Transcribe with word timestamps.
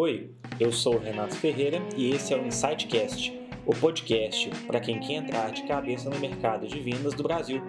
Oi, 0.00 0.30
eu 0.60 0.70
sou 0.70 0.94
o 0.94 0.98
Renato 1.00 1.34
Ferreira 1.34 1.82
e 1.96 2.12
esse 2.12 2.32
é 2.32 2.36
o 2.36 2.46
Insightcast, 2.46 3.36
o 3.66 3.74
podcast 3.74 4.48
para 4.64 4.78
quem 4.78 5.00
quer 5.00 5.14
entrar 5.14 5.50
de 5.50 5.66
cabeça 5.66 6.08
no 6.08 6.20
mercado 6.20 6.68
de 6.68 6.78
vendas 6.78 7.14
do 7.14 7.24
Brasil. 7.24 7.60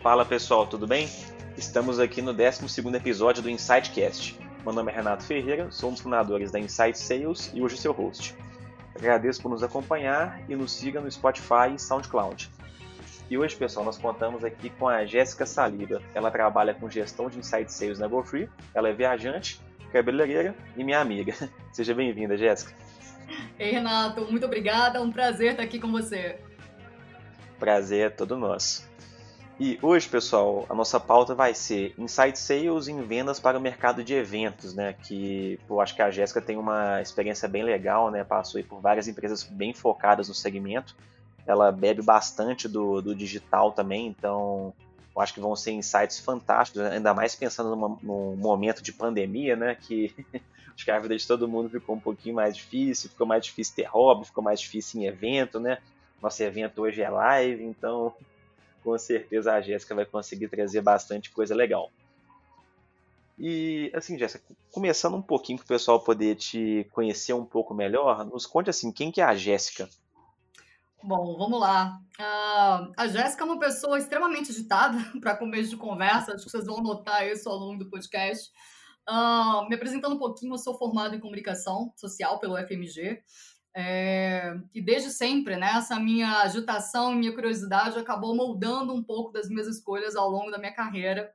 Fala 0.00 0.24
pessoal, 0.24 0.68
tudo 0.68 0.86
bem? 0.86 1.08
Estamos 1.56 1.98
aqui 1.98 2.22
no 2.22 2.32
12 2.32 2.86
episódio 2.94 3.42
do 3.42 3.50
Insightcast. 3.50 4.38
Meu 4.64 4.72
nome 4.72 4.92
é 4.92 4.94
Renato 4.94 5.24
Ferreira, 5.24 5.72
sou 5.72 5.90
um 5.90 5.92
dos 5.92 6.02
fundadores 6.02 6.52
da 6.52 6.60
Insight 6.60 6.96
Sales 6.96 7.50
e 7.52 7.60
hoje 7.60 7.76
seu 7.76 7.92
host. 7.92 8.36
Agradeço 8.94 9.42
por 9.42 9.50
nos 9.50 9.64
acompanhar 9.64 10.40
e 10.48 10.54
nos 10.54 10.70
siga 10.70 11.00
no 11.00 11.10
Spotify 11.10 11.74
e 11.74 11.80
SoundCloud. 11.80 12.48
E 13.28 13.36
hoje, 13.36 13.56
pessoal, 13.56 13.84
nós 13.84 13.98
contamos 13.98 14.44
aqui 14.44 14.70
com 14.70 14.86
a 14.86 15.04
Jéssica 15.04 15.44
Saliba. 15.44 16.00
Ela 16.14 16.30
trabalha 16.30 16.72
com 16.72 16.88
gestão 16.88 17.28
de 17.28 17.40
Insight 17.40 17.72
Sales 17.72 17.98
na 17.98 18.06
GoFree. 18.06 18.48
Ela 18.72 18.90
é 18.90 18.92
viajante, 18.92 19.60
cabeleireira 19.92 20.54
e 20.76 20.84
minha 20.84 21.00
amiga. 21.00 21.34
Seja 21.72 21.92
bem-vinda, 21.92 22.36
Jéssica. 22.36 22.72
Ei, 23.58 23.72
Renato, 23.72 24.30
muito 24.30 24.46
obrigada. 24.46 24.98
É 24.98 25.00
um 25.00 25.10
prazer 25.10 25.50
estar 25.50 25.64
aqui 25.64 25.80
com 25.80 25.90
você. 25.90 26.38
Prazer 27.58 28.06
é 28.06 28.10
todo 28.10 28.36
nosso. 28.36 28.88
E 29.58 29.76
hoje, 29.82 30.08
pessoal, 30.08 30.64
a 30.68 30.74
nossa 30.74 31.00
pauta 31.00 31.34
vai 31.34 31.52
ser 31.52 31.94
Insight 31.98 32.38
Sales 32.38 32.86
em 32.86 33.02
vendas 33.02 33.40
para 33.40 33.58
o 33.58 33.60
mercado 33.60 34.04
de 34.04 34.14
eventos, 34.14 34.72
né? 34.72 34.94
Que 35.02 35.58
eu 35.68 35.80
acho 35.80 35.96
que 35.96 36.02
a 36.02 36.12
Jéssica 36.12 36.40
tem 36.40 36.56
uma 36.56 37.02
experiência 37.02 37.48
bem 37.48 37.64
legal, 37.64 38.08
né? 38.08 38.22
Passou 38.22 38.62
por 38.62 38.80
várias 38.80 39.08
empresas 39.08 39.42
bem 39.42 39.74
focadas 39.74 40.28
no 40.28 40.34
segmento 40.34 40.94
ela 41.46 41.70
bebe 41.70 42.02
bastante 42.02 42.68
do, 42.68 43.00
do 43.00 43.14
digital 43.14 43.72
também, 43.72 44.06
então 44.08 44.74
eu 45.14 45.22
acho 45.22 45.32
que 45.32 45.40
vão 45.40 45.56
ser 45.56 45.72
insights 45.72 46.18
fantásticos, 46.18 46.82
ainda 46.82 47.14
mais 47.14 47.34
pensando 47.34 47.70
numa, 47.70 47.98
num 48.02 48.36
momento 48.36 48.82
de 48.82 48.92
pandemia, 48.92 49.56
né? 49.56 49.74
Que 49.74 50.14
acho 50.74 50.84
que 50.84 50.90
a 50.90 50.98
vida 50.98 51.16
de 51.16 51.26
todo 51.26 51.48
mundo 51.48 51.70
ficou 51.70 51.96
um 51.96 52.00
pouquinho 52.00 52.34
mais 52.34 52.54
difícil, 52.54 53.08
ficou 53.08 53.26
mais 53.26 53.42
difícil 53.42 53.76
ter 53.76 53.84
hobby, 53.84 54.26
ficou 54.26 54.44
mais 54.44 54.60
difícil 54.60 55.00
em 55.00 55.06
evento, 55.06 55.58
né? 55.58 55.78
Nosso 56.20 56.42
evento 56.42 56.82
hoje 56.82 57.00
é 57.00 57.08
live, 57.08 57.64
então 57.64 58.14
com 58.84 58.98
certeza 58.98 59.54
a 59.54 59.60
Jéssica 59.60 59.94
vai 59.94 60.04
conseguir 60.04 60.48
trazer 60.48 60.82
bastante 60.82 61.30
coisa 61.30 61.54
legal. 61.54 61.90
E 63.38 63.90
assim, 63.94 64.18
Jéssica, 64.18 64.44
começando 64.70 65.14
um 65.14 65.22
pouquinho 65.22 65.58
para 65.58 65.64
o 65.64 65.68
pessoal 65.68 66.00
poder 66.00 66.36
te 66.36 66.86
conhecer 66.92 67.32
um 67.32 67.44
pouco 67.44 67.72
melhor, 67.72 68.24
nos 68.24 68.44
conte 68.44 68.68
assim, 68.68 68.92
quem 68.92 69.10
que 69.10 69.20
é 69.20 69.24
a 69.24 69.34
Jéssica? 69.34 69.88
Bom, 71.02 71.36
vamos 71.38 71.60
lá. 71.60 72.00
Uh, 72.18 72.92
a 72.96 73.06
Jéssica 73.06 73.44
é 73.44 73.46
uma 73.46 73.58
pessoa 73.58 73.98
extremamente 73.98 74.50
agitada 74.50 74.98
para 75.20 75.36
começo 75.36 75.70
de 75.70 75.76
conversa, 75.76 76.32
acho 76.32 76.44
que 76.44 76.50
vocês 76.50 76.66
vão 76.66 76.82
notar 76.82 77.26
isso 77.26 77.48
ao 77.48 77.56
longo 77.56 77.78
do 77.84 77.90
podcast. 77.90 78.50
Uh, 79.08 79.68
me 79.68 79.76
apresentando 79.76 80.16
um 80.16 80.18
pouquinho, 80.18 80.54
eu 80.54 80.58
sou 80.58 80.76
formado 80.76 81.14
em 81.14 81.20
comunicação 81.20 81.92
social 81.96 82.40
pelo 82.40 82.56
FMG. 82.56 83.22
É, 83.78 84.56
e 84.74 84.80
desde 84.80 85.10
sempre, 85.10 85.54
né, 85.54 85.74
essa 85.76 86.00
minha 86.00 86.40
agitação 86.40 87.12
e 87.12 87.16
minha 87.16 87.34
curiosidade 87.34 87.98
acabou 87.98 88.34
moldando 88.34 88.94
um 88.94 89.02
pouco 89.02 89.30
das 89.30 89.50
minhas 89.50 89.66
escolhas 89.66 90.16
ao 90.16 90.30
longo 90.30 90.50
da 90.50 90.56
minha 90.56 90.72
carreira. 90.72 91.30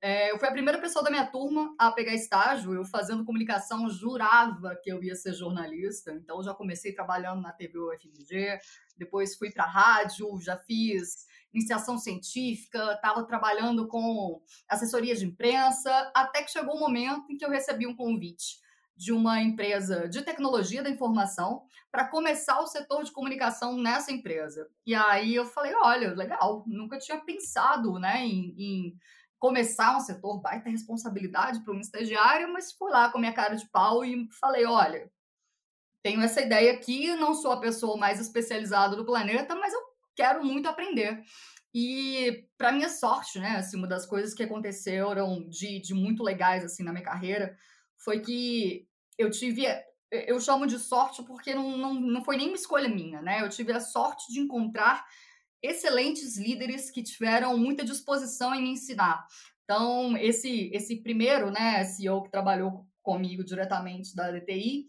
É, 0.00 0.30
eu 0.30 0.38
fui 0.38 0.46
a 0.46 0.52
primeira 0.52 0.80
pessoa 0.80 1.04
da 1.04 1.10
minha 1.10 1.26
turma 1.26 1.74
a 1.78 1.90
pegar 1.90 2.14
estágio. 2.14 2.72
Eu, 2.72 2.84
fazendo 2.84 3.24
comunicação, 3.24 3.90
jurava 3.90 4.76
que 4.82 4.90
eu 4.90 5.02
ia 5.02 5.14
ser 5.14 5.32
jornalista. 5.34 6.12
Então, 6.12 6.42
já 6.42 6.54
comecei 6.54 6.94
trabalhando 6.94 7.42
na 7.42 7.52
TV 7.52 7.78
UFMG, 7.78 8.58
depois 8.96 9.36
fui 9.36 9.50
para 9.50 9.64
rádio, 9.64 10.40
já 10.40 10.56
fiz 10.56 11.26
iniciação 11.52 11.98
científica, 11.98 12.92
estava 12.92 13.24
trabalhando 13.24 13.88
com 13.88 14.40
assessoria 14.68 15.16
de 15.16 15.24
imprensa, 15.24 15.90
até 16.14 16.42
que 16.42 16.50
chegou 16.50 16.74
o 16.74 16.76
um 16.76 16.80
momento 16.80 17.32
em 17.32 17.36
que 17.36 17.44
eu 17.44 17.50
recebi 17.50 17.86
um 17.86 17.96
convite 17.96 18.58
de 18.96 19.12
uma 19.12 19.40
empresa 19.40 20.08
de 20.08 20.22
tecnologia 20.22 20.82
da 20.82 20.90
informação 20.90 21.62
para 21.90 22.08
começar 22.08 22.60
o 22.60 22.66
setor 22.66 23.04
de 23.04 23.12
comunicação 23.12 23.76
nessa 23.78 24.12
empresa. 24.12 24.68
E 24.84 24.94
aí 24.94 25.34
eu 25.34 25.46
falei, 25.46 25.72
olha, 25.76 26.12
legal, 26.14 26.64
nunca 26.66 26.98
tinha 26.98 27.18
pensado 27.18 27.98
né, 27.98 28.26
em, 28.26 28.54
em 28.58 28.98
começar 29.38 29.96
um 29.96 30.00
setor, 30.00 30.40
baita 30.40 30.68
responsabilidade 30.68 31.60
para 31.60 31.72
uma 31.72 31.80
estagiária, 31.80 32.46
mas 32.48 32.72
fui 32.72 32.90
lá 32.90 33.10
com 33.10 33.18
minha 33.18 33.32
cara 33.32 33.54
de 33.54 33.68
pau 33.70 34.04
e 34.04 34.28
falei: 34.40 34.64
olha, 34.66 35.10
tenho 36.02 36.20
essa 36.22 36.40
ideia 36.40 36.72
aqui, 36.72 37.14
não 37.16 37.34
sou 37.34 37.52
a 37.52 37.60
pessoa 37.60 37.96
mais 37.96 38.20
especializada 38.20 38.96
do 38.96 39.04
planeta, 39.04 39.54
mas 39.54 39.72
eu 39.72 39.80
quero 40.16 40.44
muito 40.44 40.68
aprender. 40.68 41.22
E, 41.74 42.46
para 42.56 42.72
minha 42.72 42.88
sorte, 42.88 43.38
né, 43.38 43.56
assim, 43.56 43.76
uma 43.76 43.86
das 43.86 44.06
coisas 44.06 44.34
que 44.34 44.42
aconteceram 44.42 45.46
de, 45.48 45.80
de 45.80 45.94
muito 45.94 46.22
legais 46.22 46.64
assim 46.64 46.82
na 46.82 46.92
minha 46.92 47.04
carreira 47.04 47.56
foi 47.96 48.20
que 48.20 48.88
eu 49.16 49.30
tive 49.30 49.66
eu 50.10 50.40
chamo 50.40 50.66
de 50.66 50.78
sorte 50.78 51.22
porque 51.22 51.54
não, 51.54 51.76
não, 51.76 51.94
não 51.94 52.24
foi 52.24 52.36
nenhuma 52.38 52.56
escolha 52.56 52.88
minha, 52.88 53.20
né? 53.20 53.42
Eu 53.42 53.48
tive 53.50 53.72
a 53.72 53.80
sorte 53.80 54.32
de 54.32 54.40
encontrar 54.40 55.04
excelentes 55.62 56.36
líderes 56.36 56.90
que 56.90 57.02
tiveram 57.02 57.56
muita 57.56 57.84
disposição 57.84 58.54
em 58.54 58.62
me 58.62 58.70
ensinar. 58.70 59.26
Então, 59.64 60.16
esse, 60.16 60.70
esse 60.72 60.96
primeiro 61.02 61.50
né, 61.50 61.84
CEO 61.84 62.22
que 62.22 62.30
trabalhou 62.30 62.86
comigo 63.02 63.44
diretamente 63.44 64.14
da 64.14 64.30
DTI, 64.30 64.86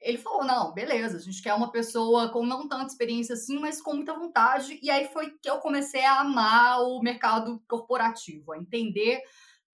ele 0.00 0.18
falou: 0.18 0.44
não, 0.44 0.72
beleza, 0.72 1.16
a 1.16 1.20
gente 1.20 1.42
quer 1.42 1.54
uma 1.54 1.70
pessoa 1.70 2.30
com 2.30 2.44
não 2.44 2.68
tanta 2.68 2.86
experiência 2.86 3.34
assim, 3.34 3.58
mas 3.58 3.80
com 3.80 3.94
muita 3.94 4.18
vontade. 4.18 4.78
E 4.82 4.90
aí 4.90 5.08
foi 5.08 5.30
que 5.40 5.48
eu 5.48 5.58
comecei 5.58 6.04
a 6.04 6.20
amar 6.20 6.82
o 6.82 7.00
mercado 7.00 7.62
corporativo, 7.68 8.52
a 8.52 8.58
entender 8.58 9.22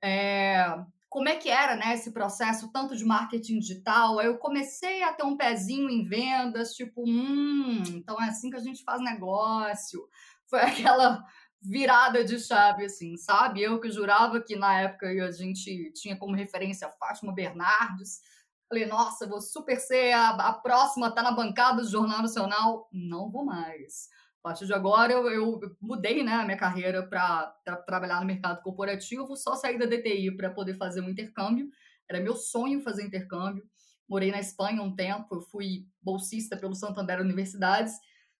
é, 0.02 0.78
como 1.08 1.28
é 1.28 1.36
que 1.36 1.48
era 1.48 1.74
né, 1.74 1.94
esse 1.94 2.12
processo 2.12 2.70
tanto 2.70 2.94
de 2.94 3.04
marketing 3.04 3.58
digital. 3.58 4.18
Aí 4.18 4.26
eu 4.26 4.38
comecei 4.38 5.02
a 5.02 5.12
ter 5.12 5.24
um 5.24 5.36
pezinho 5.36 5.88
em 5.88 6.04
vendas, 6.04 6.74
tipo, 6.74 7.02
hum, 7.06 7.82
então 7.88 8.20
é 8.22 8.28
assim 8.28 8.50
que 8.50 8.56
a 8.56 8.60
gente 8.60 8.84
faz 8.84 9.00
negócio. 9.00 10.06
Foi 10.48 10.60
aquela 10.60 11.24
virada 11.60 12.24
de 12.24 12.38
chave, 12.38 12.84
assim, 12.84 13.16
sabe? 13.16 13.62
Eu 13.62 13.80
que 13.80 13.90
jurava 13.90 14.40
que 14.40 14.54
na 14.54 14.80
época 14.80 15.06
a 15.08 15.30
gente 15.30 15.92
tinha 15.92 16.16
como 16.16 16.36
referência 16.36 16.86
a 16.86 16.90
Fátima 16.90 17.34
Bernardes. 17.34 18.20
Falei, 18.68 18.86
nossa, 18.86 19.26
vou 19.26 19.40
super 19.40 19.78
ser 19.78 20.12
a, 20.12 20.30
a 20.30 20.52
próxima, 20.52 21.10
tá 21.10 21.22
na 21.22 21.32
bancada 21.32 21.82
do 21.82 21.88
Jornal 21.88 22.22
Nacional. 22.22 22.88
Não 22.92 23.30
vou 23.30 23.44
mais. 23.44 24.08
A 24.48 24.50
partir 24.50 24.64
de 24.64 24.72
agora, 24.72 25.12
eu, 25.12 25.28
eu 25.30 25.76
mudei 25.78 26.22
né, 26.24 26.32
a 26.32 26.42
minha 26.42 26.56
carreira 26.56 27.06
para 27.06 27.54
trabalhar 27.86 28.18
no 28.18 28.26
mercado 28.26 28.62
corporativo, 28.62 29.36
só 29.36 29.54
saí 29.54 29.78
da 29.78 29.84
DTI 29.84 30.34
para 30.34 30.48
poder 30.48 30.72
fazer 30.72 31.02
um 31.02 31.10
intercâmbio. 31.10 31.68
Era 32.08 32.18
meu 32.18 32.34
sonho 32.34 32.80
fazer 32.80 33.04
intercâmbio. 33.04 33.62
Morei 34.08 34.30
na 34.30 34.40
Espanha 34.40 34.80
um 34.80 34.96
tempo, 34.96 35.34
eu 35.34 35.42
fui 35.42 35.86
bolsista 36.00 36.56
pelo 36.56 36.74
Santander 36.74 37.20
Universidades. 37.20 37.92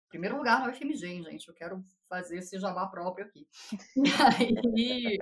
Primeiro 0.09 0.39
lugar 0.39 0.61
na 0.61 0.71
UFMG, 0.71 1.25
gente. 1.25 1.47
Eu 1.47 1.55
quero 1.55 1.85
fazer 2.09 2.39
esse 2.39 2.59
jabá 2.59 2.87
próprio 2.87 3.27
aqui. 3.27 3.47
E 4.75 4.93
aí. 5.13 5.19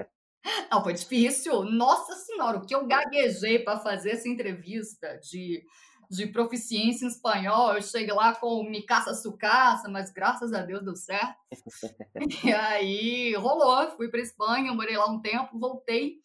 Não, 0.71 0.85
foi 0.85 0.95
difícil. 0.95 1.65
Nossa 1.65 2.15
Senhora, 2.15 2.59
o 2.59 2.65
que 2.65 2.73
eu 2.73 2.87
gaguejei 2.87 3.59
para 3.59 3.81
fazer 3.81 4.11
essa 4.11 4.29
entrevista 4.29 5.19
de 5.19 5.65
de 6.11 6.27
proficiência 6.27 7.05
em 7.05 7.09
espanhol. 7.09 7.75
Eu 7.75 7.83
cheguei 7.83 8.13
lá 8.13 8.35
com 8.35 8.63
mi 8.63 8.83
casa 8.83 9.15
su 9.15 9.37
casa, 9.37 9.89
mas 9.89 10.11
graças 10.11 10.53
a 10.53 10.63
Deus 10.63 10.85
deu 10.85 10.97
certo. 10.97 11.37
e 12.45 12.53
aí 12.53 13.35
rolou, 13.35 13.91
fui 13.97 14.09
para 14.09 14.21
Espanha, 14.21 14.73
morei 14.73 14.97
lá 14.97 15.07
um 15.07 15.21
tempo, 15.21 15.59
voltei. 15.59 16.21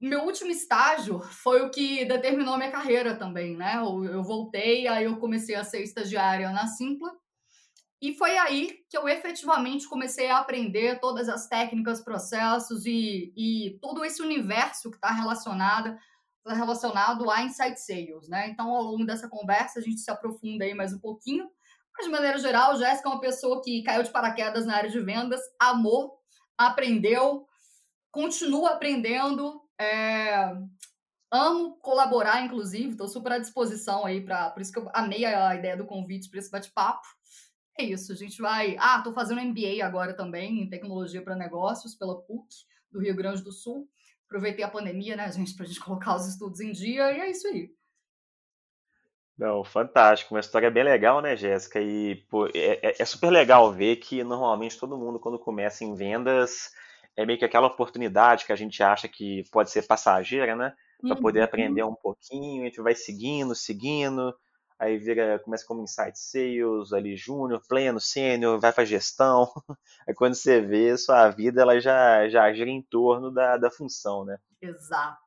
Meu 0.00 0.24
último 0.24 0.50
estágio 0.50 1.20
foi 1.20 1.60
o 1.60 1.70
que 1.70 2.06
determinou 2.06 2.56
minha 2.56 2.70
carreira 2.70 3.14
também, 3.14 3.54
né? 3.54 3.76
Eu 3.76 4.22
voltei, 4.22 4.88
aí 4.88 5.04
eu 5.04 5.18
comecei 5.18 5.54
a 5.54 5.64
ser 5.64 5.82
estagiária 5.82 6.50
na 6.50 6.66
Simpla. 6.66 7.12
E 8.00 8.14
foi 8.14 8.38
aí 8.38 8.78
que 8.88 8.96
eu 8.96 9.06
efetivamente 9.06 9.86
comecei 9.86 10.30
a 10.30 10.38
aprender 10.38 10.98
todas 11.00 11.28
as 11.28 11.46
técnicas, 11.48 12.00
processos 12.00 12.86
e, 12.86 13.30
e 13.36 13.78
todo 13.82 14.02
esse 14.02 14.22
universo 14.22 14.90
que 14.90 14.96
está 14.96 15.10
relacionado 15.10 15.94
relacionado 16.46 17.30
a 17.30 17.42
Insight 17.42 17.80
Sales, 17.80 18.28
né? 18.28 18.48
Então, 18.48 18.70
ao 18.74 18.82
longo 18.82 19.04
dessa 19.04 19.28
conversa, 19.28 19.78
a 19.78 19.82
gente 19.82 20.00
se 20.00 20.10
aprofunda 20.10 20.64
aí 20.64 20.74
mais 20.74 20.92
um 20.92 20.98
pouquinho. 20.98 21.50
Mas, 21.96 22.06
de 22.06 22.12
maneira 22.12 22.38
geral, 22.38 22.76
Jéssica 22.76 23.08
é 23.08 23.12
uma 23.12 23.20
pessoa 23.20 23.62
que 23.62 23.82
caiu 23.82 24.02
de 24.02 24.10
paraquedas 24.10 24.64
na 24.64 24.76
área 24.76 24.90
de 24.90 25.00
vendas, 25.00 25.40
amou, 25.58 26.18
aprendeu, 26.56 27.46
continua 28.10 28.70
aprendendo, 28.70 29.60
é... 29.78 30.52
amo 31.30 31.76
colaborar, 31.76 32.42
inclusive, 32.42 32.90
estou 32.90 33.08
super 33.08 33.32
à 33.32 33.38
disposição 33.38 34.06
aí 34.06 34.20
para. 34.22 34.50
Por 34.50 34.62
isso 34.62 34.72
que 34.72 34.78
eu 34.78 34.90
amei 34.94 35.24
a 35.24 35.54
ideia 35.54 35.76
do 35.76 35.86
convite 35.86 36.30
para 36.30 36.38
esse 36.38 36.50
bate-papo. 36.50 37.06
É 37.78 37.84
isso, 37.84 38.12
a 38.12 38.16
gente 38.16 38.40
vai. 38.40 38.76
Ah, 38.78 38.98
estou 38.98 39.12
fazendo 39.12 39.42
MBA 39.42 39.84
agora 39.84 40.14
também 40.14 40.62
em 40.62 40.68
tecnologia 40.68 41.22
para 41.22 41.36
negócios 41.36 41.94
pela 41.94 42.20
PUC 42.22 42.48
do 42.90 43.00
Rio 43.00 43.14
Grande 43.14 43.42
do 43.42 43.52
Sul 43.52 43.88
aproveitei 44.30 44.64
a 44.64 44.70
pandemia, 44.70 45.16
né, 45.16 45.30
gente, 45.32 45.54
para 45.54 45.64
a 45.64 45.68
gente 45.68 45.80
colocar 45.80 46.14
os 46.14 46.26
estudos 46.28 46.60
em 46.60 46.70
dia, 46.70 47.12
e 47.12 47.20
é 47.20 47.30
isso 47.30 47.48
aí. 47.48 47.74
Não, 49.36 49.64
fantástico, 49.64 50.34
uma 50.34 50.40
história 50.40 50.70
bem 50.70 50.84
legal, 50.84 51.22
né, 51.22 51.34
Jéssica? 51.34 51.80
E 51.80 52.16
pô, 52.28 52.46
é, 52.48 52.78
é, 52.82 52.94
é, 52.98 53.04
super 53.04 53.30
legal 53.30 53.72
ver 53.72 53.96
que 53.96 54.22
normalmente 54.22 54.78
todo 54.78 54.98
mundo, 54.98 55.18
quando 55.18 55.38
começa 55.38 55.82
em 55.82 55.94
vendas, 55.94 56.70
é 57.16 57.24
meio 57.24 57.38
que 57.38 57.44
aquela 57.44 57.66
oportunidade 57.68 58.44
que 58.44 58.52
a 58.52 58.56
gente 58.56 58.82
acha 58.82 59.08
que 59.08 59.44
pode 59.50 59.70
ser 59.70 59.86
passageira, 59.86 60.54
né? 60.54 60.74
Para 61.06 61.16
poder 61.16 61.38
Uhum. 61.38 61.44
aprender 61.44 61.82
um 61.84 61.94
pouquinho, 61.94 62.62
a 62.62 62.66
gente 62.66 62.82
vai 62.82 62.94
seguindo, 62.94 63.54
seguindo, 63.54 64.34
aí 64.80 64.96
vira, 64.96 65.38
começa 65.40 65.66
como 65.66 65.82
insight 65.82 66.18
sales, 66.18 66.92
ali 66.94 67.14
júnior, 67.14 67.62
pleno, 67.68 68.00
sênior, 68.00 68.58
vai 68.58 68.72
para 68.72 68.84
gestão. 68.84 69.52
Aí 70.08 70.14
quando 70.14 70.34
você 70.34 70.60
vê, 70.60 70.96
sua 70.96 71.28
vida 71.28 71.60
ela 71.60 71.78
já, 71.78 72.26
já 72.30 72.50
gira 72.52 72.70
em 72.70 72.80
torno 72.80 73.30
da, 73.30 73.58
da 73.58 73.70
função, 73.70 74.24
né? 74.24 74.38
Exato. 74.62 75.18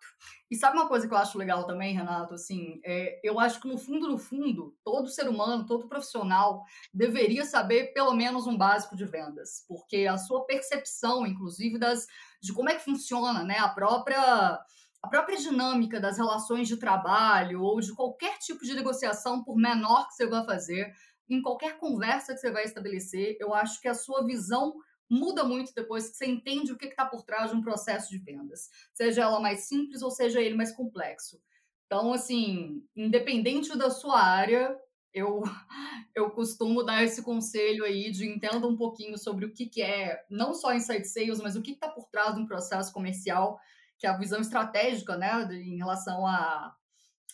E 0.49 0.55
sabe 0.55 0.77
uma 0.77 0.87
coisa 0.87 1.07
que 1.07 1.13
eu 1.13 1.17
acho 1.17 1.37
legal 1.37 1.65
também, 1.65 1.95
Renato? 1.95 2.33
Assim, 2.33 2.79
é, 2.83 3.19
eu 3.23 3.39
acho 3.39 3.59
que 3.59 3.67
no 3.67 3.77
fundo, 3.77 4.07
no 4.07 4.17
fundo, 4.17 4.75
todo 4.83 5.07
ser 5.07 5.27
humano, 5.27 5.65
todo 5.65 5.87
profissional 5.87 6.63
deveria 6.93 7.45
saber 7.45 7.93
pelo 7.93 8.13
menos 8.13 8.47
um 8.47 8.57
básico 8.57 8.95
de 8.95 9.05
vendas, 9.05 9.65
porque 9.67 10.07
a 10.07 10.17
sua 10.17 10.45
percepção, 10.45 11.25
inclusive, 11.25 11.77
das, 11.77 12.05
de 12.41 12.53
como 12.53 12.69
é 12.69 12.75
que 12.75 12.83
funciona, 12.83 13.43
né, 13.43 13.57
a 13.59 13.69
própria 13.69 14.59
a 15.03 15.09
própria 15.09 15.37
dinâmica 15.37 15.99
das 15.99 16.17
relações 16.17 16.67
de 16.67 16.77
trabalho 16.77 17.61
ou 17.61 17.81
de 17.81 17.93
qualquer 17.93 18.37
tipo 18.39 18.63
de 18.63 18.73
negociação, 18.73 19.43
por 19.43 19.57
menor 19.57 20.07
que 20.07 20.13
você 20.13 20.25
vá 20.25 20.45
fazer, 20.45 20.93
em 21.29 21.41
qualquer 21.41 21.77
conversa 21.77 22.33
que 22.33 22.39
você 22.39 22.49
vai 22.49 22.63
estabelecer, 22.63 23.35
eu 23.39 23.53
acho 23.53 23.81
que 23.81 23.89
a 23.89 23.93
sua 23.93 24.25
visão 24.25 24.73
muda 25.09 25.43
muito 25.43 25.73
depois 25.75 26.09
que 26.09 26.15
você 26.15 26.25
entende 26.25 26.71
o 26.71 26.77
que 26.77 26.85
está 26.85 27.05
por 27.05 27.23
trás 27.23 27.51
de 27.51 27.57
um 27.57 27.61
processo 27.61 28.09
de 28.09 28.17
vendas, 28.17 28.69
seja 28.93 29.23
ela 29.23 29.41
mais 29.41 29.67
simples 29.67 30.01
ou 30.01 30.09
seja 30.09 30.41
ele 30.41 30.55
mais 30.55 30.71
complexo. 30.71 31.37
Então, 31.85 32.13
assim, 32.13 32.81
independente 32.95 33.77
da 33.77 33.89
sua 33.89 34.21
área, 34.21 34.75
eu, 35.13 35.43
eu 36.15 36.31
costumo 36.31 36.81
dar 36.81 37.03
esse 37.03 37.21
conselho 37.21 37.83
aí 37.83 38.09
de 38.09 38.25
entenda 38.25 38.65
um 38.65 38.77
pouquinho 38.77 39.17
sobre 39.17 39.45
o 39.45 39.53
que, 39.53 39.65
que 39.65 39.81
é, 39.81 40.25
não 40.29 40.53
só 40.53 40.73
inside 40.73 41.05
sales, 41.05 41.41
mas 41.41 41.57
o 41.57 41.61
que 41.61 41.71
está 41.71 41.89
por 41.89 42.07
trás 42.09 42.35
de 42.35 42.41
um 42.41 42.47
processo 42.47 42.93
comercial 42.93 43.59
que 44.03 44.07
a 44.07 44.17
visão 44.17 44.41
estratégica, 44.41 45.15
né, 45.15 45.31
em 45.53 45.77
relação 45.77 46.27
a, 46.27 46.75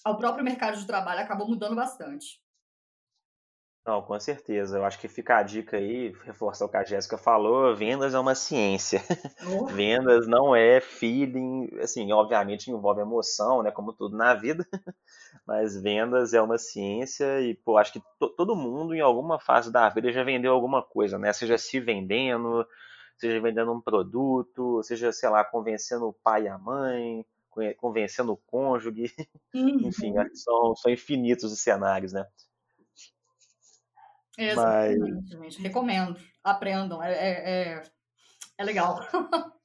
ao 0.06 0.20
próprio 0.20 0.46
mercado 0.46 0.78
de 0.78 0.86
trabalho 0.86 1.20
acabou 1.20 1.48
mudando 1.48 1.76
bastante. 1.76 2.40
Não, 3.84 4.04
com 4.04 4.20
certeza. 4.20 4.78
Eu 4.78 4.86
acho 4.86 5.00
que 5.00 5.08
fica 5.08 5.38
a 5.38 5.42
dica 5.42 5.78
aí, 5.78 6.14
reforçar 6.24 6.66
o 6.66 6.70
que 6.70 6.78
a 6.78 6.84
Jéssica 6.84 7.18
falou, 7.18 7.76
vendas 7.76 8.14
é 8.14 8.20
uma 8.20 8.36
ciência. 8.36 9.02
Oh. 9.48 9.66
Vendas 9.74 10.28
não 10.28 10.56
é 10.56 10.80
feeling, 10.80 11.72
assim, 11.82 12.12
obviamente 12.12 12.70
envolve 12.70 13.02
emoção, 13.02 13.64
né, 13.64 13.72
como 13.72 13.92
tudo 13.92 14.16
na 14.16 14.36
vida, 14.36 14.64
mas 15.48 15.76
vendas 15.82 16.36
é 16.36 16.42
uma 16.42 16.60
ciência 16.60 17.42
e, 17.42 17.56
pô, 17.56 17.80
acho 17.80 17.94
que 17.94 18.02
todo 18.38 18.56
mundo 18.56 18.94
em 18.94 19.02
alguma 19.02 19.40
fase 19.40 19.72
da 19.72 19.90
vida 19.90 20.12
já 20.12 20.24
vendeu 20.24 20.54
alguma 20.54 20.84
coisa, 20.84 21.18
né, 21.18 21.34
seja 21.34 21.58
se 21.58 21.80
vendendo, 21.80 22.64
seja 23.20 23.42
vendendo 23.42 23.72
um 23.72 23.82
produto, 23.82 24.82
seja, 24.84 25.12
sei 25.12 25.30
lá, 25.30 25.44
convencendo 25.44 26.08
o 26.08 26.14
pai 26.14 26.44
e 26.44 26.48
a 26.48 26.58
mãe, 26.58 27.26
convencendo 27.78 28.32
o 28.32 28.38
cônjuge, 28.38 29.14
uhum. 29.54 29.88
enfim, 29.88 30.14
são, 30.34 30.76
são 30.76 30.92
infinitos 30.92 31.52
os 31.52 31.60
cenários, 31.60 32.14
né? 32.14 32.26
Exatamente, 34.38 35.36
Mas... 35.36 35.54
gente. 35.56 35.62
Recomendo. 35.62 36.18
Aprendam. 36.42 37.04
É, 37.04 37.12
é, 37.12 37.74
é, 37.74 37.84
é 38.58 38.64
legal. 38.64 39.00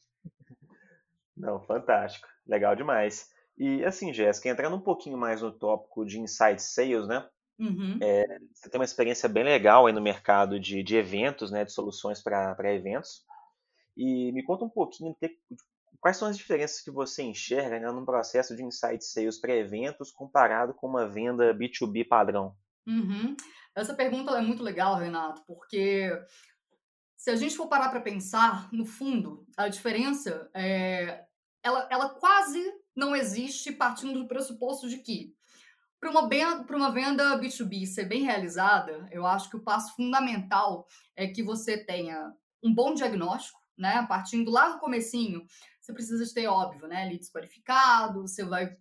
Não, 1.36 1.60
fantástico. 1.60 2.26
Legal 2.46 2.74
demais. 2.74 3.30
E 3.56 3.84
assim, 3.84 4.12
Jéssica, 4.12 4.48
entrando 4.48 4.74
um 4.76 4.80
pouquinho 4.80 5.16
mais 5.16 5.40
no 5.40 5.52
tópico 5.52 6.04
de 6.04 6.18
inside 6.18 6.60
sales, 6.60 7.06
né? 7.06 7.24
Uhum. 7.56 7.98
É, 8.02 8.38
você 8.52 8.68
tem 8.68 8.80
uma 8.80 8.84
experiência 8.84 9.28
bem 9.28 9.44
legal 9.44 9.86
aí 9.86 9.92
no 9.92 10.00
mercado 10.00 10.58
de, 10.58 10.82
de 10.82 10.96
eventos, 10.96 11.52
né? 11.52 11.64
De 11.64 11.72
soluções 11.72 12.20
para 12.20 12.74
eventos. 12.74 13.24
E 13.96 14.32
me 14.32 14.42
conta 14.42 14.64
um 14.64 14.68
pouquinho 14.68 15.16
de, 15.20 15.30
quais 16.00 16.16
são 16.16 16.28
as 16.28 16.36
diferenças 16.36 16.80
que 16.80 16.90
você 16.90 17.22
enxerga 17.22 17.80
né, 17.80 17.90
no 17.90 18.04
processo 18.04 18.54
de 18.54 18.62
inside 18.62 19.04
sales 19.04 19.38
para 19.38 19.56
eventos 19.56 20.10
comparado 20.10 20.74
com 20.74 20.86
uma 20.86 21.08
venda 21.08 21.54
B2B 21.54 22.06
padrão. 22.06 22.54
Uhum. 22.86 23.36
Essa 23.74 23.94
pergunta 23.94 24.32
é 24.32 24.42
muito 24.42 24.62
legal, 24.62 24.96
Renato, 24.96 25.42
porque 25.46 26.10
se 27.16 27.30
a 27.30 27.36
gente 27.36 27.56
for 27.56 27.68
parar 27.68 27.88
para 27.88 28.02
pensar, 28.02 28.68
no 28.70 28.84
fundo, 28.84 29.46
a 29.56 29.68
diferença 29.68 30.50
é, 30.52 31.24
ela, 31.62 31.88
ela 31.90 32.10
quase 32.10 32.62
não 32.94 33.16
existe 33.16 33.72
partindo 33.72 34.20
do 34.20 34.28
pressuposto 34.28 34.88
de 34.88 34.98
que 34.98 35.34
para 35.98 36.10
uma, 36.10 36.28
uma 36.68 36.92
venda 36.92 37.40
B2B 37.40 37.86
ser 37.86 38.04
bem 38.04 38.24
realizada, 38.24 39.08
eu 39.10 39.26
acho 39.26 39.48
que 39.48 39.56
o 39.56 39.62
passo 39.62 39.96
fundamental 39.96 40.86
é 41.16 41.26
que 41.26 41.42
você 41.42 41.78
tenha 41.78 42.30
um 42.62 42.74
bom 42.74 42.92
diagnóstico, 42.92 43.63
né? 43.76 44.04
Partindo 44.08 44.50
lá 44.50 44.70
do 44.70 44.78
comecinho, 44.78 45.44
você 45.80 45.92
precisa 45.92 46.34
ter, 46.34 46.46
óbvio, 46.46 46.86
né? 46.86 47.04
Leads 47.06 47.30
qualificados, 47.30 48.32
você 48.32 48.44
vai 48.44 48.76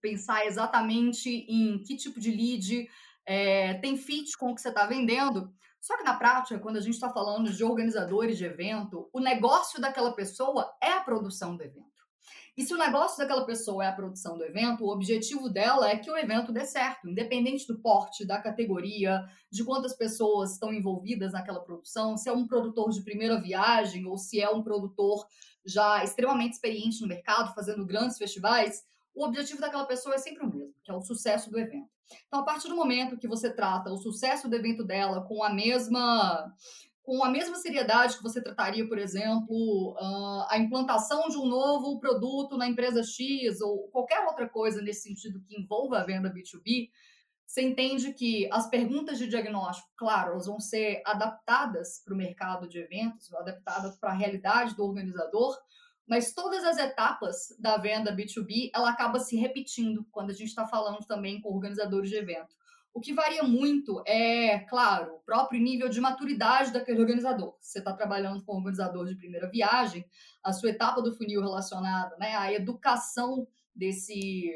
pensar 0.00 0.46
exatamente 0.46 1.30
em 1.48 1.82
que 1.82 1.96
tipo 1.96 2.20
de 2.20 2.30
lead 2.30 2.88
é, 3.26 3.74
tem 3.74 3.96
fit 3.96 4.36
com 4.36 4.50
o 4.50 4.54
que 4.54 4.60
você 4.60 4.68
está 4.68 4.86
vendendo. 4.86 5.52
Só 5.80 5.96
que 5.96 6.02
na 6.02 6.14
prática, 6.14 6.58
quando 6.58 6.76
a 6.76 6.80
gente 6.80 6.94
está 6.94 7.10
falando 7.10 7.52
de 7.52 7.62
organizadores 7.62 8.38
de 8.38 8.44
evento, 8.44 9.08
o 9.12 9.20
negócio 9.20 9.80
daquela 9.80 10.14
pessoa 10.14 10.74
é 10.82 10.92
a 10.92 11.00
produção 11.00 11.56
do 11.56 11.62
evento. 11.62 11.93
E 12.56 12.64
se 12.64 12.72
o 12.72 12.78
negócio 12.78 13.18
daquela 13.18 13.44
pessoa 13.44 13.84
é 13.84 13.88
a 13.88 13.92
produção 13.92 14.38
do 14.38 14.44
evento, 14.44 14.84
o 14.84 14.92
objetivo 14.92 15.48
dela 15.48 15.90
é 15.90 15.98
que 15.98 16.08
o 16.08 16.16
evento 16.16 16.52
dê 16.52 16.64
certo, 16.64 17.08
independente 17.08 17.66
do 17.66 17.80
porte, 17.80 18.24
da 18.24 18.40
categoria, 18.40 19.24
de 19.50 19.64
quantas 19.64 19.92
pessoas 19.92 20.52
estão 20.52 20.72
envolvidas 20.72 21.32
naquela 21.32 21.60
produção, 21.60 22.16
se 22.16 22.28
é 22.28 22.32
um 22.32 22.46
produtor 22.46 22.90
de 22.90 23.02
primeira 23.02 23.40
viagem 23.40 24.06
ou 24.06 24.16
se 24.16 24.40
é 24.40 24.48
um 24.48 24.62
produtor 24.62 25.26
já 25.66 26.04
extremamente 26.04 26.52
experiente 26.52 27.00
no 27.00 27.08
mercado, 27.08 27.54
fazendo 27.54 27.84
grandes 27.84 28.18
festivais, 28.18 28.84
o 29.14 29.24
objetivo 29.24 29.60
daquela 29.60 29.86
pessoa 29.86 30.14
é 30.14 30.18
sempre 30.18 30.44
o 30.44 30.50
mesmo, 30.50 30.74
que 30.84 30.90
é 30.90 30.94
o 30.94 31.00
sucesso 31.00 31.50
do 31.50 31.58
evento. 31.58 31.88
Então, 32.26 32.40
a 32.40 32.44
partir 32.44 32.68
do 32.68 32.76
momento 32.76 33.16
que 33.16 33.26
você 33.26 33.50
trata 33.50 33.90
o 33.90 33.96
sucesso 33.96 34.48
do 34.48 34.54
evento 34.54 34.84
dela 34.84 35.22
com 35.22 35.42
a 35.42 35.52
mesma 35.52 36.52
com 37.04 37.22
a 37.22 37.30
mesma 37.30 37.56
seriedade 37.56 38.16
que 38.16 38.22
você 38.22 38.42
trataria, 38.42 38.88
por 38.88 38.98
exemplo, 38.98 39.94
a 40.48 40.56
implantação 40.58 41.28
de 41.28 41.36
um 41.36 41.44
novo 41.44 42.00
produto 42.00 42.56
na 42.56 42.66
empresa 42.66 43.02
X 43.02 43.60
ou 43.60 43.88
qualquer 43.88 44.24
outra 44.26 44.48
coisa 44.48 44.80
nesse 44.80 45.02
sentido 45.02 45.42
que 45.42 45.60
envolva 45.60 45.98
a 45.98 46.04
venda 46.04 46.32
B2B, 46.32 46.88
você 47.46 47.60
entende 47.60 48.14
que 48.14 48.48
as 48.50 48.70
perguntas 48.70 49.18
de 49.18 49.28
diagnóstico, 49.28 49.90
claro, 49.96 50.32
elas 50.32 50.46
vão 50.46 50.58
ser 50.58 51.02
adaptadas 51.04 52.02
para 52.02 52.14
o 52.14 52.16
mercado 52.16 52.66
de 52.66 52.78
eventos, 52.78 53.32
adaptadas 53.34 53.96
para 53.98 54.10
a 54.10 54.14
realidade 54.16 54.74
do 54.74 54.84
organizador, 54.84 55.54
mas 56.08 56.32
todas 56.32 56.64
as 56.64 56.78
etapas 56.78 57.54
da 57.58 57.76
venda 57.76 58.16
B2B, 58.16 58.70
ela 58.74 58.88
acaba 58.88 59.20
se 59.20 59.36
repetindo 59.36 60.06
quando 60.10 60.30
a 60.30 60.34
gente 60.34 60.48
está 60.48 60.66
falando 60.66 61.04
também 61.06 61.38
com 61.42 61.54
organizadores 61.54 62.08
de 62.08 62.16
evento. 62.16 62.56
O 62.94 63.00
que 63.00 63.12
varia 63.12 63.42
muito 63.42 64.00
é, 64.06 64.60
claro, 64.60 65.16
o 65.16 65.20
próprio 65.20 65.60
nível 65.60 65.88
de 65.88 66.00
maturidade 66.00 66.72
daquele 66.72 67.00
organizador. 67.00 67.56
Se 67.60 67.72
você 67.72 67.78
está 67.80 67.92
trabalhando 67.92 68.44
com 68.44 68.52
um 68.54 68.58
organizador 68.58 69.04
de 69.04 69.16
primeira 69.16 69.50
viagem, 69.50 70.06
a 70.44 70.52
sua 70.52 70.70
etapa 70.70 71.02
do 71.02 71.12
funil 71.12 71.40
relacionada 71.40 72.16
né, 72.18 72.36
à 72.36 72.52
educação 72.52 73.48
desse, 73.74 74.48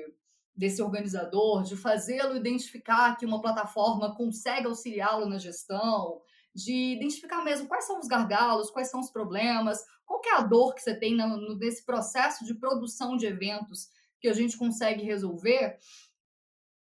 desse 0.55 0.81
organizador, 0.81 1.65
de 1.65 1.77
fazê-lo 1.77 2.37
identificar 2.37 3.17
que 3.17 3.27
uma 3.27 3.43
plataforma 3.43 4.15
consegue 4.15 4.69
auxiliá-lo 4.69 5.29
na 5.29 5.39
gestão, 5.39 6.23
de 6.55 6.95
identificar 6.95 7.43
mesmo 7.43 7.67
quais 7.67 7.87
são 7.89 7.99
os 7.99 8.07
gargalos, 8.07 8.71
quais 8.71 8.89
são 8.89 9.01
os 9.01 9.11
problemas, 9.11 9.85
qual 10.07 10.21
é 10.25 10.37
a 10.37 10.43
dor 10.43 10.77
que 10.77 10.83
você 10.83 10.95
tem 10.95 11.17
no, 11.17 11.59
nesse 11.59 11.85
processo 11.85 12.45
de 12.45 12.55
produção 12.55 13.17
de 13.17 13.27
eventos 13.27 13.89
que 14.21 14.29
a 14.29 14.33
gente 14.33 14.57
consegue 14.57 15.05
resolver, 15.05 15.79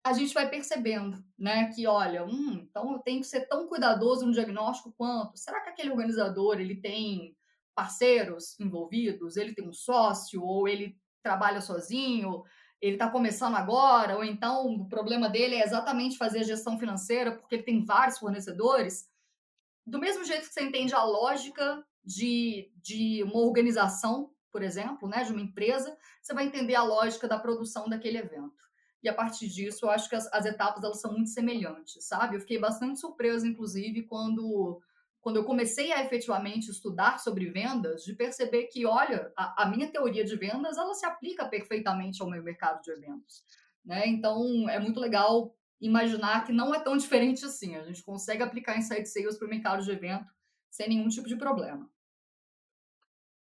a 0.08 0.14
gente 0.14 0.34
vai 0.34 0.50
percebendo, 0.50 1.24
né, 1.38 1.72
que 1.74 1.86
olha, 1.86 2.26
hum, 2.26 2.66
então 2.70 2.94
eu 2.94 3.00
tenho 3.00 3.22
que 3.22 3.28
ser 3.28 3.42
tão 3.48 3.68
cuidadoso 3.68 4.26
no 4.26 4.32
diagnóstico 4.32 4.94
quanto. 4.98 5.38
Será 5.38 5.62
que 5.62 5.70
aquele 5.70 5.92
organizador 5.92 6.60
ele 6.60 6.76
tem 6.76 7.36
parceiros 7.76 8.60
envolvidos? 8.60 9.38
Ele 9.38 9.54
tem 9.54 9.68
um 9.68 9.74
sócio 9.74 10.42
ou 10.44 10.68
ele 10.68 10.98
trabalha 11.22 11.62
sozinho? 11.62 12.44
Ele 12.82 12.94
está 12.94 13.10
começando 13.10 13.56
agora? 13.56 14.16
Ou 14.16 14.24
então 14.24 14.66
o 14.68 14.88
problema 14.88 15.30
dele 15.30 15.56
é 15.56 15.64
exatamente 15.64 16.18
fazer 16.18 16.40
a 16.40 16.44
gestão 16.44 16.80
financeira 16.80 17.38
porque 17.38 17.56
ele 17.56 17.64
tem 17.64 17.84
vários 17.84 18.18
fornecedores? 18.18 19.08
Do 19.86 20.00
mesmo 20.00 20.24
jeito 20.24 20.48
que 20.48 20.54
você 20.54 20.64
entende 20.64 20.94
a 20.94 21.04
lógica 21.04 21.84
de, 22.04 22.72
de 22.82 23.24
uma 23.24 23.40
organização, 23.40 24.32
por 24.52 24.64
exemplo, 24.64 25.08
né, 25.08 25.24
de 25.24 25.32
uma 25.32 25.42
empresa, 25.42 25.98
você 26.22 26.34
vai 26.34 26.46
entender 26.46 26.76
a 26.76 26.84
lógica 26.84 27.28
da 27.28 27.38
produção 27.40 27.88
daquele 27.88 28.18
evento. 28.18 28.67
E 29.08 29.10
a 29.10 29.14
partir 29.14 29.48
disso, 29.48 29.86
eu 29.86 29.90
acho 29.90 30.10
que 30.10 30.18
as, 30.18 30.28
as 30.34 30.46
etapas 30.46 30.84
elas 30.84 31.00
são 31.00 31.14
muito 31.14 31.30
semelhantes, 31.30 32.04
sabe? 32.04 32.36
Eu 32.36 32.42
fiquei 32.42 32.60
bastante 32.60 33.00
surpresa, 33.00 33.48
inclusive, 33.48 34.04
quando 34.04 34.82
quando 35.22 35.38
eu 35.38 35.46
comecei 35.46 35.92
a 35.94 36.04
efetivamente 36.04 36.70
estudar 36.70 37.18
sobre 37.20 37.50
vendas, 37.50 38.04
de 38.04 38.14
perceber 38.14 38.68
que, 38.68 38.86
olha, 38.86 39.32
a, 39.36 39.64
a, 39.64 39.66
minha 39.66 39.90
teoria 39.90 40.24
de 40.24 40.36
vendas, 40.38 40.78
ela 40.78 40.94
se 40.94 41.06
aplica 41.06 41.46
perfeitamente 41.46 42.22
ao 42.22 42.30
meu 42.30 42.42
mercado 42.42 42.82
de 42.82 42.92
eventos. 42.92 43.44
Né? 43.84 44.08
Então, 44.08 44.70
é 44.70 44.80
muito 44.80 45.00
legal 45.00 45.54
imaginar 45.82 46.46
que 46.46 46.54
não 46.54 46.74
é 46.74 46.80
tão 46.80 46.96
diferente 46.98 47.44
assim. 47.46 47.76
A 47.76 47.84
gente 47.84 48.04
consegue 48.04 48.44
aplicar 48.44 48.78
Insight 48.78 49.08
Sales 49.08 49.38
para 49.38 49.48
o 49.48 49.50
mercado 49.50 49.84
de 49.84 49.92
evento 49.92 50.34
sem 50.70 50.90
nenhum 50.90 51.08
tipo 51.08 51.28
de 51.28 51.36
problema. 51.36 51.90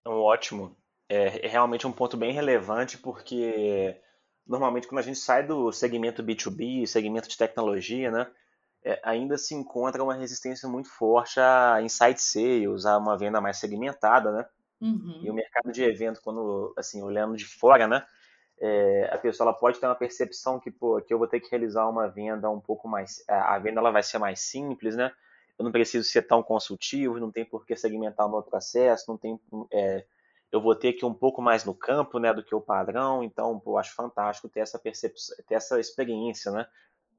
Um 0.07 0.21
ótimo. 0.21 0.77
É, 1.09 1.47
é 1.47 1.49
realmente 1.49 1.87
um 1.87 1.93
ponto 1.93 2.17
bem 2.17 2.33
relevante 2.33 2.97
porque 2.97 4.01
normalmente 4.47 4.87
quando 4.87 5.01
a 5.01 5.03
gente 5.03 5.19
sai 5.19 5.45
do 5.47 5.73
segmento 5.73 6.23
B2B, 6.23 6.87
segmento 6.87 7.29
de 7.29 7.37
tecnologia, 7.37 8.11
né, 8.11 8.27
é, 8.85 9.01
ainda 9.03 9.37
se 9.37 9.55
encontra 9.55 10.03
uma 10.03 10.15
resistência 10.15 10.69
muito 10.69 10.89
forte 10.89 11.41
a 11.41 11.81
inside 11.83 12.21
sales, 12.21 12.87
a 12.87 12.97
uma 12.97 13.19
venda 13.19 13.41
mais 13.41 13.59
segmentada, 13.59 14.31
né? 14.31 14.47
Uhum. 14.81 15.21
E 15.23 15.31
o 15.31 15.35
mercado 15.35 15.73
de 15.73 15.83
evento, 15.83 16.21
quando 16.23 16.73
assim 16.77 17.03
olhando 17.03 17.37
de 17.37 17.45
fora, 17.45 17.89
né, 17.89 18.07
é, 18.61 19.11
a 19.13 19.19
pessoa 19.19 19.49
ela 19.49 19.59
pode 19.59 19.81
ter 19.81 19.87
uma 19.87 19.95
percepção 19.95 20.61
que 20.61 20.71
pô, 20.71 21.01
que 21.01 21.13
eu 21.13 21.19
vou 21.19 21.27
ter 21.27 21.41
que 21.41 21.51
realizar 21.51 21.89
uma 21.89 22.09
venda 22.09 22.49
um 22.49 22.61
pouco 22.61 22.87
mais, 22.89 23.25
a 23.29 23.59
venda 23.59 23.81
ela 23.81 23.91
vai 23.91 24.03
ser 24.03 24.19
mais 24.19 24.41
simples, 24.41 24.95
né? 24.95 25.13
Eu 25.59 25.65
não 25.65 25.73
preciso 25.73 26.07
ser 26.09 26.23
tão 26.23 26.43
consultivo, 26.43 27.19
não 27.19 27.33
tem 27.33 27.45
por 27.45 27.65
que 27.65 27.75
segmentar 27.75 28.27
o 28.27 28.31
meu 28.31 28.43
processo, 28.43 29.07
não 29.09 29.17
tem 29.17 29.41
é, 29.73 30.05
eu 30.53 30.61
vou 30.61 30.75
ter 30.75 30.93
que 30.93 31.05
ir 31.05 31.09
um 31.09 31.15
pouco 31.15 31.43
mais 31.43 31.65
no 31.65 31.75
campo, 31.75 32.19
né, 32.19 32.33
do 32.33 32.43
que 32.43 32.55
o 32.55 32.61
padrão. 32.61 33.23
Então, 33.23 33.59
pô, 33.59 33.73
eu 33.73 33.79
acho 33.79 33.95
fantástico 33.95 34.49
ter 34.49 34.61
essa 34.61 34.79
percepção, 34.79 35.37
ter 35.47 35.55
essa 35.55 35.79
experiência, 35.79 36.51
né? 36.51 36.67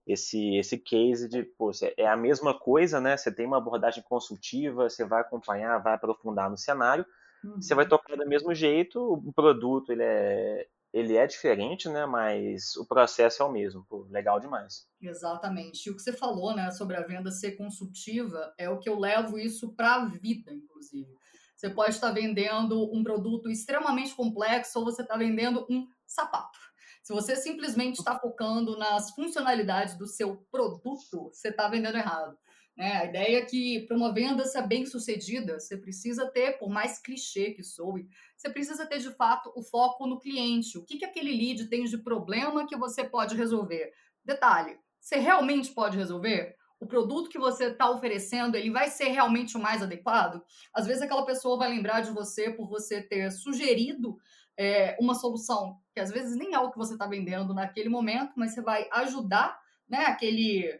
Esse, 0.05 0.55
esse 0.55 0.77
case 0.77 1.27
de, 1.27 1.43
pô, 1.43 1.71
é 1.97 2.07
a 2.07 2.15
mesma 2.15 2.57
coisa, 2.57 3.01
né? 3.01 3.17
Você 3.17 3.31
tem 3.31 3.45
uma 3.45 3.57
abordagem 3.57 4.01
consultiva, 4.03 4.89
você 4.89 5.03
vai 5.03 5.21
acompanhar, 5.21 5.79
vai 5.79 5.95
aprofundar 5.95 6.49
no 6.49 6.57
cenário, 6.57 7.05
uhum. 7.43 7.61
você 7.61 7.75
vai 7.75 7.83
uhum. 7.83 7.89
tocar 7.89 8.15
do 8.15 8.25
mesmo 8.25 8.55
jeito, 8.55 8.99
o 9.01 9.33
produto 9.33 9.91
ele 9.91 10.03
é, 10.03 10.65
ele 10.93 11.17
é 11.17 11.27
diferente, 11.27 11.89
né? 11.89 12.05
Mas 12.05 12.77
o 12.77 12.85
processo 12.85 13.43
é 13.43 13.45
o 13.45 13.51
mesmo. 13.51 13.85
Pô, 13.89 14.07
legal 14.09 14.39
demais. 14.39 14.87
Exatamente. 15.01 15.85
E 15.85 15.91
o 15.91 15.95
que 15.95 16.01
você 16.01 16.13
falou, 16.13 16.55
né, 16.55 16.71
sobre 16.71 16.95
a 16.95 17.05
venda 17.05 17.29
ser 17.29 17.57
consultiva, 17.57 18.53
é 18.57 18.69
o 18.69 18.79
que 18.79 18.87
eu 18.87 18.97
levo 18.97 19.37
isso 19.37 19.73
para 19.73 19.95
a 19.95 20.05
vida, 20.05 20.53
inclusive. 20.53 21.13
Você 21.57 21.71
pode 21.71 21.95
estar 21.95 22.11
vendendo 22.11 22.93
um 22.95 23.03
produto 23.03 23.49
extremamente 23.49 24.13
complexo 24.13 24.77
ou 24.77 24.85
você 24.85 25.01
está 25.01 25.17
vendendo 25.17 25.65
um 25.67 25.87
sapato. 26.05 26.59
Se 27.01 27.11
você 27.11 27.35
simplesmente 27.35 27.97
está 27.97 28.19
focando 28.19 28.77
nas 28.77 29.09
funcionalidades 29.11 29.97
do 29.97 30.05
seu 30.05 30.37
produto, 30.51 31.31
você 31.33 31.47
está 31.47 31.67
vendendo 31.67 31.97
errado. 31.97 32.37
Né? 32.77 32.97
A 32.97 33.05
ideia 33.05 33.37
é 33.39 33.45
que 33.45 33.87
para 33.87 33.97
uma 33.97 34.13
venda 34.13 34.45
ser 34.45 34.67
bem 34.67 34.85
sucedida, 34.85 35.59
você 35.59 35.75
precisa 35.75 36.29
ter, 36.29 36.59
por 36.59 36.69
mais 36.69 36.99
clichê 36.99 37.51
que 37.51 37.63
soe, 37.63 38.07
você 38.35 38.51
precisa 38.51 38.85
ter 38.85 38.99
de 38.99 39.09
fato 39.15 39.51
o 39.55 39.63
foco 39.63 40.05
no 40.05 40.19
cliente. 40.19 40.77
O 40.77 40.85
que, 40.85 40.99
que 40.99 41.05
aquele 41.05 41.31
lead 41.31 41.67
tem 41.69 41.85
de 41.85 41.97
problema 41.97 42.67
que 42.67 42.77
você 42.77 43.03
pode 43.03 43.35
resolver? 43.35 43.91
Detalhe: 44.23 44.77
você 44.99 45.15
realmente 45.15 45.71
pode 45.71 45.97
resolver? 45.97 46.56
O 46.79 46.85
produto 46.85 47.29
que 47.29 47.39
você 47.39 47.65
está 47.65 47.89
oferecendo 47.89 48.55
ele 48.55 48.69
vai 48.69 48.89
ser 48.89 49.09
realmente 49.09 49.57
o 49.57 49.59
mais 49.59 49.81
adequado? 49.81 50.43
Às 50.73 50.85
vezes 50.85 51.01
aquela 51.01 51.25
pessoa 51.25 51.57
vai 51.57 51.69
lembrar 51.69 52.01
de 52.01 52.11
você 52.11 52.51
por 52.51 52.67
você 52.67 53.01
ter 53.01 53.31
sugerido 53.31 54.17
é, 54.57 54.97
uma 54.99 55.13
solução 55.13 55.79
que 55.93 55.99
às 55.99 56.11
vezes 56.11 56.35
nem 56.35 56.53
é 56.53 56.59
o 56.59 56.71
que 56.71 56.77
você 56.77 56.93
está 56.93 57.07
vendendo 57.07 57.53
naquele 57.53 57.89
momento, 57.89 58.33
mas 58.35 58.53
você 58.53 58.61
vai 58.61 58.87
ajudar 58.91 59.59
né, 59.87 60.05
aquele, 60.05 60.79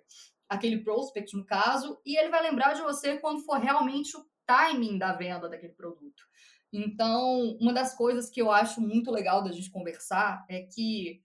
aquele 0.49 0.83
prospect, 0.83 1.35
no 1.35 1.45
caso, 1.45 1.99
e 2.05 2.17
ele 2.17 2.29
vai 2.29 2.41
lembrar 2.41 2.73
de 2.73 2.81
você 2.81 3.17
quando 3.17 3.43
for 3.43 3.57
realmente 3.57 4.15
o 4.17 4.25
timing 4.45 4.97
da 4.97 5.13
venda 5.13 5.49
daquele 5.49 5.73
produto. 5.73 6.23
Então, 6.71 7.57
uma 7.59 7.73
das 7.73 7.95
coisas 7.95 8.29
que 8.29 8.41
eu 8.41 8.51
acho 8.51 8.81
muito 8.81 9.09
legal 9.09 9.43
da 9.43 9.51
gente 9.51 9.71
conversar 9.71 10.45
é 10.49 10.61
que, 10.61 11.21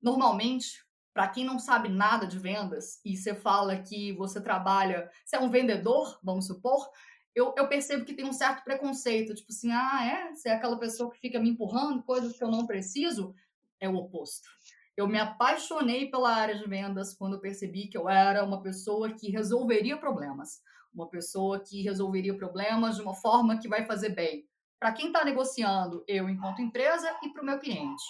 normalmente, 0.00 0.84
para 1.12 1.28
quem 1.28 1.44
não 1.44 1.58
sabe 1.58 1.88
nada 1.88 2.26
de 2.26 2.38
vendas 2.38 3.00
e 3.04 3.16
você 3.16 3.34
fala 3.34 3.76
que 3.76 4.12
você 4.12 4.40
trabalha, 4.40 5.10
você 5.24 5.36
é 5.36 5.40
um 5.40 5.50
vendedor, 5.50 6.18
vamos 6.22 6.46
supor, 6.46 6.88
eu, 7.34 7.54
eu, 7.56 7.66
percebo 7.66 8.04
que 8.04 8.14
tem 8.14 8.26
um 8.26 8.32
certo 8.32 8.62
preconceito, 8.62 9.34
tipo 9.34 9.50
assim, 9.50 9.72
ah, 9.72 10.04
é? 10.04 10.34
Você 10.34 10.50
é 10.50 10.52
aquela 10.52 10.78
pessoa 10.78 11.10
que 11.10 11.18
fica 11.18 11.40
me 11.40 11.48
empurrando 11.48 12.02
coisas 12.02 12.36
que 12.36 12.44
eu 12.44 12.50
não 12.50 12.66
preciso? 12.66 13.34
É 13.80 13.88
o 13.88 13.96
oposto. 13.96 14.48
Eu 14.94 15.08
me 15.08 15.18
apaixonei 15.18 16.10
pela 16.10 16.34
área 16.34 16.58
de 16.58 16.68
vendas 16.68 17.14
quando 17.14 17.34
eu 17.34 17.40
percebi 17.40 17.88
que 17.88 17.96
eu 17.96 18.08
era 18.08 18.44
uma 18.44 18.62
pessoa 18.62 19.10
que 19.12 19.30
resolveria 19.30 19.96
problemas, 19.96 20.60
uma 20.94 21.08
pessoa 21.08 21.58
que 21.58 21.82
resolveria 21.82 22.36
problemas 22.36 22.96
de 22.96 23.02
uma 23.02 23.14
forma 23.14 23.58
que 23.58 23.68
vai 23.68 23.86
fazer 23.86 24.10
bem 24.10 24.46
para 24.82 24.90
quem 24.90 25.06
está 25.06 25.24
negociando, 25.24 26.02
eu 26.08 26.28
enquanto 26.28 26.60
empresa, 26.60 27.08
e 27.22 27.28
para 27.28 27.40
o 27.40 27.46
meu 27.46 27.56
cliente. 27.60 28.02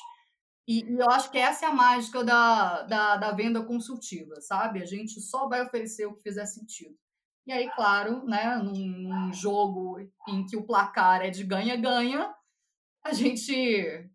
E, 0.66 0.84
e, 0.84 0.98
eu 0.98 1.10
acho 1.10 1.30
que 1.30 1.38
essa 1.38 1.66
é 1.66 1.68
a 1.68 1.74
mágica 1.74 2.22
da, 2.22 2.82
da, 2.82 3.16
da, 3.16 3.32
venda 3.32 3.64
consultiva, 3.64 4.40
sabe? 4.40 4.80
A 4.80 4.86
gente 4.86 5.20
só 5.20 5.48
vai 5.48 5.62
oferecer 5.62 6.06
o 6.06 6.14
que 6.14 6.22
fizer 6.22 6.46
sentido. 6.46 6.96
E 7.46 7.52
aí, 7.52 7.68
claro, 7.74 8.24
né, 8.24 8.56
num, 8.56 8.72
num 8.72 9.32
jogo 9.32 9.98
em 10.28 10.46
que 10.46 10.56
o 10.56 10.64
placar 10.64 11.22
é 11.22 11.30
de 11.30 11.42
ganha-ganha, 11.42 12.32
a 13.02 13.12
gente. 13.12 14.08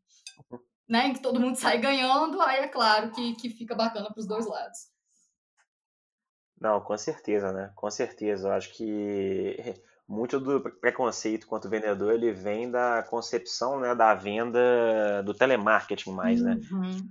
Né, 0.87 1.07
em 1.07 1.13
que 1.13 1.21
todo 1.21 1.39
mundo 1.39 1.57
sai 1.57 1.77
ganhando, 1.79 2.41
aí 2.41 2.59
é 2.59 2.67
claro 2.69 3.11
que, 3.11 3.35
que 3.35 3.49
fica 3.49 3.75
bacana 3.75 4.09
para 4.09 4.19
os 4.21 4.25
dois 4.25 4.47
lados. 4.47 4.87
Não, 6.59 6.79
com 6.79 6.97
certeza, 6.97 7.51
né? 7.51 7.71
Com 7.75 7.91
certeza. 7.91 8.47
Eu 8.47 8.53
acho 8.53 8.73
que 8.73 9.57
muito 10.07 10.39
do 10.39 10.61
preconceito 10.61 11.47
quanto 11.47 11.69
vendedor 11.69 12.13
ele 12.13 12.31
vem 12.31 12.71
da 12.71 13.03
concepção 13.03 13.79
né, 13.79 13.93
da 13.93 14.13
venda 14.15 15.21
do 15.23 15.33
telemarketing 15.33 16.11
mais, 16.11 16.41
né? 16.41 16.57
Uhum. 16.71 17.09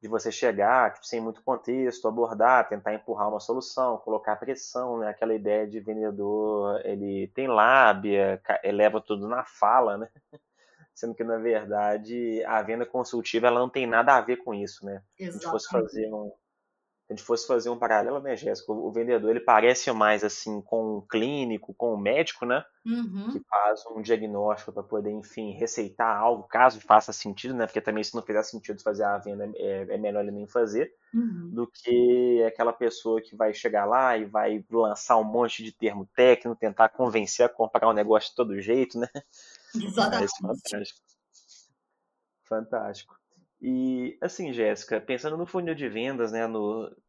De 0.00 0.08
você 0.08 0.30
chegar 0.30 0.92
tipo, 0.92 1.06
sem 1.06 1.20
muito 1.20 1.42
contexto, 1.42 2.06
abordar, 2.06 2.68
tentar 2.68 2.94
empurrar 2.94 3.28
uma 3.28 3.40
solução, 3.40 3.98
colocar 3.98 4.36
pressão, 4.36 4.98
né? 4.98 5.08
Aquela 5.08 5.34
ideia 5.34 5.66
de 5.66 5.80
vendedor, 5.80 6.80
ele 6.84 7.28
tem 7.34 7.48
lábia, 7.48 8.40
eleva 8.62 9.00
tudo 9.00 9.26
na 9.26 9.44
fala, 9.44 9.98
né? 9.98 10.08
Sendo 10.94 11.14
que, 11.14 11.24
na 11.24 11.38
verdade, 11.38 12.44
a 12.44 12.60
venda 12.62 12.84
consultiva 12.84 13.46
ela 13.46 13.58
não 13.58 13.68
tem 13.68 13.86
nada 13.86 14.14
a 14.14 14.20
ver 14.20 14.36
com 14.36 14.52
isso, 14.52 14.84
né? 14.84 15.02
Exatamente. 15.18 15.18
Se 15.18 15.24
a 15.24 15.32
gente 15.32 15.50
fosse 15.50 15.68
fazer 15.68 16.12
um, 16.12 16.30
a 17.08 17.12
gente 17.12 17.24
fosse 17.24 17.46
fazer 17.46 17.68
um 17.68 17.78
paralelo, 17.78 18.20
né, 18.20 18.36
Jéssica? 18.36 18.72
O 18.72 18.90
vendedor 18.90 19.30
ele 19.30 19.40
parece 19.40 19.90
mais 19.92 20.24
assim 20.24 20.60
com 20.62 20.96
o 20.96 21.02
clínico, 21.02 21.74
com 21.74 21.92
o 21.92 21.98
médico, 21.98 22.46
né? 22.46 22.64
Uhum. 22.86 23.32
Que 23.32 23.40
faz 23.48 23.84
um 23.90 24.00
diagnóstico 24.00 24.72
para 24.72 24.82
poder, 24.82 25.10
enfim, 25.10 25.52
receitar 25.52 26.16
algo, 26.16 26.44
caso 26.44 26.80
faça 26.80 27.12
sentido, 27.12 27.54
né? 27.54 27.66
Porque 27.66 27.80
também 27.80 28.02
se 28.02 28.14
não 28.14 28.22
fizer 28.22 28.42
sentido 28.44 28.82
fazer 28.82 29.04
a 29.04 29.18
venda, 29.18 29.50
é, 29.56 29.94
é 29.94 29.98
melhor 29.98 30.22
ele 30.22 30.30
nem 30.30 30.46
fazer, 30.46 30.90
uhum. 31.12 31.50
do 31.52 31.66
que 31.66 32.42
aquela 32.44 32.72
pessoa 32.72 33.20
que 33.20 33.36
vai 33.36 33.52
chegar 33.52 33.84
lá 33.84 34.16
e 34.16 34.24
vai 34.24 34.64
lançar 34.70 35.18
um 35.18 35.24
monte 35.24 35.62
de 35.62 35.72
termo 35.72 36.08
técnico, 36.16 36.58
tentar 36.58 36.88
convencer 36.88 37.44
a 37.44 37.48
comprar 37.48 37.88
um 37.90 37.94
negócio 37.94 38.30
de 38.30 38.36
todo 38.36 38.60
jeito, 38.60 38.98
né? 38.98 39.08
Exatamente. 39.74 40.32
Mas, 40.40 40.60
fantástico. 40.60 41.00
Fantástico. 42.44 43.21
E 43.64 44.18
assim, 44.20 44.52
Jéssica, 44.52 45.00
pensando 45.00 45.36
no 45.36 45.46
funil 45.46 45.72
de 45.72 45.88
vendas, 45.88 46.32
né, 46.32 46.40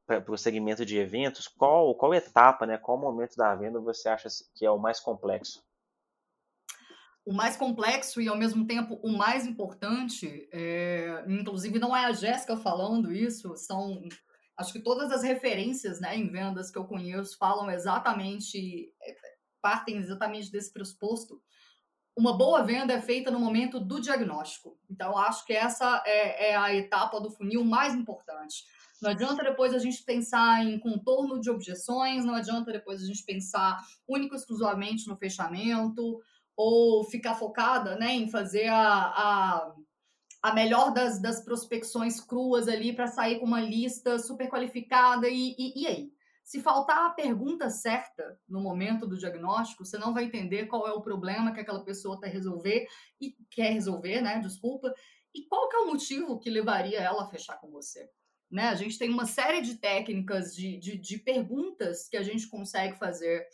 para 0.06 0.32
o 0.32 0.38
segmento 0.38 0.86
de 0.86 1.00
eventos, 1.00 1.48
qual, 1.48 1.96
qual 1.96 2.14
etapa, 2.14 2.68
né, 2.68 2.78
qual 2.78 2.96
momento 2.96 3.36
da 3.36 3.56
venda 3.56 3.80
você 3.80 4.08
acha 4.08 4.30
que 4.54 4.64
é 4.64 4.70
o 4.70 4.78
mais 4.78 5.00
complexo? 5.00 5.66
O 7.26 7.34
mais 7.34 7.58
complexo 7.58 8.22
e 8.22 8.28
ao 8.28 8.38
mesmo 8.38 8.68
tempo 8.68 9.00
o 9.02 9.18
mais 9.18 9.48
importante, 9.48 10.48
é, 10.52 11.26
inclusive 11.28 11.80
não 11.80 11.98
é 11.98 12.06
a 12.06 12.12
Jéssica 12.12 12.56
falando 12.56 13.12
isso, 13.12 13.58
são 13.58 14.04
acho 14.56 14.74
que 14.74 14.80
todas 14.80 15.12
as 15.12 15.24
referências, 15.24 16.00
né, 16.00 16.16
em 16.16 16.30
vendas 16.30 16.70
que 16.70 16.78
eu 16.78 16.86
conheço 16.86 17.36
falam 17.36 17.72
exatamente, 17.72 18.94
é, 19.02 19.16
partem 19.60 19.98
exatamente 19.98 20.52
desse 20.52 20.72
pressuposto 20.72 21.42
uma 22.16 22.38
boa 22.38 22.64
venda 22.64 22.94
é 22.94 23.02
feita 23.02 23.32
no 23.32 23.40
momento 23.40 23.80
do 23.80 24.00
diagnóstico. 24.00 24.78
Então, 24.90 25.18
acho 25.18 25.46
que 25.46 25.54
essa 25.54 26.02
é, 26.06 26.52
é, 26.52 26.56
a 26.56 26.74
etapa 26.74 27.20
do 27.20 27.32
funil 27.32 27.64
mais 27.64 27.94
importante. 27.96 28.66
Não 29.02 29.10
adianta 29.12 29.44
depois 29.44 29.74
a 29.74 29.80
gente 29.80 30.04
pensar 30.04 30.64
em 30.64 30.80
contorno 30.80 31.40
de 31.42 31.50
objeções, 31.50 32.24
não 32.24 32.36
adianta 32.36 32.72
depois 32.72 33.02
a 33.02 33.06
gente 33.06 33.24
pensar 33.24 33.82
único 34.08 34.36
e 34.36 34.38
exclusivamente 34.38 35.08
no 35.08 35.18
fechamento, 35.18 36.22
ou 36.56 37.04
ficar 37.04 37.36
focada 37.36 37.98
né, 37.98 38.14
em 38.14 38.30
fazer 38.30 38.68
a, 38.68 38.84
a, 38.84 39.74
a 40.42 40.54
melhor 40.54 40.94
das, 40.94 41.20
das 41.20 41.44
prospecções 41.44 42.22
cruas 42.22 42.68
ali 42.68 42.94
para 42.94 43.08
sair 43.08 43.40
com 43.40 43.46
uma 43.46 43.60
lista 43.60 44.20
super 44.20 44.48
qualificada. 44.50 45.28
E, 45.28 45.56
e, 45.58 45.82
e 45.82 45.88
aí? 45.88 46.14
Se 46.44 46.62
faltar 46.62 47.06
a 47.06 47.14
pergunta 47.14 47.70
certa 47.70 48.38
no 48.48 48.60
momento 48.60 49.08
do 49.08 49.18
diagnóstico, 49.18 49.86
você 49.86 49.98
não 49.98 50.14
vai 50.14 50.26
entender 50.26 50.66
qual 50.66 50.88
é 50.88 50.92
o 50.92 51.02
problema 51.02 51.54
que 51.54 51.62
aquela 51.62 51.84
pessoa 51.84 52.16
está 52.16 52.28
resolver 52.28 52.86
e 53.20 53.36
quer 53.50 53.72
resolver, 53.72 54.22
né? 54.22 54.40
Desculpa. 54.40 54.94
E 55.34 55.48
qual 55.48 55.70
que 55.70 55.76
é 55.76 55.80
o 55.80 55.88
motivo 55.88 56.40
que 56.40 56.50
levaria 56.50 57.00
ela 57.00 57.24
a 57.24 57.30
fechar 57.30 57.58
com 57.60 57.72
você? 57.72 58.10
Né? 58.52 58.70
A 58.70 58.76
gente 58.76 59.00
tem 59.00 59.10
uma 59.10 59.26
série 59.26 59.62
de 59.62 59.76
técnicas, 59.76 60.54
de, 60.54 60.78
de, 60.78 60.98
de 60.98 61.18
perguntas 61.18 62.08
que 62.08 62.18
a 62.18 62.22
gente 62.22 62.48
consegue 62.48 62.98
fazer 63.00 63.48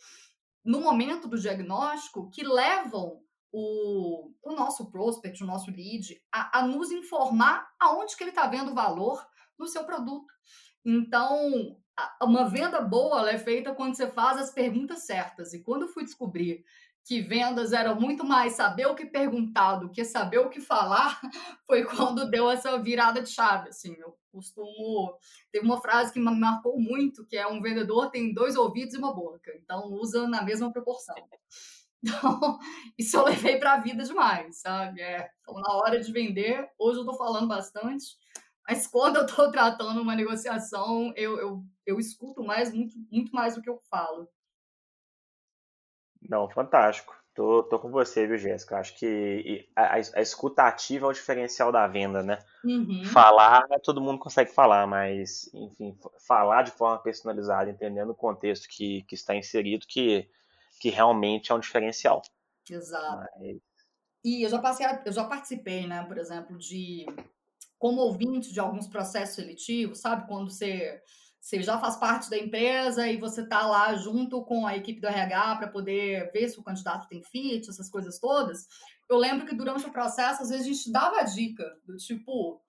no 0.64 0.80
momento 0.80 1.26
do 1.26 1.38
diagnóstico 1.38 2.30
que 2.30 2.42
levam 2.42 3.22
o, 3.52 4.30
o 4.42 4.52
nosso 4.52 4.90
prospect, 4.90 5.42
o 5.42 5.46
nosso 5.46 5.70
lead, 5.70 6.20
a, 6.30 6.58
a 6.58 6.66
nos 6.66 6.90
informar 6.90 7.66
aonde 7.80 8.16
que 8.16 8.22
ele 8.22 8.30
está 8.30 8.46
vendo 8.46 8.74
valor 8.74 9.24
no 9.58 9.66
seu 9.66 9.84
produto. 9.84 10.32
Então, 10.84 11.79
uma 12.22 12.48
venda 12.48 12.80
boa 12.80 13.30
é 13.30 13.38
feita 13.38 13.74
quando 13.74 13.94
você 13.94 14.08
faz 14.10 14.38
as 14.38 14.50
perguntas 14.50 15.04
certas. 15.04 15.52
E 15.52 15.62
quando 15.62 15.82
eu 15.82 15.88
fui 15.88 16.04
descobrir 16.04 16.64
que 17.04 17.20
vendas 17.20 17.72
era 17.72 17.94
muito 17.94 18.24
mais 18.24 18.52
saber 18.52 18.86
o 18.86 18.94
que 18.94 19.06
perguntar 19.06 19.76
do 19.76 19.90
que 19.90 20.04
saber 20.04 20.38
o 20.38 20.50
que 20.50 20.60
falar, 20.60 21.20
foi 21.66 21.84
quando 21.84 22.30
deu 22.30 22.50
essa 22.50 22.78
virada 22.78 23.22
de 23.22 23.30
chave. 23.30 23.70
Assim, 23.70 23.94
eu 23.98 24.16
costumo. 24.30 25.18
Teve 25.50 25.64
uma 25.64 25.80
frase 25.80 26.12
que 26.12 26.20
me 26.20 26.30
marcou 26.30 26.78
muito, 26.78 27.26
que 27.26 27.36
é 27.36 27.46
um 27.46 27.60
vendedor 27.60 28.10
tem 28.10 28.32
dois 28.32 28.56
ouvidos 28.56 28.94
e 28.94 28.98
uma 28.98 29.14
boca, 29.14 29.50
então 29.56 29.92
usa 29.92 30.28
na 30.28 30.42
mesma 30.42 30.72
proporção. 30.72 31.16
Então, 32.02 32.58
isso 32.96 33.14
eu 33.18 33.24
levei 33.24 33.58
para 33.58 33.74
a 33.74 33.80
vida 33.80 34.02
demais, 34.02 34.56
sabe? 34.62 35.02
É, 35.02 35.30
então, 35.42 35.60
na 35.60 35.74
hora 35.74 36.00
de 36.00 36.10
vender, 36.10 36.66
hoje 36.78 36.96
eu 36.96 37.02
estou 37.02 37.14
falando 37.14 37.46
bastante, 37.46 38.16
mas 38.70 38.86
quando 38.86 39.16
eu 39.16 39.26
estou 39.26 39.50
tratando 39.50 40.00
uma 40.00 40.14
negociação, 40.14 41.12
eu, 41.16 41.38
eu, 41.38 41.64
eu 41.84 41.98
escuto 41.98 42.44
mais, 42.44 42.72
muito, 42.72 42.94
muito 43.10 43.34
mais 43.34 43.56
do 43.56 43.62
que 43.62 43.68
eu 43.68 43.80
falo. 43.90 44.28
Não, 46.22 46.48
fantástico. 46.48 47.18
Tô, 47.34 47.64
tô 47.64 47.80
com 47.80 47.90
você, 47.90 48.26
viu, 48.28 48.38
Jéssica? 48.38 48.78
Acho 48.78 48.96
que 48.96 49.68
a, 49.74 49.94
a 49.94 50.20
escuta 50.20 50.62
ativa 50.62 51.06
é 51.06 51.08
o 51.08 51.12
diferencial 51.12 51.72
da 51.72 51.86
venda, 51.88 52.22
né? 52.22 52.38
Uhum. 52.64 53.04
Falar, 53.04 53.66
todo 53.82 54.00
mundo 54.00 54.18
consegue 54.18 54.52
falar, 54.52 54.86
mas, 54.86 55.50
enfim, 55.52 55.98
falar 56.26 56.62
de 56.62 56.70
forma 56.70 56.98
personalizada, 56.98 57.70
entendendo 57.70 58.10
o 58.10 58.14
contexto 58.14 58.68
que, 58.68 59.02
que 59.02 59.14
está 59.14 59.34
inserido, 59.34 59.86
que, 59.88 60.28
que 60.80 60.90
realmente 60.90 61.50
é 61.50 61.54
um 61.54 61.60
diferencial. 61.60 62.22
Exato. 62.68 63.28
Mas... 63.40 63.56
E 64.22 64.44
eu 64.44 64.50
já 64.50 64.58
passei, 64.60 64.86
eu 65.04 65.12
já 65.12 65.24
participei, 65.24 65.86
né, 65.86 66.04
por 66.04 66.18
exemplo, 66.18 66.58
de 66.58 67.06
como 67.80 68.02
ouvinte 68.02 68.52
de 68.52 68.60
alguns 68.60 68.86
processos 68.86 69.34
seletivos, 69.34 70.00
sabe? 70.00 70.28
Quando 70.28 70.50
você 70.50 71.00
você 71.40 71.62
já 71.62 71.78
faz 71.78 71.96
parte 71.96 72.28
da 72.28 72.36
empresa 72.36 73.08
e 73.08 73.16
você 73.16 73.40
está 73.40 73.66
lá 73.66 73.94
junto 73.94 74.44
com 74.44 74.66
a 74.66 74.76
equipe 74.76 75.00
do 75.00 75.06
RH 75.06 75.56
para 75.56 75.68
poder 75.68 76.30
ver 76.32 76.46
se 76.50 76.60
o 76.60 76.62
candidato 76.62 77.08
tem 77.08 77.22
fit, 77.24 77.66
essas 77.66 77.88
coisas 77.88 78.18
todas. 78.18 78.66
Eu 79.08 79.16
lembro 79.16 79.46
que 79.46 79.56
durante 79.56 79.86
o 79.86 79.90
processo, 79.90 80.42
às 80.42 80.50
vezes, 80.50 80.66
a 80.66 80.68
gente 80.68 80.92
dava 80.92 81.20
a 81.20 81.22
dica 81.22 81.64
do 81.86 81.96
tipo, 81.96 82.60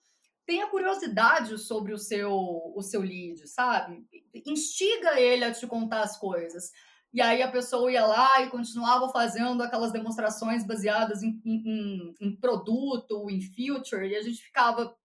tenha 0.46 0.68
curiosidade 0.68 1.58
sobre 1.58 1.92
o 1.92 1.98
seu, 1.98 2.32
o 2.32 2.82
seu 2.82 3.02
lead, 3.02 3.46
sabe? 3.46 4.06
Instiga 4.46 5.20
ele 5.20 5.44
a 5.44 5.52
te 5.52 5.68
contar 5.68 6.04
as 6.04 6.18
coisas. 6.18 6.72
E 7.14 7.22
aí 7.22 7.42
a 7.42 7.52
pessoa 7.52 7.92
ia 7.92 8.06
lá 8.06 8.42
e 8.42 8.50
continuava 8.50 9.10
fazendo 9.10 9.62
aquelas 9.62 9.92
demonstrações 9.92 10.66
baseadas 10.66 11.22
em, 11.22 11.42
em, 11.46 12.16
em 12.22 12.36
produto, 12.38 13.30
em 13.30 13.42
future, 13.42 14.08
e 14.08 14.16
a 14.16 14.22
gente 14.22 14.42
ficava, 14.42 14.96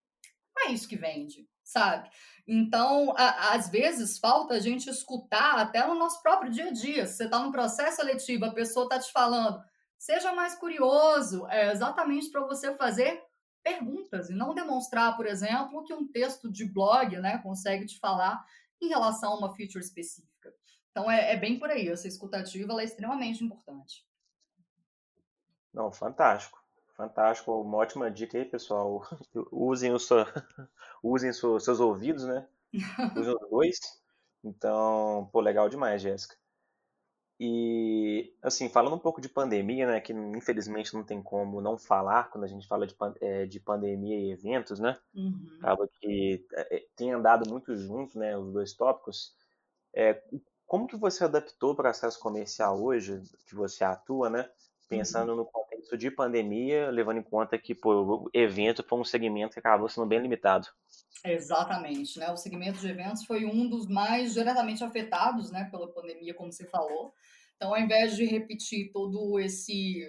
é 0.67 0.73
isso 0.73 0.89
que 0.89 0.97
vende, 0.97 1.49
sabe? 1.63 2.11
Então, 2.47 3.13
a, 3.17 3.55
às 3.55 3.69
vezes, 3.69 4.19
falta 4.19 4.55
a 4.55 4.61
gente 4.61 4.89
escutar 4.89 5.59
até 5.59 5.87
no 5.87 5.95
nosso 5.95 6.23
próprio 6.23 6.51
dia 6.51 6.67
a 6.69 6.73
dia. 6.73 7.07
Você 7.07 7.25
está 7.25 7.39
num 7.41 7.51
processo 7.51 7.97
seletivo, 7.97 8.45
a 8.45 8.55
pessoa 8.55 8.85
está 8.85 8.99
te 8.99 9.11
falando, 9.11 9.63
seja 9.99 10.33
mais 10.33 10.55
curioso, 10.55 11.47
é 11.49 11.73
exatamente 11.73 12.31
para 12.31 12.43
você 12.43 12.75
fazer 12.75 13.23
perguntas 13.63 14.31
e 14.31 14.35
não 14.35 14.55
demonstrar, 14.55 15.17
por 15.17 15.27
exemplo, 15.27 15.83
que 15.85 15.93
um 15.93 16.07
texto 16.07 16.51
de 16.51 16.65
blog 16.65 17.17
né, 17.19 17.39
consegue 17.39 17.85
te 17.85 17.99
falar 17.99 18.45
em 18.81 18.89
relação 18.89 19.33
a 19.33 19.39
uma 19.39 19.55
feature 19.57 19.85
específica. 19.85 20.55
Então, 20.91 21.11
é, 21.11 21.33
é 21.33 21.37
bem 21.37 21.59
por 21.59 21.69
aí. 21.69 21.89
Essa 21.89 22.07
escutativa 22.07 22.81
é 22.81 22.85
extremamente 22.85 23.43
importante. 23.43 24.07
Não, 25.75 25.91
fantástico. 25.91 26.66
Fantástico, 26.97 27.61
uma 27.61 27.77
ótima 27.77 28.11
dica 28.11 28.39
aí, 28.39 28.45
pessoal. 28.45 29.07
Usem, 29.53 29.93
o 29.93 29.99
seu, 29.99 30.17
usem 31.03 31.33
seus 31.33 31.81
ouvidos, 31.81 32.25
né? 32.25 32.49
Usem 33.17 33.35
os 33.35 33.51
dois. 33.51 33.81
Então, 34.43 35.29
pô, 35.31 35.41
legal 35.41 35.69
demais, 35.69 36.01
Jéssica. 36.01 36.37
E, 37.39 38.35
assim, 38.43 38.71
falando 38.71 38.97
um 38.97 38.99
pouco 38.99 39.21
de 39.21 39.29
pandemia, 39.29 39.87
né, 39.87 40.01
que 40.01 40.11
infelizmente 40.15 40.95
não 40.95 41.05
tem 41.05 41.23
como 41.23 41.61
não 41.61 41.77
falar 41.77 42.31
quando 42.31 42.45
a 42.45 42.47
gente 42.47 42.67
fala 42.67 42.87
de, 42.87 42.97
é, 43.21 43.45
de 43.45 43.61
pandemia 43.61 44.19
e 44.19 44.31
eventos, 44.31 44.81
né? 44.81 44.97
Uhum. 45.15 45.59
Acaba 45.59 45.87
que 45.87 46.47
é, 46.55 46.77
é, 46.77 46.87
tem 46.97 47.13
andado 47.13 47.49
muito 47.49 47.77
junto, 47.77 48.19
né, 48.19 48.39
os 48.39 48.53
dois 48.55 48.73
tópicos. 48.73 49.35
É, 49.93 50.23
como 50.67 50.87
que 50.87 50.97
você 50.97 51.25
adaptou 51.25 51.73
o 51.73 51.77
processo 51.77 52.19
comercial 52.19 52.83
hoje, 52.83 53.23
que 53.47 53.55
você 53.55 53.85
atua, 53.85 54.31
né? 54.31 54.51
Pensando 54.89 55.31
uhum. 55.33 55.37
no 55.37 55.45
contexto 55.87 55.97
de 55.97 56.11
pandemia, 56.11 56.91
levando 56.91 57.19
em 57.19 57.23
conta 57.23 57.57
que 57.57 57.75
pô, 57.75 58.25
o 58.25 58.31
evento 58.35 58.83
foi 58.83 58.99
um 58.99 59.05
segmento 59.05 59.53
que 59.53 59.59
acabou 59.61 59.89
sendo 59.89 60.07
bem 60.07 60.21
limitado. 60.21 60.67
Exatamente, 61.25 62.19
né? 62.19 62.31
O 62.31 62.37
segmento 62.37 62.81
de 62.81 62.89
eventos 62.89 63.25
foi 63.25 63.45
um 63.45 63.69
dos 63.69 63.87
mais 63.87 64.35
diretamente 64.35 64.83
afetados, 64.83 65.51
né, 65.51 65.69
pela 65.71 65.89
pandemia, 65.89 66.35
como 66.35 66.53
você 66.53 66.67
falou. 66.67 67.13
Então, 67.57 67.75
ao 67.75 67.81
invés 67.81 68.17
de 68.17 68.25
repetir 68.25 68.91
todo 68.93 69.39
esse 69.39 70.09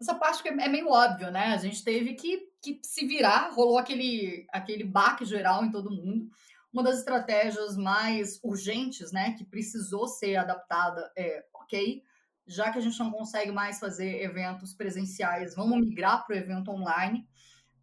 essa 0.00 0.14
parte 0.14 0.42
que 0.42 0.48
é 0.48 0.68
meio 0.68 0.88
óbvio, 0.88 1.30
né? 1.30 1.46
A 1.46 1.56
gente 1.56 1.82
teve 1.82 2.14
que, 2.14 2.48
que 2.62 2.78
se 2.82 3.04
virar, 3.04 3.50
rolou 3.52 3.78
aquele 3.78 4.46
aquele 4.50 4.84
baque 4.84 5.24
geral 5.24 5.64
em 5.64 5.70
todo 5.70 5.90
mundo. 5.90 6.28
Uma 6.72 6.82
das 6.82 6.98
estratégias 6.98 7.76
mais 7.76 8.38
urgentes, 8.44 9.10
né, 9.10 9.32
que 9.32 9.44
precisou 9.44 10.06
ser 10.06 10.36
adaptada 10.36 11.10
é, 11.16 11.44
ok, 11.52 12.02
já 12.48 12.72
que 12.72 12.78
a 12.78 12.80
gente 12.80 12.98
não 12.98 13.10
consegue 13.10 13.52
mais 13.52 13.78
fazer 13.78 14.22
eventos 14.22 14.72
presenciais, 14.72 15.54
vamos 15.54 15.78
migrar 15.78 16.26
para 16.26 16.34
o 16.34 16.38
evento 16.38 16.70
online. 16.70 17.28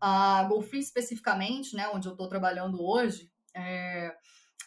A 0.01 0.43
GoFree 0.49 0.81
especificamente, 0.81 1.75
né, 1.75 1.87
onde 1.89 2.07
eu 2.07 2.13
estou 2.13 2.27
trabalhando 2.27 2.83
hoje, 2.83 3.31
é, 3.55 4.13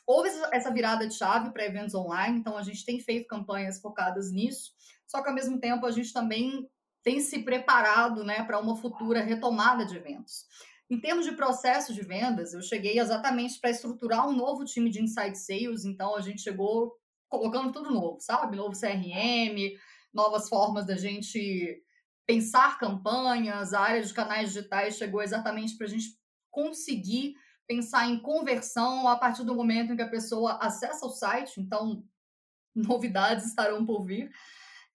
houve 0.06 0.30
essa 0.52 0.72
virada 0.72 1.06
de 1.06 1.14
chave 1.14 1.50
para 1.50 1.66
eventos 1.66 1.94
online, 1.94 2.38
então 2.38 2.56
a 2.56 2.62
gente 2.62 2.84
tem 2.84 3.00
feito 3.00 3.26
campanhas 3.26 3.80
focadas 3.80 4.32
nisso, 4.32 4.72
só 5.06 5.22
que 5.22 5.28
ao 5.28 5.34
mesmo 5.34 5.58
tempo 5.58 5.84
a 5.84 5.90
gente 5.90 6.12
também 6.12 6.68
tem 7.02 7.20
se 7.20 7.40
preparado 7.40 8.24
né, 8.24 8.42
para 8.44 8.58
uma 8.58 8.76
futura 8.76 9.22
retomada 9.22 9.84
de 9.84 9.96
eventos. 9.96 10.46
Em 10.90 10.98
termos 10.98 11.26
de 11.26 11.32
processo 11.32 11.92
de 11.92 12.02
vendas, 12.02 12.54
eu 12.54 12.62
cheguei 12.62 12.98
exatamente 12.98 13.60
para 13.60 13.70
estruturar 13.70 14.26
um 14.26 14.32
novo 14.32 14.64
time 14.64 14.88
de 14.88 15.02
inside 15.02 15.36
sales, 15.36 15.84
então 15.84 16.16
a 16.16 16.22
gente 16.22 16.40
chegou 16.40 16.96
colocando 17.28 17.72
tudo 17.72 17.90
novo, 17.90 18.18
sabe? 18.20 18.56
Novo 18.56 18.78
CRM, 18.78 19.76
novas 20.12 20.48
formas 20.48 20.86
da 20.86 20.96
gente 20.96 21.82
pensar 22.26 22.78
campanhas, 22.78 23.72
a 23.72 23.80
área 23.80 24.02
de 24.02 24.12
canais 24.12 24.52
digitais 24.52 24.96
chegou 24.96 25.22
exatamente 25.22 25.76
para 25.76 25.86
a 25.86 25.90
gente 25.90 26.18
conseguir 26.50 27.34
pensar 27.66 28.06
em 28.06 28.20
conversão 28.20 29.08
a 29.08 29.16
partir 29.16 29.44
do 29.44 29.54
momento 29.54 29.92
em 29.92 29.96
que 29.96 30.02
a 30.02 30.10
pessoa 30.10 30.58
acessa 30.60 31.06
o 31.06 31.10
site, 31.10 31.60
então 31.60 32.04
novidades 32.74 33.46
estarão 33.46 33.84
por 33.84 34.04
vir. 34.04 34.30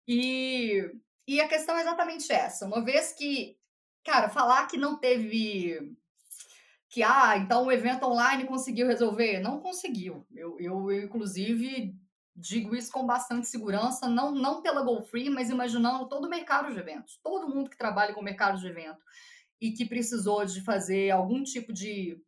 E, 0.07 0.91
e 1.27 1.41
a 1.41 1.47
questão 1.47 1.75
é 1.77 1.81
exatamente 1.81 2.31
essa. 2.31 2.65
Uma 2.65 2.83
vez 2.83 3.13
que, 3.13 3.57
cara, 4.03 4.29
falar 4.29 4.67
que 4.67 4.77
não 4.77 4.97
teve 4.97 5.95
que 6.89 7.01
ah, 7.01 7.35
então 7.37 7.65
o 7.65 7.71
evento 7.71 8.05
online 8.05 8.45
conseguiu 8.45 8.85
resolver, 8.85 9.39
não 9.39 9.59
conseguiu. 9.59 10.27
Eu, 10.31 10.59
eu, 10.59 10.91
eu 10.91 11.03
inclusive 11.05 11.95
digo 12.35 12.75
isso 12.75 12.91
com 12.91 13.05
bastante 13.05 13.47
segurança, 13.47 14.07
não, 14.07 14.31
não 14.31 14.61
pela 14.61 14.83
GoFree, 14.83 15.29
mas 15.29 15.49
imaginando 15.49 16.07
todo 16.07 16.25
o 16.25 16.29
mercado 16.29 16.71
de 16.71 16.79
eventos, 16.79 17.19
todo 17.23 17.47
mundo 17.47 17.69
que 17.69 17.77
trabalha 17.77 18.13
com 18.13 18.21
o 18.21 18.23
mercado 18.23 18.59
de 18.59 18.67
evento 18.67 19.03
e 19.61 19.71
que 19.71 19.85
precisou 19.85 20.43
de 20.45 20.61
fazer 20.61 21.11
algum 21.11 21.43
tipo 21.43 21.71
de, 21.71 22.19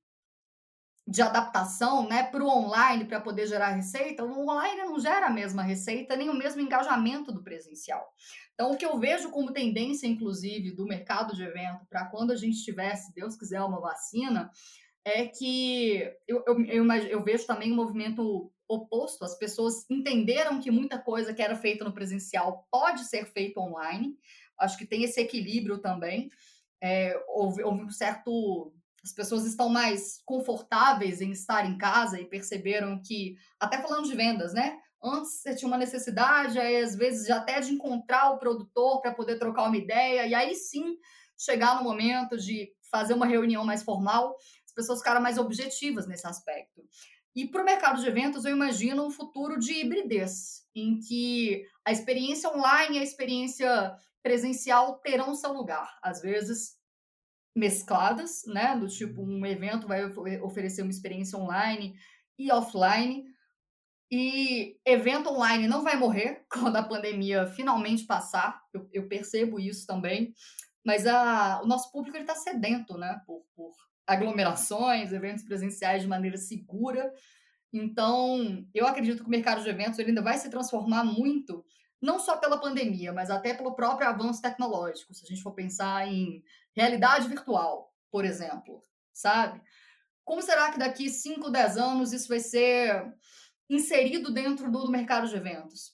de 1.07 1.21
adaptação 1.21 2.07
né, 2.07 2.23
para 2.23 2.43
o 2.43 2.47
online 2.47 3.05
para 3.05 3.19
poder 3.19 3.47
gerar 3.47 3.69
receita, 3.69 4.23
o 4.23 4.47
online 4.47 4.83
não 4.83 4.99
gera 4.99 5.27
a 5.27 5.31
mesma 5.31 5.63
receita 5.63 6.15
nem 6.15 6.29
o 6.29 6.35
mesmo 6.35 6.61
engajamento 6.61 7.31
do 7.31 7.43
presencial. 7.43 8.07
Então, 8.53 8.71
o 8.71 8.77
que 8.77 8.85
eu 8.85 8.97
vejo 8.97 9.31
como 9.31 9.51
tendência, 9.51 10.07
inclusive, 10.07 10.71
do 10.71 10.85
mercado 10.85 11.35
de 11.35 11.43
evento 11.43 11.85
para 11.89 12.05
quando 12.05 12.31
a 12.31 12.37
gente 12.37 12.63
tivesse, 12.63 13.13
Deus 13.13 13.35
quiser, 13.35 13.61
uma 13.61 13.81
vacina, 13.81 14.49
é 15.03 15.27
que 15.27 16.09
eu, 16.27 16.43
eu, 16.47 16.65
eu, 16.65 16.91
eu 16.91 17.23
vejo 17.23 17.45
também 17.45 17.71
um 17.71 17.75
movimento 17.75 18.51
oposto. 18.67 19.23
As 19.23 19.37
pessoas 19.37 19.85
entenderam 19.89 20.59
que 20.59 20.71
muita 20.71 20.97
coisa 20.97 21.33
que 21.33 21.41
era 21.41 21.55
feita 21.55 21.83
no 21.83 21.93
presencial 21.93 22.67
pode 22.71 23.05
ser 23.05 23.25
feita 23.25 23.59
online. 23.59 24.17
Acho 24.59 24.77
que 24.77 24.85
tem 24.85 25.03
esse 25.03 25.19
equilíbrio 25.19 25.79
também. 25.79 26.29
É, 26.81 27.19
houve, 27.27 27.63
houve 27.63 27.83
um 27.83 27.89
certo. 27.89 28.73
As 29.03 29.13
pessoas 29.13 29.45
estão 29.45 29.69
mais 29.69 30.19
confortáveis 30.25 31.21
em 31.21 31.31
estar 31.31 31.69
em 31.69 31.77
casa 31.77 32.19
e 32.19 32.25
perceberam 32.25 32.99
que, 33.03 33.35
até 33.59 33.79
falando 33.79 34.07
de 34.07 34.15
vendas, 34.15 34.53
né? 34.53 34.79
Antes 35.03 35.33
você 35.33 35.55
tinha 35.55 35.67
uma 35.67 35.77
necessidade, 35.77 36.57
aí, 36.57 36.77
às 36.77 36.95
vezes, 36.95 37.29
até 37.29 37.59
de 37.59 37.71
encontrar 37.71 38.31
o 38.31 38.39
produtor 38.39 39.01
para 39.01 39.13
poder 39.13 39.37
trocar 39.37 39.67
uma 39.67 39.77
ideia, 39.77 40.25
e 40.25 40.33
aí 40.33 40.55
sim 40.55 40.97
chegar 41.37 41.75
no 41.75 41.83
momento 41.83 42.35
de 42.37 42.71
fazer 42.89 43.13
uma 43.13 43.27
reunião 43.27 43.63
mais 43.63 43.83
formal, 43.83 44.35
as 44.65 44.73
pessoas 44.73 44.99
ficaram 44.99 45.21
mais 45.21 45.37
objetivas 45.37 46.07
nesse 46.07 46.25
aspecto. 46.25 46.81
E 47.35 47.45
para 47.45 47.61
o 47.61 47.65
mercado 47.65 47.99
de 47.99 48.07
eventos, 48.07 48.45
eu 48.45 48.51
imagino 48.51 49.05
um 49.05 49.11
futuro 49.11 49.59
de 49.59 49.73
hibridez, 49.73 50.65
em 50.73 50.99
que 50.99 51.67
a 51.83 51.91
experiência 51.91 52.49
online 52.49 52.95
e 52.95 52.99
a 52.99 53.03
experiência 53.03 53.93
presencial 54.23 54.99
terão 54.99 55.35
seu 55.35 55.51
lugar. 55.51 55.99
Às 56.01 56.21
vezes 56.21 56.77
mescladas, 57.55 58.43
né? 58.47 58.75
Do 58.75 58.87
tipo, 58.87 59.21
um 59.21 59.45
evento 59.45 59.87
vai 59.87 60.05
oferecer 60.41 60.81
uma 60.81 60.91
experiência 60.91 61.37
online 61.37 61.95
e 62.39 62.51
offline. 62.51 63.25
E 64.09 64.79
evento 64.85 65.29
online 65.29 65.67
não 65.67 65.83
vai 65.83 65.97
morrer 65.97 66.45
quando 66.51 66.77
a 66.77 66.83
pandemia 66.83 67.47
finalmente 67.47 68.05
passar, 68.05 68.61
eu, 68.73 68.87
eu 68.93 69.07
percebo 69.07 69.59
isso 69.59 69.85
também, 69.87 70.33
mas 70.85 71.07
a, 71.07 71.61
o 71.63 71.67
nosso 71.67 71.91
público 71.91 72.15
está 72.17 72.35
sedento 72.35 72.97
né, 72.97 73.19
por, 73.25 73.43
por 73.55 73.73
aglomerações, 74.05 75.11
eventos 75.11 75.43
presenciais 75.43 76.01
de 76.01 76.07
maneira 76.07 76.37
segura. 76.37 77.11
Então, 77.73 78.65
eu 78.73 78.87
acredito 78.87 79.21
que 79.21 79.27
o 79.27 79.31
mercado 79.31 79.63
de 79.63 79.69
eventos 79.69 79.99
ainda 79.99 80.21
vai 80.21 80.37
se 80.37 80.49
transformar 80.49 81.03
muito, 81.03 81.65
não 82.01 82.19
só 82.19 82.37
pela 82.37 82.59
pandemia, 82.59 83.11
mas 83.11 83.29
até 83.29 83.53
pelo 83.53 83.75
próprio 83.75 84.07
avanço 84.07 84.41
tecnológico. 84.41 85.13
Se 85.13 85.25
a 85.25 85.27
gente 85.27 85.41
for 85.41 85.53
pensar 85.53 86.07
em 86.07 86.43
realidade 86.75 87.27
virtual, 87.27 87.93
por 88.11 88.23
exemplo, 88.23 88.81
sabe? 89.11 89.61
Como 90.23 90.41
será 90.41 90.71
que 90.71 90.79
daqui 90.79 91.09
5, 91.09 91.49
10 91.49 91.77
anos 91.77 92.13
isso 92.13 92.27
vai 92.27 92.39
ser 92.39 93.13
inserido 93.69 94.31
dentro 94.31 94.71
do 94.71 94.89
mercado 94.89 95.27
de 95.27 95.35
eventos? 95.35 95.93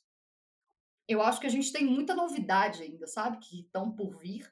Eu 1.07 1.21
acho 1.21 1.39
que 1.39 1.47
a 1.47 1.51
gente 1.51 1.71
tem 1.73 1.85
muita 1.85 2.15
novidade 2.15 2.83
ainda, 2.83 3.07
sabe? 3.07 3.37
Que 3.39 3.61
estão 3.61 3.91
por 3.91 4.17
vir. 4.17 4.49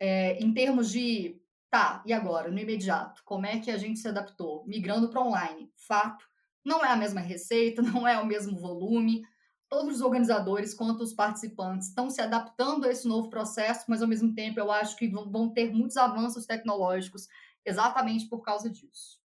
É, 0.00 0.38
em 0.38 0.54
termos 0.54 0.90
de, 0.90 1.42
tá, 1.70 2.02
e 2.06 2.12
agora, 2.12 2.50
no 2.50 2.58
imediato, 2.58 3.22
como 3.24 3.46
é 3.46 3.58
que 3.58 3.70
a 3.70 3.76
gente 3.76 3.98
se 3.98 4.08
adaptou? 4.08 4.64
Migrando 4.66 5.08
para 5.08 5.22
online, 5.22 5.70
fato. 5.76 6.24
Não 6.64 6.84
é 6.84 6.90
a 6.90 6.96
mesma 6.96 7.20
receita, 7.20 7.80
não 7.82 8.06
é 8.06 8.18
o 8.18 8.26
mesmo 8.26 8.58
volume. 8.58 9.22
Todos 9.68 9.96
os 9.96 10.00
organizadores 10.00 10.74
quanto 10.74 11.02
os 11.02 11.12
participantes 11.12 11.88
estão 11.88 12.08
se 12.08 12.22
adaptando 12.22 12.86
a 12.86 12.90
esse 12.90 13.06
novo 13.06 13.28
processo, 13.28 13.84
mas 13.88 14.00
ao 14.00 14.08
mesmo 14.08 14.34
tempo 14.34 14.58
eu 14.58 14.70
acho 14.72 14.96
que 14.96 15.08
vão 15.08 15.50
ter 15.52 15.70
muitos 15.72 15.96
avanços 15.96 16.46
tecnológicos 16.46 17.28
exatamente 17.64 18.26
por 18.28 18.40
causa 18.40 18.70
disso. 18.70 19.18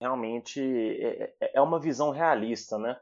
Realmente 0.00 0.60
é, 0.60 1.34
é, 1.40 1.52
é 1.54 1.60
uma 1.60 1.78
visão 1.78 2.10
realista, 2.10 2.78
né? 2.78 2.98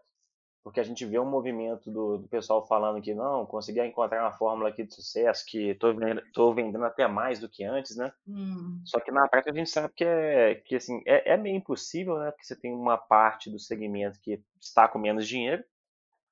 Porque 0.62 0.78
a 0.78 0.84
gente 0.84 1.04
vê 1.04 1.18
um 1.18 1.28
movimento 1.28 1.90
do, 1.90 2.18
do 2.18 2.28
pessoal 2.28 2.64
falando 2.66 3.02
que 3.02 3.12
não, 3.12 3.44
consegui 3.44 3.80
encontrar 3.80 4.22
uma 4.22 4.32
fórmula 4.32 4.68
aqui 4.68 4.84
de 4.84 4.94
sucesso, 4.94 5.44
que 5.44 5.70
estou 5.70 5.92
vendendo, 5.92 6.54
vendendo 6.54 6.84
até 6.84 7.08
mais 7.08 7.40
do 7.40 7.48
que 7.48 7.64
antes, 7.64 7.96
né? 7.96 8.12
Hum. 8.28 8.80
Só 8.84 9.00
que 9.00 9.10
na 9.10 9.26
prática 9.26 9.50
a 9.50 9.54
gente 9.54 9.70
sabe 9.70 9.92
que 9.94 10.04
é, 10.04 10.54
que, 10.54 10.76
assim, 10.76 11.02
é, 11.04 11.32
é 11.32 11.36
meio 11.36 11.56
impossível, 11.56 12.16
né? 12.18 12.30
Porque 12.30 12.44
você 12.44 12.54
tem 12.54 12.72
uma 12.72 12.96
parte 12.96 13.50
do 13.50 13.58
segmento 13.58 14.20
que 14.20 14.40
está 14.60 14.86
com 14.86 15.00
menos 15.00 15.26
dinheiro 15.26 15.64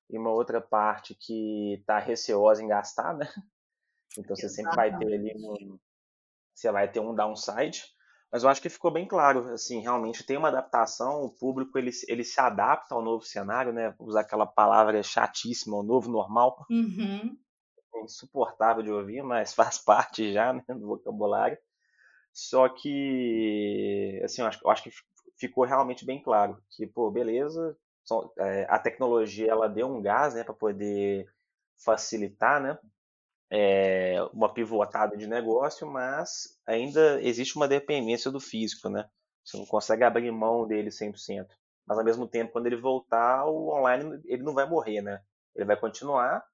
e 0.09 0.17
uma 0.17 0.31
outra 0.31 0.61
parte 0.61 1.13
que 1.13 1.73
está 1.73 1.99
receosa 1.99 2.63
em 2.63 2.67
gastar, 2.67 3.13
né? 3.13 3.27
Então 4.17 4.35
você 4.35 4.49
sempre 4.49 4.75
vai 4.75 4.97
ter 4.97 5.13
ali 5.13 5.33
um, 5.35 5.79
você 6.53 6.71
vai 6.71 6.89
ter 6.89 6.99
um 6.99 7.15
downside. 7.15 7.83
Mas 8.31 8.43
eu 8.43 8.49
acho 8.49 8.61
que 8.61 8.69
ficou 8.69 8.89
bem 8.89 9.05
claro, 9.05 9.49
assim, 9.49 9.81
realmente 9.81 10.25
tem 10.25 10.37
uma 10.37 10.47
adaptação, 10.47 11.23
o 11.23 11.29
público 11.29 11.77
ele, 11.77 11.91
ele 12.07 12.23
se 12.23 12.39
adapta 12.39 12.95
ao 12.95 13.01
novo 13.01 13.25
cenário, 13.25 13.73
né? 13.73 13.93
Usar 13.99 14.21
aquela 14.21 14.45
palavra 14.45 15.03
chatíssima, 15.03 15.75
o 15.75 15.83
novo 15.83 16.09
normal. 16.09 16.65
Uhum. 16.69 17.37
É 17.93 18.03
insuportável 18.03 18.81
de 18.81 18.89
ouvir, 18.89 19.21
mas 19.21 19.53
faz 19.55 19.77
parte 19.77 20.31
já 20.31 20.53
né, 20.53 20.63
do 20.69 20.87
vocabulário. 20.87 21.57
Só 22.31 22.69
que, 22.69 24.21
assim, 24.23 24.41
eu 24.41 24.47
acho, 24.47 24.59
eu 24.63 24.71
acho 24.71 24.83
que 24.83 24.91
ficou 25.37 25.65
realmente 25.65 26.05
bem 26.05 26.21
claro 26.21 26.57
que, 26.69 26.87
pô, 26.87 27.11
beleza, 27.11 27.77
é, 28.39 28.65
a 28.69 28.79
tecnologia 28.79 29.51
ela 29.51 29.67
deu 29.67 29.87
um 29.87 30.01
gás, 30.01 30.33
né, 30.33 30.43
para 30.45 30.53
poder 30.53 31.27
facilitar, 31.83 32.61
né, 32.61 32.77
é, 33.51 34.15
uma 34.33 34.51
pivotada 34.53 35.17
de 35.17 35.27
negócio, 35.27 35.85
mas 35.85 36.57
ainda 36.65 37.21
existe 37.21 37.57
uma 37.57 37.67
dependência 37.67 38.31
do 38.31 38.39
físico, 38.39 38.87
né? 38.87 39.09
Você 39.43 39.57
não 39.57 39.65
consegue 39.65 40.05
abrir 40.05 40.31
mão 40.31 40.65
dele 40.65 40.89
100%. 40.89 41.47
Mas 41.85 41.97
ao 41.97 42.05
mesmo 42.05 42.25
tempo, 42.25 42.53
quando 42.53 42.67
ele 42.67 42.77
voltar, 42.77 43.45
o 43.45 43.69
online 43.69 44.21
ele 44.23 44.43
não 44.43 44.53
vai 44.53 44.65
morrer, 44.65 45.01
né? 45.01 45.21
Ele 45.53 45.65
vai 45.65 45.75
continuar, 45.75 46.45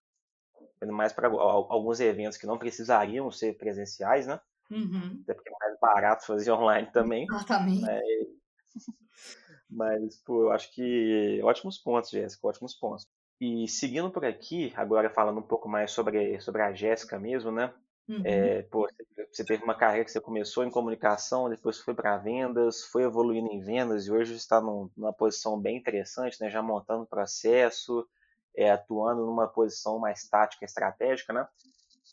mais 0.87 1.13
para 1.13 1.27
alguns 1.27 1.99
eventos 1.99 2.37
que 2.37 2.47
não 2.47 2.57
precisariam 2.57 3.29
ser 3.29 3.55
presenciais, 3.57 4.25
né? 4.25 4.39
Uhum. 4.71 5.19
Até 5.23 5.35
porque 5.35 5.49
é 5.49 5.57
mais 5.59 5.79
barato 5.79 6.25
fazer 6.25 6.51
online 6.51 6.91
também. 6.91 7.27
Exatamente. 7.29 7.81
Mas, 7.81 8.03
mas 9.69 10.17
pô, 10.23 10.45
eu 10.45 10.51
acho 10.51 10.73
que 10.73 11.39
ótimos 11.43 11.77
pontos, 11.77 12.09
Jéssica, 12.09 12.47
ótimos 12.47 12.73
pontos. 12.73 13.05
E 13.39 13.67
seguindo 13.67 14.09
por 14.09 14.25
aqui, 14.25 14.73
agora 14.75 15.09
falando 15.09 15.39
um 15.39 15.43
pouco 15.43 15.69
mais 15.69 15.91
sobre, 15.91 16.39
sobre 16.41 16.61
a 16.61 16.73
Jéssica 16.73 17.19
mesmo, 17.19 17.51
né? 17.51 17.73
Uhum. 18.07 18.21
É, 18.23 18.61
pô, 18.63 18.87
você 19.31 19.43
teve 19.43 19.63
uma 19.63 19.75
carreira 19.75 20.05
que 20.05 20.11
você 20.11 20.21
começou 20.21 20.63
em 20.63 20.71
comunicação, 20.71 21.49
depois 21.49 21.77
foi 21.77 21.93
para 21.93 22.17
vendas, 22.17 22.85
foi 22.85 23.03
evoluindo 23.03 23.51
em 23.51 23.59
vendas 23.59 24.07
e 24.07 24.11
hoje 24.11 24.33
está 24.33 24.61
num, 24.61 24.89
numa 24.95 25.13
posição 25.13 25.59
bem 25.59 25.77
interessante, 25.77 26.39
né? 26.41 26.49
Já 26.49 26.61
montando 26.61 27.05
processo, 27.05 28.07
é, 28.55 28.71
atuando 28.71 29.25
numa 29.25 29.47
posição 29.47 29.99
mais 29.99 30.27
tática, 30.27 30.65
estratégica, 30.65 31.33
né? 31.33 31.47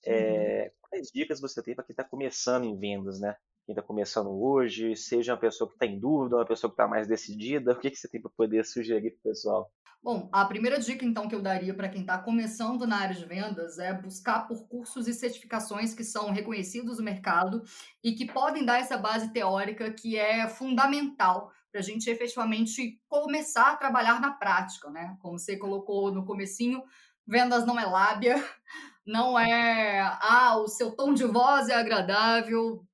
É, 0.04 0.64
uhum. 0.64 0.88
Quais 0.90 1.10
dicas 1.10 1.40
você 1.40 1.62
tem 1.62 1.74
para 1.74 1.84
quem 1.84 1.94
está 1.94 2.04
começando 2.04 2.64
em 2.64 2.76
vendas, 2.76 3.20
né? 3.20 3.36
Quem 3.66 3.72
está 3.72 3.82
começando 3.82 4.30
hoje, 4.30 4.94
seja 4.94 5.32
uma 5.32 5.40
pessoa 5.40 5.68
que 5.68 5.74
está 5.74 5.86
em 5.86 5.98
dúvida, 5.98 6.36
uma 6.36 6.44
pessoa 6.44 6.70
que 6.70 6.74
está 6.74 6.86
mais 6.86 7.06
decidida, 7.08 7.72
o 7.72 7.78
que, 7.78 7.90
que 7.90 7.96
você 7.96 8.08
tem 8.08 8.20
para 8.20 8.30
poder 8.36 8.64
sugerir 8.64 9.12
para 9.12 9.30
o 9.30 9.32
pessoal? 9.32 9.70
Bom, 10.02 10.28
a 10.30 10.44
primeira 10.44 10.78
dica, 10.78 11.02
então, 11.02 11.26
que 11.26 11.34
eu 11.34 11.40
daria 11.40 11.72
para 11.72 11.88
quem 11.88 12.02
está 12.02 12.18
começando 12.18 12.86
na 12.86 12.98
área 12.98 13.14
de 13.14 13.24
vendas 13.24 13.78
é 13.78 13.90
buscar 13.94 14.46
por 14.46 14.68
cursos 14.68 15.08
e 15.08 15.14
certificações 15.14 15.94
que 15.94 16.04
são 16.04 16.30
reconhecidos 16.30 16.98
no 16.98 17.04
mercado 17.04 17.62
e 18.02 18.12
que 18.12 18.30
podem 18.30 18.66
dar 18.66 18.78
essa 18.78 18.98
base 18.98 19.32
teórica 19.32 19.90
que 19.90 20.18
é 20.18 20.46
fundamental 20.46 21.50
para 21.72 21.80
a 21.80 21.82
gente 21.82 22.10
efetivamente 22.10 23.00
começar 23.08 23.72
a 23.72 23.76
trabalhar 23.76 24.20
na 24.20 24.30
prática, 24.30 24.90
né? 24.90 25.16
Como 25.20 25.38
você 25.38 25.56
colocou 25.56 26.12
no 26.12 26.26
comecinho, 26.26 26.82
vendas 27.26 27.64
não 27.64 27.80
é 27.80 27.86
lábia, 27.86 28.36
não 29.06 29.38
é, 29.38 30.00
ah, 30.20 30.58
o 30.58 30.68
seu 30.68 30.94
tom 30.94 31.14
de 31.14 31.24
voz 31.24 31.70
é 31.70 31.74
agradável. 31.74 32.86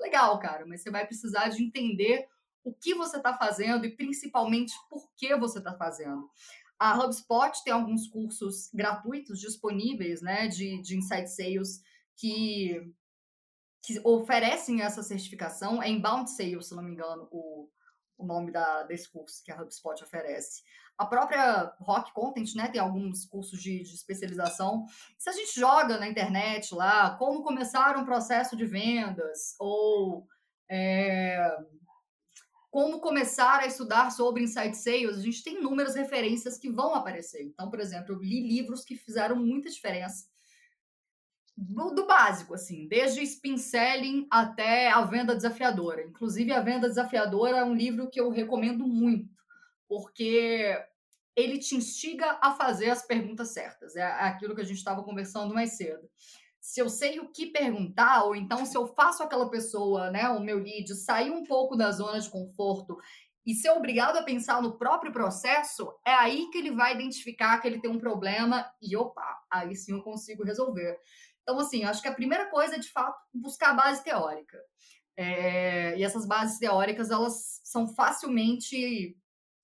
Legal, 0.00 0.38
cara, 0.38 0.64
mas 0.66 0.82
você 0.82 0.90
vai 0.90 1.06
precisar 1.06 1.48
de 1.48 1.62
entender 1.62 2.28
o 2.64 2.72
que 2.72 2.94
você 2.94 3.16
está 3.16 3.36
fazendo 3.36 3.84
e 3.86 3.96
principalmente 3.96 4.72
por 4.88 5.10
que 5.16 5.34
você 5.36 5.58
está 5.58 5.74
fazendo. 5.74 6.28
A 6.78 6.96
HubSpot 6.96 7.64
tem 7.64 7.72
alguns 7.72 8.06
cursos 8.06 8.70
gratuitos 8.72 9.40
disponíveis, 9.40 10.22
né, 10.22 10.46
de, 10.46 10.80
de 10.80 10.96
Insight 10.96 11.28
Sales 11.28 11.82
que, 12.16 12.92
que 13.82 14.00
oferecem 14.04 14.82
essa 14.82 15.02
certificação. 15.02 15.82
É 15.82 15.88
Inbound 15.88 16.30
Sales, 16.30 16.66
se 16.66 16.74
não 16.74 16.82
me 16.82 16.92
engano, 16.92 17.26
o, 17.32 17.68
o 18.18 18.26
nome 18.26 18.50
da, 18.50 18.82
desse 18.82 19.08
curso 19.08 19.42
que 19.44 19.52
a 19.52 19.62
HubSpot 19.62 20.02
oferece. 20.02 20.62
A 20.98 21.06
própria 21.06 21.72
Rock 21.80 22.12
Content, 22.12 22.54
né, 22.56 22.68
tem 22.68 22.80
alguns 22.80 23.24
cursos 23.24 23.62
de, 23.62 23.84
de, 23.84 23.94
especialização. 23.94 24.84
Se 25.16 25.30
a 25.30 25.32
gente 25.32 25.58
joga 25.58 25.96
na 25.96 26.08
internet 26.08 26.74
lá, 26.74 27.16
como 27.16 27.44
começar 27.44 27.96
um 27.96 28.04
processo 28.04 28.56
de 28.56 28.66
vendas, 28.66 29.54
ou 29.60 30.26
é, 30.68 31.56
como 32.70 33.00
começar 33.00 33.60
a 33.60 33.66
estudar 33.66 34.10
sobre 34.10 34.42
Inside 34.42 34.76
Sales, 34.76 35.18
a 35.18 35.22
gente 35.22 35.42
tem 35.44 35.58
inúmeras 35.58 35.94
referências 35.94 36.58
que 36.58 36.68
vão 36.68 36.94
aparecer. 36.94 37.42
Então, 37.44 37.70
por 37.70 37.78
exemplo, 37.78 38.14
eu 38.14 38.18
li 38.18 38.40
livros 38.40 38.84
que 38.84 38.96
fizeram 38.96 39.36
muita 39.36 39.70
diferença 39.70 40.26
do, 41.60 41.94
do, 41.94 42.06
básico, 42.06 42.54
assim, 42.54 42.86
desde 42.86 43.22
spin 43.22 43.56
selling 43.56 44.26
até 44.30 44.90
a 44.90 45.02
venda 45.02 45.34
desafiadora. 45.34 46.02
Inclusive, 46.02 46.52
a 46.52 46.60
venda 46.60 46.88
desafiadora 46.88 47.58
é 47.58 47.64
um 47.64 47.74
livro 47.74 48.08
que 48.08 48.20
eu 48.20 48.30
recomendo 48.30 48.86
muito, 48.86 49.34
porque 49.88 50.76
ele 51.34 51.58
te 51.58 51.74
instiga 51.74 52.38
a 52.40 52.52
fazer 52.52 52.90
as 52.90 53.06
perguntas 53.06 53.50
certas. 53.50 53.96
É 53.96 54.04
aquilo 54.04 54.54
que 54.54 54.60
a 54.60 54.64
gente 54.64 54.78
estava 54.78 55.02
conversando 55.02 55.52
mais 55.52 55.76
cedo 55.76 56.08
se 56.60 56.80
eu 56.80 56.88
sei 56.90 57.18
o 57.18 57.30
que 57.30 57.46
perguntar, 57.46 58.24
ou 58.24 58.36
então 58.36 58.66
se 58.66 58.76
eu 58.76 58.86
faço 58.88 59.22
aquela 59.22 59.48
pessoa, 59.48 60.10
né, 60.10 60.28
o 60.28 60.38
meu 60.38 60.58
lead, 60.58 60.94
sair 60.94 61.30
um 61.30 61.42
pouco 61.44 61.74
da 61.74 61.90
zona 61.90 62.20
de 62.20 62.28
conforto 62.28 62.98
e 63.46 63.54
ser 63.54 63.70
obrigado 63.70 64.18
a 64.18 64.22
pensar 64.22 64.60
no 64.60 64.76
próprio 64.76 65.10
processo, 65.10 65.90
é 66.06 66.12
aí 66.12 66.50
que 66.50 66.58
ele 66.58 66.72
vai 66.72 66.94
identificar 66.94 67.58
que 67.58 67.66
ele 67.66 67.80
tem 67.80 67.90
um 67.90 67.98
problema 67.98 68.70
e, 68.82 68.94
opa, 68.94 69.24
aí 69.50 69.74
sim 69.74 69.92
eu 69.92 70.02
consigo 70.02 70.44
resolver. 70.44 70.98
Então, 71.48 71.58
assim, 71.60 71.82
acho 71.82 72.02
que 72.02 72.08
a 72.08 72.14
primeira 72.14 72.50
coisa 72.50 72.76
é, 72.76 72.78
de 72.78 72.90
fato, 72.90 73.16
buscar 73.32 73.70
a 73.70 73.74
base 73.74 74.04
teórica. 74.04 74.58
É, 75.16 75.96
e 75.96 76.04
essas 76.04 76.26
bases 76.26 76.58
teóricas, 76.58 77.10
elas 77.10 77.62
são 77.64 77.88
facilmente 77.88 79.16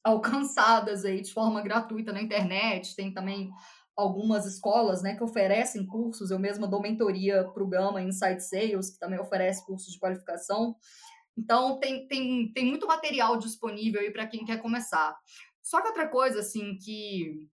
alcançadas 0.03 1.05
aí 1.05 1.20
de 1.20 1.31
forma 1.31 1.61
gratuita 1.61 2.11
na 2.11 2.23
internet, 2.23 2.97
tem 2.97 3.12
também 3.12 3.51
algumas 3.94 4.47
escolas 4.47 5.03
né, 5.03 5.14
que 5.14 5.23
oferecem 5.23 5.87
cursos, 5.87 6.31
eu 6.31 6.38
mesma 6.38 6.66
dou 6.66 6.81
mentoria 6.81 7.44
para 7.53 7.62
o 7.62 7.68
Gama 7.68 8.01
Insight 8.01 8.42
Sales, 8.42 8.88
que 8.88 8.99
também 8.99 9.20
oferece 9.20 9.66
cursos 9.66 9.92
de 9.92 9.99
qualificação. 9.99 10.75
Então, 11.37 11.79
tem, 11.79 12.09
tem, 12.09 12.51
tem 12.51 12.64
muito 12.64 12.87
material 12.87 13.37
disponível 13.37 14.01
aí 14.01 14.11
para 14.11 14.27
quem 14.27 14.47
quer 14.47 14.57
começar. 14.62 15.14
Só 15.62 15.83
que 15.83 15.88
outra 15.88 16.09
coisa, 16.09 16.40
assim, 16.40 16.79
que, 16.79 17.47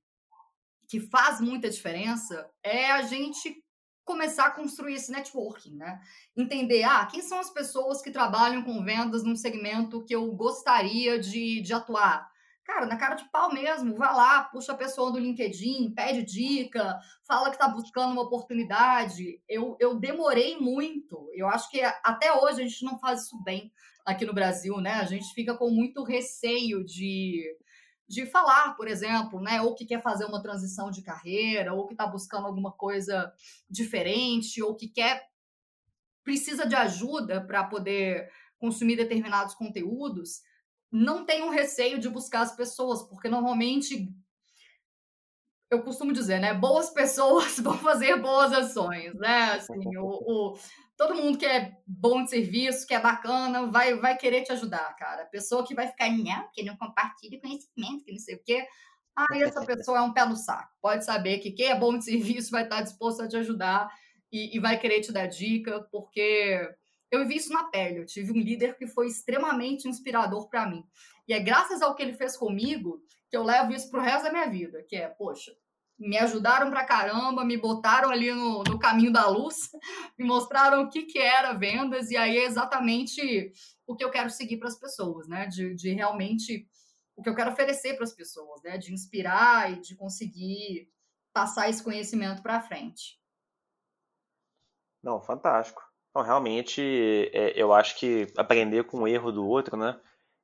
que 0.88 1.02
faz 1.02 1.42
muita 1.42 1.70
diferença 1.70 2.50
é 2.64 2.92
a 2.92 3.02
gente 3.02 3.62
começar 4.04 4.48
a 4.48 4.52
construir 4.52 4.96
esse 4.96 5.12
networking, 5.12 5.76
né? 5.76 6.00
Entender, 6.36 6.84
ah, 6.84 7.06
quem 7.06 7.22
são 7.22 7.40
as 7.40 7.50
pessoas 7.50 8.02
que 8.02 8.12
trabalham 8.12 8.64
com 8.64 8.84
vendas 8.84 9.24
num 9.24 9.36
segmento 9.36 10.04
que 10.04 10.16
eu 10.16 10.32
gostaria 10.34 11.20
de, 11.20 11.62
de 11.62 11.74
atuar? 11.74 12.32
cara, 12.72 12.86
na 12.86 12.98
cara 12.98 13.16
de 13.16 13.26
pau 13.30 13.54
mesmo, 13.54 13.96
vai 13.96 14.14
lá, 14.14 14.44
puxa 14.44 14.72
a 14.72 14.78
pessoa 14.78 15.12
do 15.12 15.20
LinkedIn, 15.20 15.92
pede 15.94 16.24
dica, 16.24 17.00
fala 17.28 17.50
que 17.50 17.56
está 17.56 17.68
buscando 17.68 18.14
uma 18.14 18.24
oportunidade. 18.24 19.42
Eu, 19.48 19.76
eu 19.80 20.00
demorei 20.00 20.58
muito, 20.58 21.30
eu 21.34 21.48
acho 21.48 21.70
que 21.70 21.82
até 22.04 22.34
hoje 22.34 22.62
a 22.62 22.68
gente 22.68 22.86
não 22.86 22.98
faz 23.00 23.24
isso 23.24 23.42
bem 23.44 23.72
aqui 24.06 24.26
no 24.26 24.34
Brasil, 24.34 24.78
né? 24.78 24.94
A 24.94 25.06
gente 25.06 25.34
fica 25.34 25.56
com 25.56 25.70
muito 25.70 26.04
receio 26.04 26.84
de, 26.84 27.44
de 28.12 28.26
falar, 28.26 28.76
por 28.76 28.90
exemplo, 28.90 29.40
né? 29.40 29.62
Ou 29.62 29.74
que 29.74 29.86
quer 29.86 30.02
fazer 30.02 30.26
uma 30.26 30.42
transição 30.42 30.92
de 30.92 31.02
carreira, 31.02 31.74
ou 31.74 31.88
que 31.88 31.94
está 31.94 32.06
buscando 32.06 32.46
alguma 32.46 32.72
coisa 32.74 33.34
diferente, 33.70 34.62
ou 34.62 34.76
que 34.76 34.90
quer 34.90 35.30
precisa 36.24 36.68
de 36.68 36.76
ajuda 36.76 37.42
para 37.46 37.64
poder 37.64 38.30
consumir 38.60 38.98
determinados 38.98 39.56
conteúdos 39.56 40.42
não 40.92 41.26
tenham 41.26 41.50
receio 41.50 41.98
de 41.98 42.10
buscar 42.10 42.42
as 42.42 42.54
pessoas, 42.54 43.02
porque 43.02 43.30
normalmente 43.30 44.14
eu 45.70 45.82
costumo 45.82 46.12
dizer, 46.12 46.40
né? 46.40 46.54
Boas 46.54 46.90
pessoas 46.90 47.58
vão 47.64 47.78
fazer 47.78 48.18
boas 48.22 48.52
ações, 48.52 49.14
né? 49.16 49.54
Assim, 49.54 49.80
o, 49.98 50.04
o, 50.04 50.58
todo 51.02 51.16
mundo 51.16 51.36
que 51.36 51.48
é 51.48 51.76
bom 51.88 52.24
de 52.24 52.30
serviço, 52.30 52.86
que 52.86 52.94
é 52.94 53.00
bacana, 53.00 53.66
vai, 53.66 53.96
vai 53.96 54.16
querer 54.16 54.44
te 54.44 54.52
ajudar, 54.52 54.96
cara. 54.98 55.26
Pessoa 55.26 55.66
que 55.66 55.74
vai 55.74 55.88
ficar, 55.88 56.12
não, 56.12 56.48
que 56.54 56.62
não 56.62 56.78
compartilha 56.78 57.42
conhecimento, 57.42 58.06
que 58.06 58.12
não 58.12 58.20
sei 58.20 58.36
o 58.36 58.44
quê. 58.46 58.68
Aí 59.16 59.42
essa 59.42 59.66
pessoa 59.66 59.98
é 59.98 60.02
um 60.02 60.14
pé 60.14 60.24
no 60.26 60.36
saco. 60.36 60.70
Pode 60.80 61.04
saber 61.04 61.40
que 61.40 61.54
quem 61.54 61.72
é 61.72 61.76
bom 61.76 61.98
de 61.98 62.06
serviço 62.06 62.52
vai 62.52 62.66
estar 62.66 62.84
disposto 62.84 63.24
a 63.24 63.28
te 63.28 63.36
ajudar 63.36 63.90
e, 64.32 64.56
e 64.56 64.60
vai 64.60 64.78
querer 64.78 65.02
te 65.02 65.12
dar 65.12 65.26
dica, 65.26 65.82
porque 65.92 66.70
eu 67.10 67.28
vi 67.28 67.38
isso 67.38 67.52
na 67.52 67.64
pele. 67.64 67.98
Eu 67.98 68.06
tive 68.06 68.32
um 68.32 68.40
líder 68.40 68.78
que 68.78 68.86
foi 68.86 69.08
extremamente 69.08 69.88
inspirador 69.88 70.50
para 70.50 70.70
mim. 70.70 70.84
E 71.28 71.34
é 71.34 71.40
graças 71.40 71.82
ao 71.82 71.96
que 71.96 72.04
ele 72.04 72.14
fez 72.14 72.38
comigo 72.38 73.02
que 73.28 73.36
eu 73.36 73.44
levo 73.44 73.74
isso 73.74 73.90
pro 73.90 74.02
resto 74.02 74.26
da 74.26 74.32
minha 74.32 74.48
vida, 74.48 74.86
que 74.88 74.96
é, 74.96 75.08
poxa, 75.08 75.52
me 76.02 76.18
ajudaram 76.18 76.72
pra 76.72 76.84
caramba, 76.84 77.46
me 77.46 77.56
botaram 77.56 78.10
ali 78.10 78.34
no, 78.34 78.64
no 78.64 78.80
caminho 78.80 79.14
da 79.14 79.28
luz, 79.28 79.70
me 80.18 80.26
mostraram 80.26 80.84
o 80.84 80.90
que, 80.90 81.04
que 81.04 81.20
era 81.20 81.54
vendas, 81.54 82.10
e 82.10 82.18
aí 82.18 82.38
é 82.38 82.46
exatamente 82.46 83.54
o 83.86 83.96
que 83.96 84.04
eu 84.04 84.10
quero 84.10 84.30
seguir 84.30 84.58
para 84.58 84.68
as 84.68 84.80
pessoas, 84.80 85.28
né? 85.28 85.46
De, 85.46 85.76
de 85.76 85.94
realmente 85.94 86.68
o 87.16 87.22
que 87.22 87.30
eu 87.30 87.36
quero 87.36 87.52
oferecer 87.52 87.94
para 87.96 88.04
as 88.04 88.14
pessoas, 88.14 88.62
né? 88.64 88.78
De 88.78 88.92
inspirar 88.92 89.72
e 89.72 89.80
de 89.80 89.96
conseguir 89.96 90.90
passar 91.32 91.70
esse 91.70 91.84
conhecimento 91.84 92.42
para 92.42 92.62
frente. 92.62 93.20
Não, 95.04 95.22
fantástico. 95.22 95.82
Então, 96.10 96.24
realmente, 96.24 96.82
é, 97.34 97.54
eu 97.56 97.74
acho 97.74 97.98
que 97.98 98.28
aprender 98.38 98.86
com 98.86 99.02
o 99.02 99.08
erro 99.08 99.32
do 99.32 99.46
outro, 99.46 99.78
né? 99.78 100.00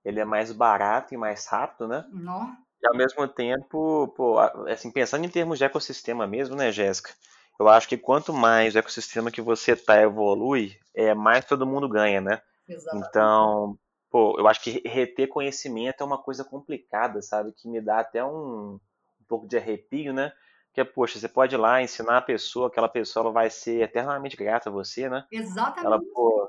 Ele 0.06 0.20
é 0.20 0.26
mais 0.26 0.52
barato 0.52 1.14
e 1.14 1.18
mais 1.18 1.46
rápido, 1.48 1.88
né? 1.88 2.08
Não. 2.12 2.56
E 2.82 2.88
ao 2.88 2.96
mesmo 2.96 3.28
tempo, 3.28 4.08
pô, 4.16 4.38
assim, 4.68 4.92
pensando 4.92 5.26
em 5.26 5.30
termos 5.30 5.58
de 5.58 5.66
ecossistema 5.66 6.28
mesmo, 6.28 6.56
né, 6.56 6.72
Jéssica? 6.72 7.12
Eu 7.60 7.68
acho 7.68 7.88
que 7.88 7.98
quanto 7.98 8.32
mais 8.32 8.76
o 8.76 8.80
ecossistema 8.80 9.32
que 9.32 9.42
você 9.42 9.76
tá 9.76 10.00
evolui, 10.02 10.78
é 10.96 11.14
mais 11.14 11.44
todo 11.46 11.66
mundo 11.66 11.90
ganha, 11.90 12.22
né? 12.22 12.42
Exatamente. 12.68 13.08
Então, 13.10 13.80
pô, 14.12 14.36
eu 14.40 14.48
acho 14.48 14.62
que 14.62 14.82
reter 14.86 15.28
conhecimento 15.28 16.02
é 16.02 16.06
uma 16.06 16.22
coisa 16.22 16.44
complicada, 16.44 17.22
sabe? 17.22 17.52
Que 17.52 17.68
me 17.68 17.82
dá 17.82 18.00
até 18.00 18.24
um, 18.24 18.74
um 18.76 19.26
pouco 19.28 19.48
de 19.48 19.58
arrepio, 19.58 20.14
né? 20.14 20.32
que 20.78 20.82
é, 20.82 20.84
poxa, 20.84 21.18
você 21.18 21.28
pode 21.28 21.56
ir 21.56 21.58
lá 21.58 21.82
ensinar 21.82 22.18
a 22.18 22.22
pessoa, 22.22 22.68
aquela 22.68 22.88
pessoa 22.88 23.24
ela 23.24 23.32
vai 23.32 23.50
ser 23.50 23.82
eternamente 23.82 24.38
grata 24.38 24.70
a 24.70 24.72
você, 24.72 25.10
né? 25.10 25.26
Exatamente. 25.32 25.84
Ela, 25.84 26.00
pô, 26.14 26.48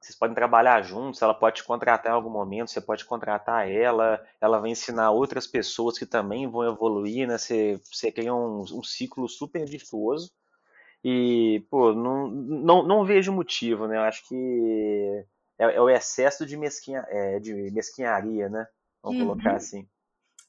vocês 0.00 0.16
podem 0.16 0.34
trabalhar 0.34 0.80
juntos, 0.82 1.20
ela 1.20 1.34
pode 1.34 1.56
te 1.56 1.64
contratar 1.64 2.12
em 2.12 2.14
algum 2.14 2.30
momento, 2.30 2.70
você 2.70 2.80
pode 2.80 3.04
contratar 3.04 3.68
ela, 3.68 4.24
ela 4.40 4.58
vai 4.58 4.70
ensinar 4.70 5.10
outras 5.10 5.46
pessoas 5.46 5.98
que 5.98 6.06
também 6.06 6.48
vão 6.48 6.64
evoluir, 6.64 7.26
né? 7.26 7.36
Você, 7.36 7.80
você 7.84 8.12
cria 8.12 8.34
um, 8.34 8.60
um 8.60 8.82
ciclo 8.82 9.28
super 9.28 9.66
virtuoso. 9.66 10.30
E, 11.04 11.64
pô, 11.70 11.92
não, 11.92 12.28
não, 12.28 12.82
não 12.82 13.04
vejo 13.04 13.32
motivo, 13.32 13.86
né? 13.86 13.96
Eu 13.96 14.02
acho 14.02 14.26
que 14.28 15.24
é, 15.58 15.76
é 15.76 15.80
o 15.80 15.90
excesso 15.90 16.46
de, 16.46 16.56
mesquinha, 16.56 17.04
é, 17.08 17.40
de 17.40 17.54
mesquinharia, 17.72 18.48
né? 18.48 18.66
Vamos 19.02 19.20
uhum. 19.20 19.28
colocar 19.28 19.56
assim. 19.56 19.86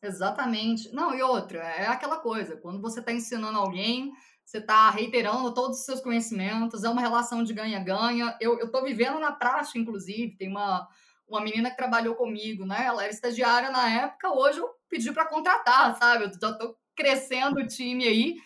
Exatamente. 0.02 0.94
Não, 0.94 1.14
e 1.14 1.22
outra, 1.22 1.60
é 1.60 1.88
aquela 1.88 2.18
coisa, 2.18 2.56
quando 2.56 2.82
você 2.82 3.00
está 3.00 3.12
ensinando 3.12 3.58
alguém, 3.58 4.12
você 4.50 4.58
está 4.58 4.90
reiterando 4.90 5.54
todos 5.54 5.78
os 5.78 5.86
seus 5.86 6.02
conhecimentos, 6.02 6.84
é 6.84 6.90
uma 6.90 7.02
relação 7.02 7.44
de 7.44 7.54
ganha-ganha. 7.54 8.36
Eu 8.42 8.58
estou 8.58 8.84
vivendo 8.84 9.20
na 9.20 9.32
prática, 9.32 9.78
inclusive, 9.78 10.36
tem 10.38 10.50
uma, 10.50 10.88
uma 11.28 11.40
menina 11.40 11.70
que 11.70 11.78
trabalhou 11.78 12.16
comigo, 12.16 12.66
né? 12.66 12.84
Ela 12.84 13.04
era 13.04 13.14
estagiária 13.14 13.70
na 13.70 13.88
época, 13.88 14.34
hoje 14.34 14.58
eu 14.58 14.68
pedi 14.90 15.12
para 15.12 15.28
contratar, 15.28 15.96
sabe? 16.00 16.24
Eu 16.24 16.32
já 16.32 16.50
estou 16.50 16.76
crescendo 16.96 17.60
o 17.60 17.68
time 17.68 18.08
aí. 18.08 18.38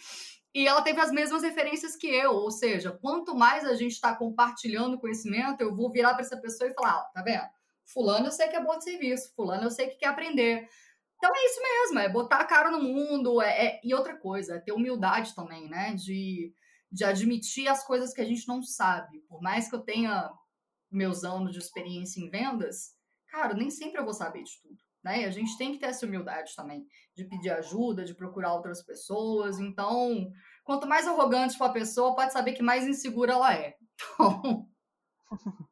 E 0.54 0.68
ela 0.68 0.82
teve 0.82 1.00
as 1.00 1.10
mesmas 1.10 1.42
referências 1.42 1.96
que 1.96 2.08
eu, 2.08 2.34
ou 2.34 2.52
seja, 2.52 2.92
quanto 2.92 3.34
mais 3.34 3.64
a 3.64 3.74
gente 3.74 3.94
está 3.94 4.14
compartilhando 4.14 5.00
conhecimento, 5.00 5.62
eu 5.62 5.74
vou 5.74 5.90
virar 5.90 6.16
para 6.16 6.22
essa 6.22 6.36
pessoa 6.36 6.70
e 6.70 6.74
falar: 6.74 6.96
ah, 6.96 7.12
tá 7.14 7.22
vendo? 7.24 7.48
Fulano 7.86 8.28
eu 8.28 8.32
sei 8.32 8.50
que 8.50 8.58
é 8.58 8.62
bom 8.62 8.78
de 8.78 8.84
serviço, 8.84 9.34
Fulano 9.34 9.64
eu 9.64 9.72
sei 9.72 9.88
que 9.88 9.96
quer 9.96 10.08
aprender. 10.08 10.68
Então 11.24 11.34
é 11.34 11.46
isso 11.46 11.62
mesmo, 11.62 12.00
é 12.00 12.10
botar 12.10 12.40
a 12.40 12.46
cara 12.46 12.70
no 12.70 12.82
mundo. 12.84 13.42
É, 13.42 13.68
é, 13.68 13.82
e 13.82 13.96
outra 13.96 14.18
coisa, 14.18 14.56
é 14.56 14.60
ter 14.60 14.74
humildade 14.74 15.34
também, 15.34 15.70
né? 15.70 15.94
De, 15.96 16.54
de 16.92 17.06
admitir 17.06 17.70
as 17.70 17.82
coisas 17.88 18.14
que 18.14 18.20
a 18.20 18.26
gente 18.26 18.46
não 18.46 18.62
sabe. 18.62 19.22
Por 19.30 19.42
mais 19.42 19.70
que 19.70 19.76
eu 19.76 19.80
tenha 19.80 20.30
meus 20.92 21.24
anos 21.24 21.54
de 21.54 21.60
experiência 21.60 22.20
em 22.20 22.30
vendas, 22.30 22.94
cara, 23.30 23.54
nem 23.54 23.70
sempre 23.70 24.02
eu 24.02 24.04
vou 24.04 24.14
saber 24.14 24.44
de 24.44 24.52
tudo. 24.62 24.76
Né? 25.02 25.24
A 25.24 25.32
gente 25.32 25.58
tem 25.58 25.72
que 25.72 25.80
ter 25.80 25.86
essa 25.86 26.06
humildade 26.06 26.54
também, 26.58 26.86
de 27.16 27.24
pedir 27.24 27.52
ajuda, 27.52 28.04
de 28.04 28.14
procurar 28.14 28.54
outras 28.54 28.84
pessoas. 28.84 29.60
Então, 29.60 30.30
quanto 30.66 30.90
mais 30.90 31.08
arrogante 31.08 31.58
for 31.58 31.70
a 31.70 31.74
pessoa, 31.74 32.16
pode 32.16 32.34
saber 32.34 32.52
que 32.52 32.62
mais 32.62 32.86
insegura 32.86 33.32
ela 33.32 33.54
é. 33.54 33.78
Então, 33.94 34.68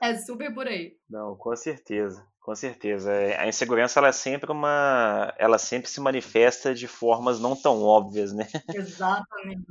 é 0.00 0.16
super 0.16 0.52
por 0.54 0.66
aí. 0.66 0.96
Não, 1.08 1.36
com 1.36 1.54
certeza. 1.56 2.26
Com 2.40 2.54
certeza. 2.54 3.12
É, 3.12 3.38
a 3.38 3.46
insegurança 3.46 4.00
ela 4.00 4.08
é 4.08 4.12
sempre 4.12 4.50
uma, 4.50 5.34
ela 5.36 5.58
sempre 5.58 5.90
se 5.90 6.00
manifesta 6.00 6.74
de 6.74 6.88
formas 6.88 7.38
não 7.38 7.54
tão 7.54 7.82
óbvias, 7.82 8.32
né? 8.32 8.46
Exatamente. 8.74 9.66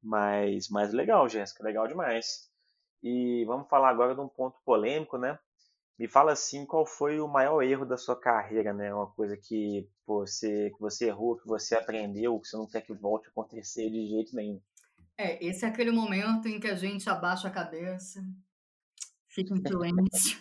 Mas, 0.00 0.68
mas 0.68 0.92
legal, 0.92 1.28
Jéssica, 1.28 1.64
legal 1.64 1.88
demais. 1.88 2.48
E 3.02 3.44
vamos 3.46 3.68
falar 3.68 3.88
agora 3.88 4.14
de 4.14 4.20
um 4.20 4.28
ponto 4.28 4.56
polêmico, 4.64 5.18
né? 5.18 5.38
Me 5.98 6.06
fala 6.08 6.32
assim, 6.32 6.64
qual 6.66 6.86
foi 6.86 7.20
o 7.20 7.28
maior 7.28 7.62
erro 7.62 7.84
da 7.84 7.96
sua 7.96 8.14
carreira, 8.14 8.72
né? 8.72 8.94
Uma 8.94 9.10
coisa 9.12 9.36
que 9.36 9.88
você, 10.06 10.70
que 10.70 10.80
você 10.80 11.06
errou, 11.06 11.36
que 11.36 11.46
você 11.46 11.74
aprendeu, 11.74 12.38
que 12.38 12.48
você 12.48 12.56
não 12.56 12.66
quer 12.66 12.82
que 12.82 12.92
volte 12.92 13.26
a 13.26 13.30
acontecer 13.30 13.90
de 13.90 14.06
jeito 14.06 14.36
nenhum. 14.36 14.60
É, 15.16 15.44
esse 15.44 15.64
é 15.64 15.68
aquele 15.68 15.90
momento 15.90 16.48
em 16.48 16.60
que 16.60 16.66
a 16.66 16.74
gente 16.74 17.08
abaixa 17.08 17.48
a 17.48 17.50
cabeça, 17.50 18.20
fica 19.34 19.52
em 19.52 19.60
silêncio 19.66 20.38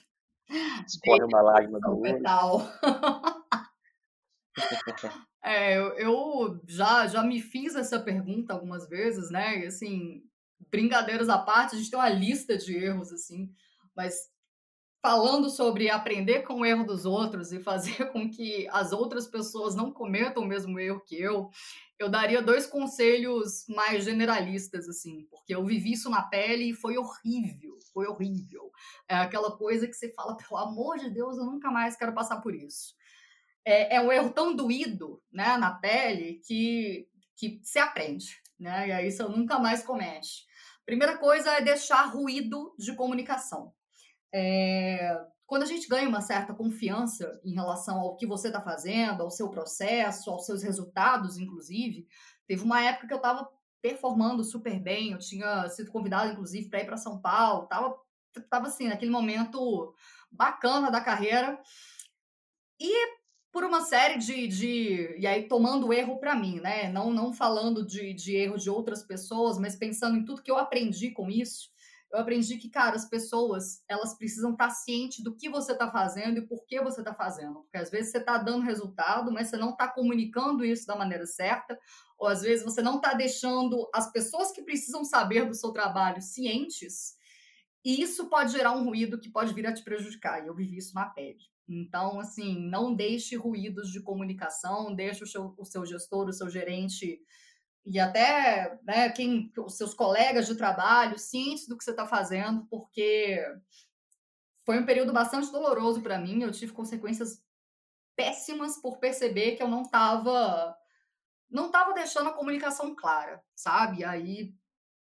Escorre 0.88 1.24
uma 1.24 1.42
lágrima 1.42 1.80
do 1.80 2.00
olho. 2.00 2.22
é, 5.44 5.78
eu, 5.78 6.62
já, 6.68 7.08
já 7.08 7.24
me 7.24 7.42
fiz 7.42 7.76
essa 7.76 8.00
pergunta 8.00 8.54
algumas 8.54 8.88
vezes, 8.88 9.32
né? 9.32 9.58
E, 9.60 9.66
assim, 9.66 10.24
brincadeiras 10.70 11.30
à 11.30 11.40
parte, 11.40 11.76
a 11.76 11.78
gente 11.78 11.90
tem 11.90 11.98
uma 11.98 12.10
lista 12.10 12.58
de 12.58 12.76
erros, 12.76 13.12
assim, 13.12 13.52
mas 13.96 14.32
falando 15.04 15.50
sobre 15.50 15.90
aprender 15.90 16.44
com 16.44 16.62
o 16.62 16.66
erro 16.66 16.86
dos 16.86 17.06
outros 17.06 17.52
e 17.52 17.60
fazer 17.60 18.06
com 18.14 18.32
que 18.32 18.66
as 18.70 18.94
outras 18.94 19.28
pessoas 19.28 19.76
não 19.76 19.92
cometam 19.92 20.44
o 20.44 20.48
mesmo 20.48 20.80
erro 20.80 21.04
que 21.06 21.20
eu, 21.20 21.50
eu 22.00 22.10
daria 22.10 22.42
dois 22.42 22.66
conselhos 22.66 23.66
mais 23.68 24.06
generalistas, 24.06 24.88
assim, 24.88 25.28
porque 25.30 25.54
eu 25.54 25.66
vivi 25.66 25.92
isso 25.92 26.10
na 26.10 26.24
pele 26.24 26.70
e 26.70 26.74
foi 26.74 26.98
horrível, 26.98 27.78
foi 27.94 28.08
horrível. 28.08 28.72
É 29.06 29.16
aquela 29.16 29.58
coisa 29.58 29.86
que 29.88 29.94
você 29.94 30.10
fala, 30.14 30.38
pelo 30.38 30.58
amor 30.58 30.98
de 30.98 31.10
Deus, 31.10 31.38
eu 31.38 31.44
nunca 31.44 31.70
mais 31.70 31.98
quero 31.98 32.14
passar 32.14 32.40
por 32.40 32.56
isso. 32.56 32.96
É, 33.66 33.98
é 33.98 34.02
um 34.02 34.10
erro 34.10 34.30
tão 34.30 34.56
doído, 34.56 35.22
né, 35.30 35.58
na 35.58 35.72
pele, 35.72 36.40
que, 36.48 37.10
que 37.36 37.60
se 37.62 37.78
aprende, 37.78 38.42
né, 38.58 38.88
e 38.88 38.92
aí 38.94 39.12
você 39.12 39.24
nunca 39.24 39.60
mais 39.60 39.84
comete. 39.84 40.46
Primeira 40.86 41.18
coisa 41.18 41.52
é 41.52 41.62
deixar 41.62 42.04
ruído 42.06 42.74
de 42.80 42.96
comunicação. 42.96 43.74
É, 44.34 45.16
quando 45.46 45.64
a 45.64 45.68
gente 45.68 45.88
ganha 45.88 46.10
uma 46.10 46.22
certa 46.22 46.54
confiança 46.54 47.40
em 47.44 47.54
relação 47.54 48.00
ao 48.00 48.16
que 48.16 48.26
você 48.26 48.48
está 48.48 48.60
fazendo, 48.60 49.22
ao 49.22 49.30
seu 49.30 49.50
processo, 49.50 50.32
aos 50.32 50.46
seus 50.46 50.64
resultados, 50.64 51.38
inclusive, 51.38 52.08
teve 52.48 52.64
uma 52.64 52.82
época 52.82 53.08
que 53.08 53.14
eu 53.14 53.18
estava 53.18 53.48
performando 53.82 54.44
super 54.44 54.80
bem, 54.80 55.12
eu 55.12 55.20
tinha 55.20 55.70
sido 55.70 55.92
convidada, 55.92 56.32
inclusive, 56.32 56.70
para 56.70 56.82
ir 56.82 56.86
para 56.86 56.98
São 56.98 57.22
Paulo, 57.22 57.66
estava 57.66 57.96
tava 58.50 58.68
assim, 58.68 58.88
naquele 58.88 59.12
momento 59.12 59.94
bacana 60.32 60.90
da 60.90 61.02
carreira. 61.02 61.62
E 62.80 63.24
por 63.52 63.64
uma 63.64 63.82
série 63.82 64.18
de, 64.18 64.48
de 64.48 65.16
e 65.20 65.28
aí 65.28 65.48
tomando 65.48 65.94
erro 65.94 66.18
para 66.18 66.34
mim, 66.34 66.60
né? 66.60 66.92
Não, 66.92 67.14
não 67.14 67.32
falando 67.32 67.86
de, 67.86 68.12
de 68.14 68.36
erro 68.36 68.58
de 68.58 68.70
outras 68.72 69.04
pessoas, 69.04 69.60
mas 69.60 69.76
pensando 69.76 70.18
em 70.18 70.26
tudo 70.26 70.42
que 70.42 70.50
eu 70.50 70.58
aprendi 70.58 71.12
com 71.12 71.30
isso 71.30 71.73
eu 72.14 72.20
aprendi 72.20 72.58
que, 72.58 72.70
cara, 72.70 72.96
as 72.96 73.10
pessoas, 73.10 73.84
elas 73.90 74.16
precisam 74.16 74.52
estar 74.52 74.70
cientes 74.70 75.24
do 75.24 75.36
que 75.36 75.50
você 75.50 75.72
está 75.72 75.90
fazendo 75.90 76.38
e 76.38 76.48
por 76.48 76.64
que 76.68 76.80
você 76.80 77.02
está 77.02 77.12
fazendo. 77.12 77.62
Porque 77.64 77.78
às 77.78 77.90
vezes 77.90 78.12
você 78.12 78.20
está 78.20 78.38
dando 78.38 78.64
resultado, 78.64 79.32
mas 79.32 79.48
você 79.48 79.58
não 79.58 79.72
está 79.72 79.88
comunicando 79.88 80.64
isso 80.64 80.86
da 80.86 80.96
maneira 80.96 81.26
certa, 81.26 81.76
ou 82.16 82.28
às 82.28 82.44
vezes 82.44 82.64
você 82.64 82.84
não 82.84 82.98
está 82.98 83.16
deixando 83.16 83.90
as 83.92 84.12
pessoas 84.12 84.52
que 84.52 84.62
precisam 84.62 85.04
saber 85.04 85.48
do 85.48 85.56
seu 85.56 85.72
trabalho 85.72 86.22
cientes, 86.22 87.16
e 87.84 88.00
isso 88.00 88.30
pode 88.30 88.52
gerar 88.52 88.74
um 88.74 88.86
ruído 88.86 89.20
que 89.20 89.32
pode 89.32 89.52
vir 89.52 89.66
a 89.66 89.74
te 89.74 89.84
prejudicar. 89.84 90.44
E 90.44 90.48
eu 90.48 90.56
vivi 90.56 90.78
isso 90.78 90.94
na 90.94 91.08
pele. 91.08 91.40
Então, 91.68 92.20
assim, 92.20 92.60
não 92.70 92.94
deixe 92.96 93.36
ruídos 93.36 93.90
de 93.90 94.02
comunicação, 94.02 94.94
deixe 94.94 95.24
o 95.24 95.28
seu, 95.28 95.56
o 95.58 95.66
seu 95.66 95.84
gestor, 95.84 96.28
o 96.28 96.34
seu 96.34 96.48
gerente 96.48 97.20
e 97.86 98.00
até 98.00 98.80
né, 98.84 99.10
quem, 99.10 99.52
os 99.58 99.76
seus 99.76 99.94
colegas 99.94 100.48
de 100.48 100.56
trabalho 100.56 101.20
cientes 101.20 101.68
do 101.68 101.78
que 101.78 101.84
você 101.84 101.92
está 101.92 102.08
fazendo, 102.08 102.66
porque 102.68 103.44
foi 104.66 104.80
um 104.80 104.86
período 104.86 105.12
bastante 105.12 105.52
doloroso 105.52 106.02
para 106.02 106.18
mim. 106.18 106.42
Eu 106.42 106.52
tive 106.52 106.72
consequências 106.72 107.44
péssimas 108.16 108.78
por 108.78 109.00
perceber 109.00 109.56
que 109.56 109.64
eu 109.64 109.68
não 109.68 109.84
estava 109.84 110.78
não 111.50 111.68
estava 111.68 111.94
deixando 111.94 112.30
a 112.30 112.34
comunicação 112.34 112.96
clara, 112.96 113.44
sabe? 113.56 114.04
Aí 114.04 114.56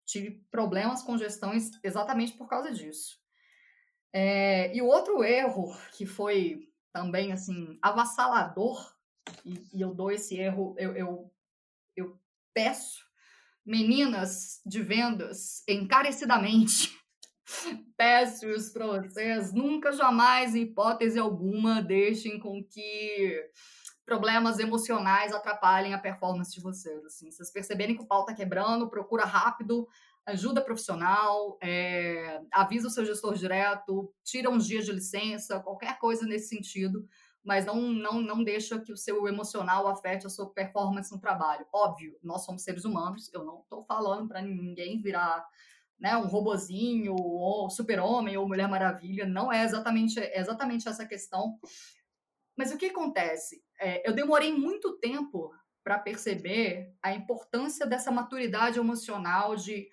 tive 0.05 0.31
problemas 0.51 1.01
com 1.01 1.17
gestões 1.17 1.71
exatamente 1.81 2.33
por 2.33 2.49
causa 2.49 2.71
disso. 2.71 3.17
É, 4.11 4.75
e 4.75 4.81
o 4.81 4.87
outro 4.87 5.23
erro 5.23 5.73
que 5.93 6.05
foi 6.05 6.69
também 6.91 7.31
assim 7.31 7.79
avassalador 7.81 8.93
e, 9.45 9.63
e 9.73 9.79
eu 9.79 9.93
dou 9.93 10.11
esse 10.11 10.37
erro, 10.37 10.75
eu, 10.77 10.93
eu, 10.93 11.33
eu 11.95 12.20
peço 12.53 12.99
meninas 13.65 14.59
de 14.65 14.81
vendas 14.81 15.63
encarecidamente 15.67 16.91
peço 17.97 18.49
isso 18.49 18.73
para 18.73 19.01
vocês 19.01 19.53
nunca 19.53 19.91
jamais 19.91 20.55
em 20.55 20.63
hipótese 20.63 21.19
alguma 21.19 21.81
deixem 21.81 22.39
com 22.39 22.63
que 22.63 23.49
problemas 24.05 24.59
emocionais 24.59 25.31
atrapalhem 25.31 25.93
a 25.93 25.99
performance 25.99 26.53
de 26.53 26.61
vocês 26.61 27.05
assim. 27.05 27.31
Vocês 27.31 27.51
perceberem 27.51 27.95
que 27.95 28.01
o 28.01 28.07
pau 28.07 28.21
está 28.21 28.33
quebrando 28.33 28.89
procura 28.89 29.23
rápido 29.25 29.87
ajuda 30.25 30.61
profissional 30.61 31.57
é, 31.61 32.41
avisa 32.51 32.87
o 32.87 32.91
seu 32.91 33.05
gestor 33.05 33.35
direto 33.35 34.13
tira 34.23 34.49
uns 34.49 34.67
dias 34.67 34.85
de 34.85 34.91
licença 34.91 35.59
qualquer 35.59 35.97
coisa 35.97 36.25
nesse 36.25 36.49
sentido 36.49 37.07
mas 37.43 37.65
não, 37.65 37.81
não, 37.81 38.21
não 38.21 38.43
deixa 38.43 38.79
que 38.79 38.91
o 38.91 38.97
seu 38.97 39.27
emocional 39.27 39.87
afete 39.87 40.27
a 40.27 40.29
sua 40.29 40.51
performance 40.53 41.11
no 41.11 41.19
trabalho. 41.19 41.65
Óbvio, 41.73 42.17
nós 42.21 42.45
somos 42.45 42.63
seres 42.63 42.85
humanos, 42.85 43.31
eu 43.33 43.43
não 43.43 43.61
estou 43.61 43.81
falando 43.83 44.27
para 44.27 44.41
ninguém 44.41 45.01
virar 45.01 45.45
né, 45.99 46.17
um 46.17 46.27
robozinho, 46.27 47.15
ou 47.15 47.69
super-homem, 47.69 48.35
ou 48.37 48.47
Mulher 48.47 48.67
Maravilha, 48.67 49.25
não 49.25 49.51
é 49.51 49.63
exatamente, 49.63 50.19
é 50.19 50.39
exatamente 50.39 50.87
essa 50.87 51.05
questão. 51.05 51.59
Mas 52.57 52.71
o 52.71 52.77
que 52.77 52.87
acontece? 52.87 53.63
É, 53.79 54.07
eu 54.07 54.13
demorei 54.13 54.51
muito 54.53 54.97
tempo 54.97 55.51
para 55.83 55.99
perceber 55.99 56.95
a 57.01 57.13
importância 57.13 57.85
dessa 57.85 58.11
maturidade 58.11 58.79
emocional 58.79 59.55
de 59.55 59.89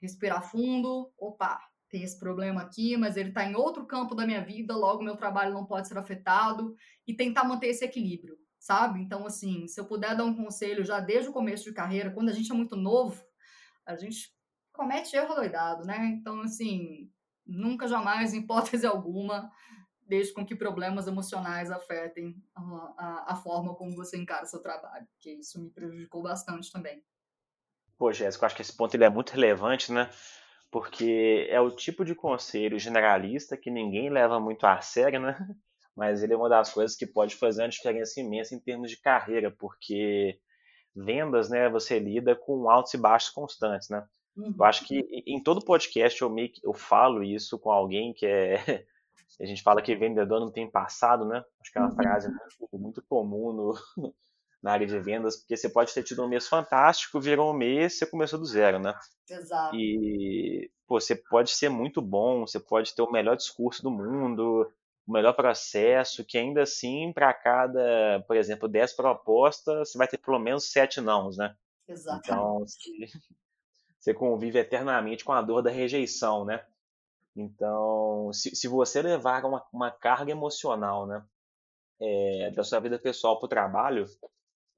respirar 0.00 0.50
fundo, 0.50 1.12
opa, 1.18 1.60
tem 1.90 2.02
esse 2.02 2.18
problema 2.18 2.62
aqui, 2.62 2.96
mas 2.96 3.16
ele 3.16 3.30
está 3.30 3.44
em 3.44 3.56
outro 3.56 3.84
campo 3.84 4.14
da 4.14 4.24
minha 4.24 4.42
vida, 4.42 4.76
logo 4.76 5.02
meu 5.02 5.16
trabalho 5.16 5.52
não 5.52 5.66
pode 5.66 5.88
ser 5.88 5.98
afetado, 5.98 6.74
e 7.06 7.14
tentar 7.14 7.44
manter 7.44 7.66
esse 7.66 7.84
equilíbrio, 7.84 8.38
sabe? 8.58 9.00
Então, 9.00 9.26
assim, 9.26 9.66
se 9.66 9.80
eu 9.80 9.84
puder 9.84 10.16
dar 10.16 10.24
um 10.24 10.34
conselho 10.34 10.84
já 10.84 11.00
desde 11.00 11.28
o 11.28 11.32
começo 11.32 11.64
de 11.64 11.72
carreira, 11.72 12.12
quando 12.12 12.28
a 12.28 12.32
gente 12.32 12.50
é 12.50 12.54
muito 12.54 12.76
novo, 12.76 13.22
a 13.84 13.96
gente 13.96 14.32
comete 14.72 15.16
erro 15.16 15.34
doidado, 15.34 15.84
né? 15.84 16.06
Então, 16.06 16.40
assim, 16.42 17.10
nunca 17.44 17.88
jamais, 17.88 18.32
em 18.34 18.38
hipótese 18.38 18.86
alguma, 18.86 19.50
deixe 20.06 20.32
com 20.32 20.46
que 20.46 20.54
problemas 20.54 21.08
emocionais 21.08 21.70
afetem 21.70 22.36
a, 22.54 22.62
a, 22.96 23.32
a 23.32 23.36
forma 23.36 23.74
como 23.74 23.96
você 23.96 24.16
encara 24.16 24.46
seu 24.46 24.62
trabalho, 24.62 25.06
porque 25.12 25.32
isso 25.32 25.60
me 25.60 25.70
prejudicou 25.70 26.22
bastante 26.22 26.70
também. 26.70 27.02
Pô, 27.98 28.12
Jéssica, 28.12 28.46
acho 28.46 28.56
que 28.56 28.62
esse 28.62 28.74
ponto 28.74 28.94
ele 28.94 29.04
é 29.04 29.10
muito 29.10 29.30
relevante, 29.30 29.92
né? 29.92 30.08
Porque 30.70 31.46
é 31.50 31.60
o 31.60 31.70
tipo 31.70 32.04
de 32.04 32.14
conselho 32.14 32.78
generalista 32.78 33.56
que 33.56 33.70
ninguém 33.70 34.08
leva 34.08 34.38
muito 34.38 34.64
a 34.64 34.80
sério, 34.80 35.20
né? 35.20 35.36
Mas 35.96 36.22
ele 36.22 36.32
é 36.32 36.36
uma 36.36 36.48
das 36.48 36.72
coisas 36.72 36.96
que 36.96 37.06
pode 37.06 37.34
fazer 37.34 37.62
uma 37.62 37.68
diferença 37.68 38.20
imensa 38.20 38.54
em 38.54 38.60
termos 38.60 38.90
de 38.90 39.00
carreira, 39.00 39.50
porque 39.50 40.38
vendas, 40.94 41.50
né, 41.50 41.68
você 41.68 41.98
lida 41.98 42.34
com 42.34 42.70
altos 42.70 42.94
e 42.94 42.98
baixos 42.98 43.30
constantes, 43.30 43.88
né? 43.88 44.04
Uhum. 44.36 44.54
Eu 44.58 44.64
acho 44.64 44.84
que 44.84 45.00
em 45.26 45.42
todo 45.42 45.64
podcast 45.64 46.20
eu, 46.22 46.30
meio, 46.30 46.50
eu 46.62 46.72
falo 46.72 47.22
isso 47.22 47.58
com 47.58 47.70
alguém 47.70 48.12
que 48.14 48.26
é. 48.26 48.84
A 49.40 49.46
gente 49.46 49.62
fala 49.62 49.80
que 49.80 49.94
vendedor 49.94 50.40
não 50.40 50.50
tem 50.50 50.68
passado, 50.68 51.24
né? 51.24 51.42
Acho 51.60 51.72
que 51.72 51.78
é 51.78 51.80
uma 51.80 51.88
uhum. 51.88 51.96
frase 51.96 52.28
muito, 52.28 52.78
muito 52.78 53.02
comum 53.08 53.52
no, 53.52 53.74
na 54.62 54.72
área 54.72 54.86
de 54.86 54.98
vendas, 54.98 55.36
porque 55.36 55.56
você 55.56 55.68
pode 55.68 55.92
ter 55.94 56.02
tido 56.02 56.22
um 56.22 56.28
mês 56.28 56.46
fantástico, 56.46 57.20
virou 57.20 57.50
um 57.50 57.56
mês, 57.56 57.98
você 57.98 58.06
começou 58.06 58.38
do 58.38 58.44
zero, 58.44 58.78
né? 58.78 58.94
Exato. 59.28 59.74
E 59.74 60.70
pô, 60.86 61.00
você 61.00 61.16
pode 61.16 61.50
ser 61.50 61.68
muito 61.68 62.02
bom, 62.02 62.46
você 62.46 62.60
pode 62.60 62.94
ter 62.94 63.02
o 63.02 63.10
melhor 63.10 63.36
discurso 63.36 63.82
do 63.82 63.90
mundo, 63.90 64.70
o 65.06 65.12
melhor 65.12 65.32
processo, 65.32 66.24
que 66.24 66.36
ainda 66.36 66.62
assim, 66.62 67.12
para 67.12 67.32
cada, 67.32 68.22
por 68.26 68.36
exemplo, 68.36 68.68
10 68.68 68.92
propostas, 68.94 69.90
você 69.90 69.98
vai 69.98 70.06
ter 70.06 70.18
pelo 70.18 70.38
menos 70.38 70.70
7 70.70 71.00
nãos, 71.00 71.38
né? 71.38 71.54
Exato. 71.88 72.20
Então, 72.22 72.64
você 73.98 74.14
convive 74.14 74.58
eternamente 74.58 75.24
com 75.24 75.32
a 75.32 75.42
dor 75.42 75.62
da 75.62 75.70
rejeição, 75.70 76.44
né? 76.44 76.64
Então, 77.34 78.30
se, 78.32 78.54
se 78.54 78.68
você 78.68 79.00
levar 79.00 79.44
uma, 79.44 79.64
uma 79.72 79.90
carga 79.90 80.30
emocional, 80.30 81.06
né, 81.06 81.24
é, 82.00 82.50
da 82.50 82.64
sua 82.64 82.80
vida 82.80 82.98
pessoal 82.98 83.38
para 83.38 83.46
o 83.46 83.48
trabalho, 83.48 84.06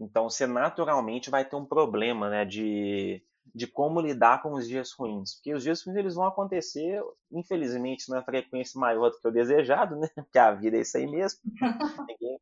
então 0.00 0.28
você 0.28 0.46
naturalmente 0.46 1.30
vai 1.30 1.44
ter 1.44 1.56
um 1.56 1.64
problema, 1.64 2.28
né, 2.28 2.44
de, 2.44 3.22
de 3.54 3.66
como 3.66 4.00
lidar 4.00 4.42
com 4.42 4.52
os 4.52 4.66
dias 4.66 4.92
ruins. 4.92 5.34
Porque 5.34 5.54
os 5.54 5.62
dias 5.62 5.84
ruins 5.84 5.96
eles 5.96 6.14
vão 6.14 6.26
acontecer, 6.26 7.00
infelizmente, 7.30 8.10
na 8.10 8.22
frequência 8.22 8.80
maior 8.80 9.10
do 9.10 9.18
que 9.18 9.28
o 9.28 9.32
desejado, 9.32 9.96
né? 9.96 10.08
Porque 10.14 10.38
a 10.38 10.52
vida 10.52 10.76
é 10.76 10.80
isso 10.80 10.96
aí 10.96 11.06
mesmo. 11.06 11.40
ninguém, 12.08 12.40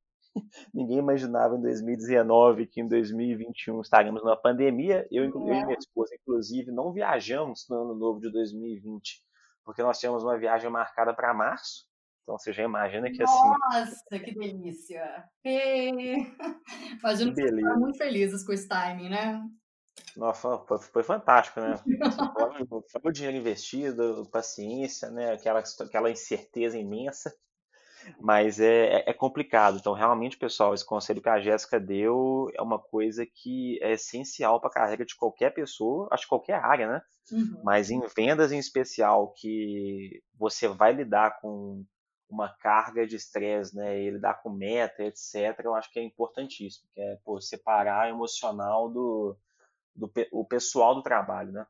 ninguém 0.72 0.98
imaginava 0.98 1.56
em 1.56 1.60
2019 1.60 2.66
que 2.66 2.80
em 2.80 2.88
2021 2.88 3.80
estaríamos 3.80 4.22
numa 4.22 4.36
pandemia. 4.36 5.06
Eu, 5.10 5.24
eu 5.24 5.30
e 5.30 5.64
minha 5.64 5.78
esposa, 5.78 6.14
inclusive, 6.14 6.70
não 6.70 6.92
viajamos 6.92 7.66
no 7.68 7.82
ano 7.82 7.94
novo 7.94 8.20
de 8.20 8.30
2020, 8.30 9.22
porque 9.64 9.82
nós 9.82 9.98
tínhamos 9.98 10.22
uma 10.22 10.38
viagem 10.38 10.70
marcada 10.70 11.12
para 11.12 11.34
março. 11.34 11.89
Então 12.30 12.38
você 12.38 12.52
já 12.52 12.62
imagina 12.62 13.10
que 13.10 13.20
assim. 13.20 13.48
Nossa, 13.72 14.20
que 14.20 14.32
delícia! 14.32 15.24
E... 15.44 16.14
Imagino 17.00 17.34
que, 17.34 17.42
que 17.44 17.52
muito 17.52 17.98
felizes 17.98 18.44
com 18.46 18.52
esse 18.52 18.68
timing, 18.68 19.08
né? 19.08 19.42
Nossa, 20.16 20.58
foi, 20.58 20.78
foi 20.78 21.02
fantástico, 21.02 21.60
né? 21.60 21.74
Foi 22.92 23.10
o 23.10 23.12
dinheiro 23.12 23.36
investido, 23.36 24.28
paciência, 24.30 25.10
né? 25.10 25.32
Aquela, 25.32 25.60
aquela 25.80 26.10
incerteza 26.10 26.78
imensa. 26.78 27.34
Mas 28.20 28.60
é, 28.60 29.00
é, 29.00 29.10
é 29.10 29.12
complicado. 29.12 29.78
Então, 29.78 29.92
realmente, 29.92 30.38
pessoal, 30.38 30.72
esse 30.72 30.86
conselho 30.86 31.20
que 31.20 31.28
a 31.28 31.40
Jéssica 31.40 31.80
deu 31.80 32.46
é 32.54 32.62
uma 32.62 32.78
coisa 32.78 33.26
que 33.26 33.78
é 33.82 33.92
essencial 33.92 34.60
para 34.60 34.70
a 34.70 34.72
carreira 34.72 35.04
de 35.04 35.16
qualquer 35.16 35.52
pessoa, 35.52 36.08
acho 36.12 36.22
que 36.22 36.28
qualquer 36.28 36.64
área, 36.64 36.86
né? 36.88 37.02
Uhum. 37.32 37.60
Mas 37.64 37.90
em 37.90 38.00
vendas 38.16 38.52
em 38.52 38.58
especial, 38.58 39.34
que 39.36 40.22
você 40.38 40.66
vai 40.68 40.92
lidar 40.92 41.40
com 41.40 41.84
uma 42.30 42.48
carga 42.48 43.06
de 43.06 43.16
estresse, 43.16 43.74
né, 43.74 44.00
e 44.00 44.10
lidar 44.10 44.42
com 44.42 44.50
meta, 44.50 45.02
etc., 45.02 45.58
eu 45.64 45.74
acho 45.74 45.90
que 45.92 45.98
é 45.98 46.02
importantíssimo, 46.02 46.88
que 46.94 47.00
é 47.00 47.16
pô, 47.24 47.40
separar 47.40 48.06
o 48.06 48.16
emocional 48.16 48.88
do, 48.90 49.36
do 49.94 50.10
o 50.32 50.44
pessoal 50.44 50.94
do 50.94 51.02
trabalho, 51.02 51.52
né? 51.52 51.66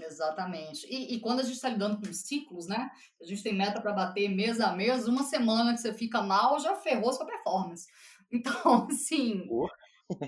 Exatamente. 0.00 0.86
E, 0.88 1.14
e 1.14 1.20
quando 1.20 1.40
a 1.40 1.42
gente 1.42 1.54
está 1.54 1.68
lidando 1.68 2.00
com 2.00 2.12
ciclos, 2.12 2.66
né? 2.66 2.90
A 3.20 3.24
gente 3.24 3.42
tem 3.42 3.54
meta 3.54 3.80
para 3.80 3.92
bater 3.92 4.28
mês 4.28 4.60
a 4.60 4.72
mês, 4.72 5.06
uma 5.06 5.22
semana 5.22 5.72
que 5.72 5.80
você 5.80 5.92
fica 5.92 6.20
mal 6.20 6.58
já 6.58 6.74
ferrou 6.76 7.12
sua 7.12 7.26
performance. 7.26 7.86
Então, 8.32 8.88
assim, 8.90 9.46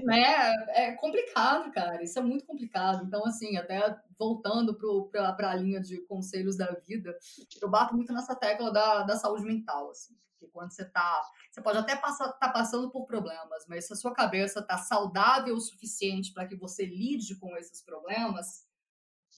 né? 0.04 0.54
É 0.70 0.92
complicado, 0.92 1.70
cara. 1.72 2.02
Isso 2.02 2.18
é 2.18 2.22
muito 2.22 2.44
complicado. 2.46 3.04
Então, 3.04 3.24
assim, 3.24 3.56
até 3.56 3.96
voltando 4.18 4.76
para 5.10 5.50
a 5.50 5.54
linha 5.54 5.80
de 5.80 6.00
conselhos 6.06 6.56
da 6.56 6.72
vida, 6.86 7.16
eu 7.60 7.68
bato 7.68 7.94
muito 7.94 8.12
nessa 8.12 8.34
tecla 8.34 8.72
da, 8.72 9.02
da 9.02 9.16
saúde 9.16 9.44
mental, 9.44 9.90
assim. 9.90 10.16
Porque 10.32 10.52
quando 10.52 10.72
você 10.72 10.84
tá. 10.84 11.22
Você 11.50 11.62
pode 11.62 11.78
até 11.78 11.94
estar 11.94 12.32
tá 12.32 12.48
passando 12.50 12.90
por 12.90 13.06
problemas, 13.06 13.64
mas 13.68 13.86
se 13.86 13.92
a 13.92 13.96
sua 13.96 14.12
cabeça 14.12 14.62
tá 14.62 14.76
saudável 14.78 15.54
o 15.54 15.60
suficiente 15.60 16.32
para 16.32 16.46
que 16.46 16.56
você 16.56 16.84
lide 16.84 17.36
com 17.36 17.56
esses 17.56 17.82
problemas, 17.82 18.66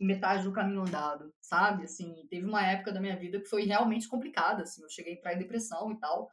metade 0.01 0.45
do 0.45 0.53
caminho 0.53 0.83
andado, 0.83 1.33
sabe? 1.41 1.85
Assim, 1.85 2.27
teve 2.31 2.47
uma 2.47 2.65
época 2.65 2.93
da 2.93 3.01
minha 3.01 3.17
vida 3.17 3.41
que 3.41 3.49
foi 3.49 3.65
realmente 3.65 4.09
complicada, 4.09 4.63
assim. 4.63 4.83
Eu 4.83 4.91
cheguei 4.91 5.17
para 5.17 5.35
depressão 5.35 5.91
e 5.93 5.99
tal. 5.99 6.31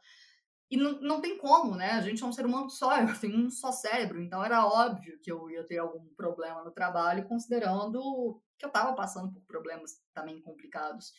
E 0.70 0.76
não, 0.76 1.00
não 1.00 1.20
tem 1.20 1.38
como, 1.38 1.76
né? 1.76 1.92
A 1.92 2.00
gente 2.00 2.22
é 2.22 2.26
um 2.26 2.32
ser 2.32 2.44
humano 2.44 2.68
só, 2.68 2.96
eu 3.00 3.18
tenho 3.18 3.38
um 3.38 3.50
só 3.50 3.70
cérebro, 3.72 4.20
então 4.20 4.44
era 4.44 4.66
óbvio 4.66 5.18
que 5.20 5.30
eu 5.30 5.50
ia 5.50 5.64
ter 5.64 5.78
algum 5.78 6.06
problema 6.16 6.64
no 6.64 6.70
trabalho, 6.70 7.26
considerando 7.26 8.42
que 8.58 8.64
eu 8.64 8.68
estava 8.68 8.94
passando 8.94 9.32
por 9.32 9.42
problemas 9.42 10.00
também 10.14 10.40
complicados. 10.40 11.12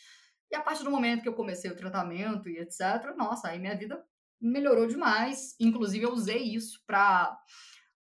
E 0.52 0.56
a 0.56 0.62
partir 0.62 0.84
do 0.84 0.91
momento 0.91 1.22
que 1.22 1.30
eu 1.30 1.36
comecei 1.36 1.70
o 1.70 1.76
tratamento 1.76 2.50
e 2.50 2.58
etc., 2.58 3.14
nossa, 3.16 3.50
aí 3.50 3.60
minha 3.60 3.78
vida 3.78 4.04
melhorou 4.39 4.88
demais. 4.88 5.56
Inclusive, 5.60 6.06
eu 6.06 6.14
usei 6.14 6.41
isso 6.41 6.82
para 6.86 7.38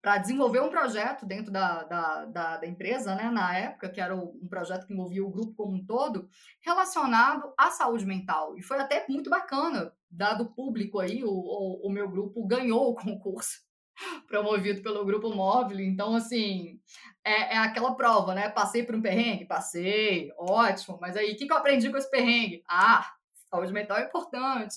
para 0.02 0.18
desenvolver 0.18 0.60
um 0.60 0.68
projeto 0.68 1.24
dentro 1.24 1.52
da, 1.52 1.84
da, 1.84 2.24
da, 2.24 2.56
da, 2.56 2.66
empresa, 2.66 3.14
né, 3.14 3.30
na 3.30 3.56
época, 3.56 3.88
que 3.88 4.00
era 4.00 4.16
um 4.16 4.48
projeto 4.48 4.84
que 4.84 4.92
envolvia 4.92 5.24
o 5.24 5.30
grupo 5.30 5.54
como 5.54 5.76
um 5.76 5.86
todo, 5.86 6.28
relacionado 6.60 7.54
à 7.56 7.70
saúde 7.70 8.04
mental. 8.04 8.58
E 8.58 8.62
foi 8.62 8.80
até 8.80 9.06
muito 9.08 9.30
bacana, 9.30 9.92
dado 10.10 10.42
o 10.42 10.52
público 10.52 10.98
aí, 10.98 11.22
o, 11.22 11.30
o, 11.30 11.86
o 11.86 11.90
meu 11.90 12.10
grupo 12.10 12.44
ganhou 12.44 12.90
o 12.90 12.94
concurso 12.96 13.60
promovido 14.26 14.82
pelo 14.82 15.04
Grupo 15.04 15.32
Móvel. 15.32 15.78
Então, 15.78 16.16
assim, 16.16 16.80
é, 17.24 17.54
é, 17.54 17.58
aquela 17.58 17.94
prova, 17.94 18.34
né? 18.34 18.48
Passei 18.48 18.82
por 18.82 18.96
um 18.96 19.02
perrengue? 19.02 19.44
Passei, 19.44 20.32
ótimo. 20.36 20.98
Mas 21.00 21.16
aí, 21.16 21.32
o 21.32 21.36
que, 21.36 21.46
que 21.46 21.52
eu 21.52 21.56
aprendi 21.56 21.88
com 21.88 21.96
esse 21.96 22.10
perrengue? 22.10 22.64
Ah, 22.68 23.08
saúde 23.48 23.72
mental 23.72 23.98
é 23.98 24.06
importante. 24.06 24.76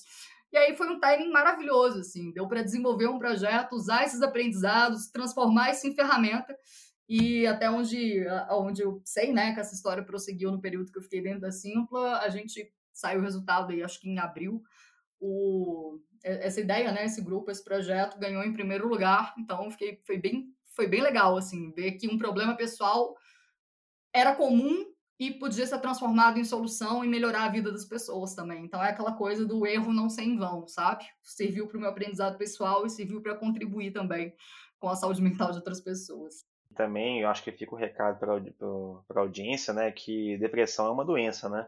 E 0.55 0.57
aí 0.57 0.73
foi 0.73 0.87
um 0.87 1.01
timing 1.01 1.31
maravilhoso, 1.31 1.99
assim, 1.99 2.31
deu 2.31 2.47
para 2.47 2.63
desenvolver 2.63 3.07
um 3.07 3.19
projeto, 3.19 3.73
usar 3.73 4.05
esses 4.05 4.21
aprendizados, 4.21 5.07
transformar 5.07 5.71
isso 5.71 5.85
em 5.85 5.93
ferramenta. 5.93 6.57
E 7.09 7.45
até 7.45 7.69
onde, 7.69 8.25
onde 8.49 8.81
eu 8.81 9.01
sei, 9.03 9.33
né, 9.33 9.53
que 9.53 9.59
essa 9.59 9.75
história 9.75 10.01
prosseguiu 10.01 10.49
no 10.53 10.61
período 10.61 10.93
que 10.93 10.97
eu 10.97 11.01
fiquei 11.01 11.21
dentro 11.21 11.41
da 11.41 11.51
Simpla, 11.51 12.19
a 12.19 12.29
gente 12.29 12.71
saiu 12.93 13.19
o 13.19 13.23
resultado 13.23 13.73
aí, 13.73 13.83
acho 13.83 13.99
que 13.99 14.07
em 14.07 14.17
abril. 14.17 14.63
O, 15.19 15.99
essa 16.23 16.61
ideia, 16.61 16.89
né, 16.93 17.03
esse 17.03 17.21
grupo, 17.21 17.51
esse 17.51 17.61
projeto 17.61 18.17
ganhou 18.17 18.41
em 18.41 18.53
primeiro 18.53 18.87
lugar, 18.87 19.33
então 19.37 19.69
fiquei, 19.69 19.99
foi 20.07 20.17
bem, 20.17 20.55
foi 20.67 20.87
bem 20.87 21.01
legal, 21.01 21.35
assim, 21.35 21.73
ver 21.73 21.97
que 21.97 22.07
um 22.07 22.17
problema 22.17 22.55
pessoal 22.55 23.13
era 24.13 24.33
comum 24.33 24.85
e 25.19 25.31
podia 25.31 25.65
ser 25.65 25.79
transformado 25.79 26.37
em 26.37 26.43
solução 26.43 27.03
e 27.03 27.07
melhorar 27.07 27.45
a 27.45 27.49
vida 27.49 27.71
das 27.71 27.85
pessoas 27.85 28.35
também. 28.35 28.65
Então 28.65 28.83
é 28.83 28.89
aquela 28.89 29.13
coisa 29.13 29.45
do 29.45 29.65
erro 29.65 29.93
não 29.93 30.09
ser 30.09 30.23
em 30.23 30.37
vão, 30.37 30.67
sabe? 30.67 31.05
Serviu 31.21 31.67
para 31.67 31.77
o 31.77 31.79
meu 31.79 31.89
aprendizado 31.89 32.37
pessoal 32.37 32.85
e 32.85 32.89
serviu 32.89 33.21
para 33.21 33.35
contribuir 33.35 33.91
também 33.91 34.33
com 34.77 34.89
a 34.89 34.95
saúde 34.95 35.21
mental 35.23 35.51
de 35.51 35.57
outras 35.57 35.79
pessoas. 35.79 36.45
Também 36.75 37.21
eu 37.21 37.29
acho 37.29 37.43
que 37.43 37.51
fica 37.51 37.73
o 37.73 37.77
um 37.77 37.79
recado 37.79 38.19
para 38.19 38.33
a 38.33 39.23
audiência, 39.23 39.73
né, 39.73 39.91
que 39.91 40.37
depressão 40.37 40.87
é 40.87 40.91
uma 40.91 41.05
doença, 41.05 41.47
né? 41.47 41.67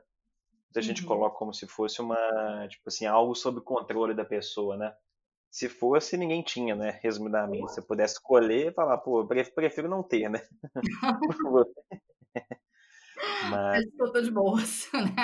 A 0.75 0.81
gente 0.81 1.01
uhum. 1.01 1.07
coloca 1.07 1.37
como 1.37 1.53
se 1.53 1.65
fosse 1.65 2.01
uma, 2.01 2.67
tipo 2.67 2.83
assim, 2.87 3.05
algo 3.05 3.33
sob 3.33 3.61
controle 3.61 4.13
da 4.13 4.25
pessoa, 4.25 4.77
né? 4.77 4.93
Se 5.49 5.69
fosse, 5.69 6.17
ninguém 6.17 6.43
tinha, 6.43 6.75
né? 6.75 6.99
Resumidamente. 7.01 7.73
Se 7.73 7.81
pudesse 7.81 8.15
escolher, 8.15 8.75
falar, 8.75 8.97
pô, 8.97 9.25
prefiro 9.25 9.87
não 9.87 10.03
ter, 10.03 10.29
né? 10.29 10.39
Mas... 13.49 13.85
eu 13.99 14.11
tô 14.11 14.21
de 14.21 14.31
boas, 14.31 14.89
né? 14.93 15.15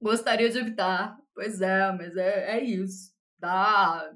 Gostaria 0.00 0.48
de 0.48 0.58
evitar. 0.58 1.18
Pois 1.34 1.60
é, 1.60 1.92
mas 1.92 2.16
é, 2.16 2.58
é 2.58 2.64
isso. 2.64 3.12
Dá... 3.38 4.12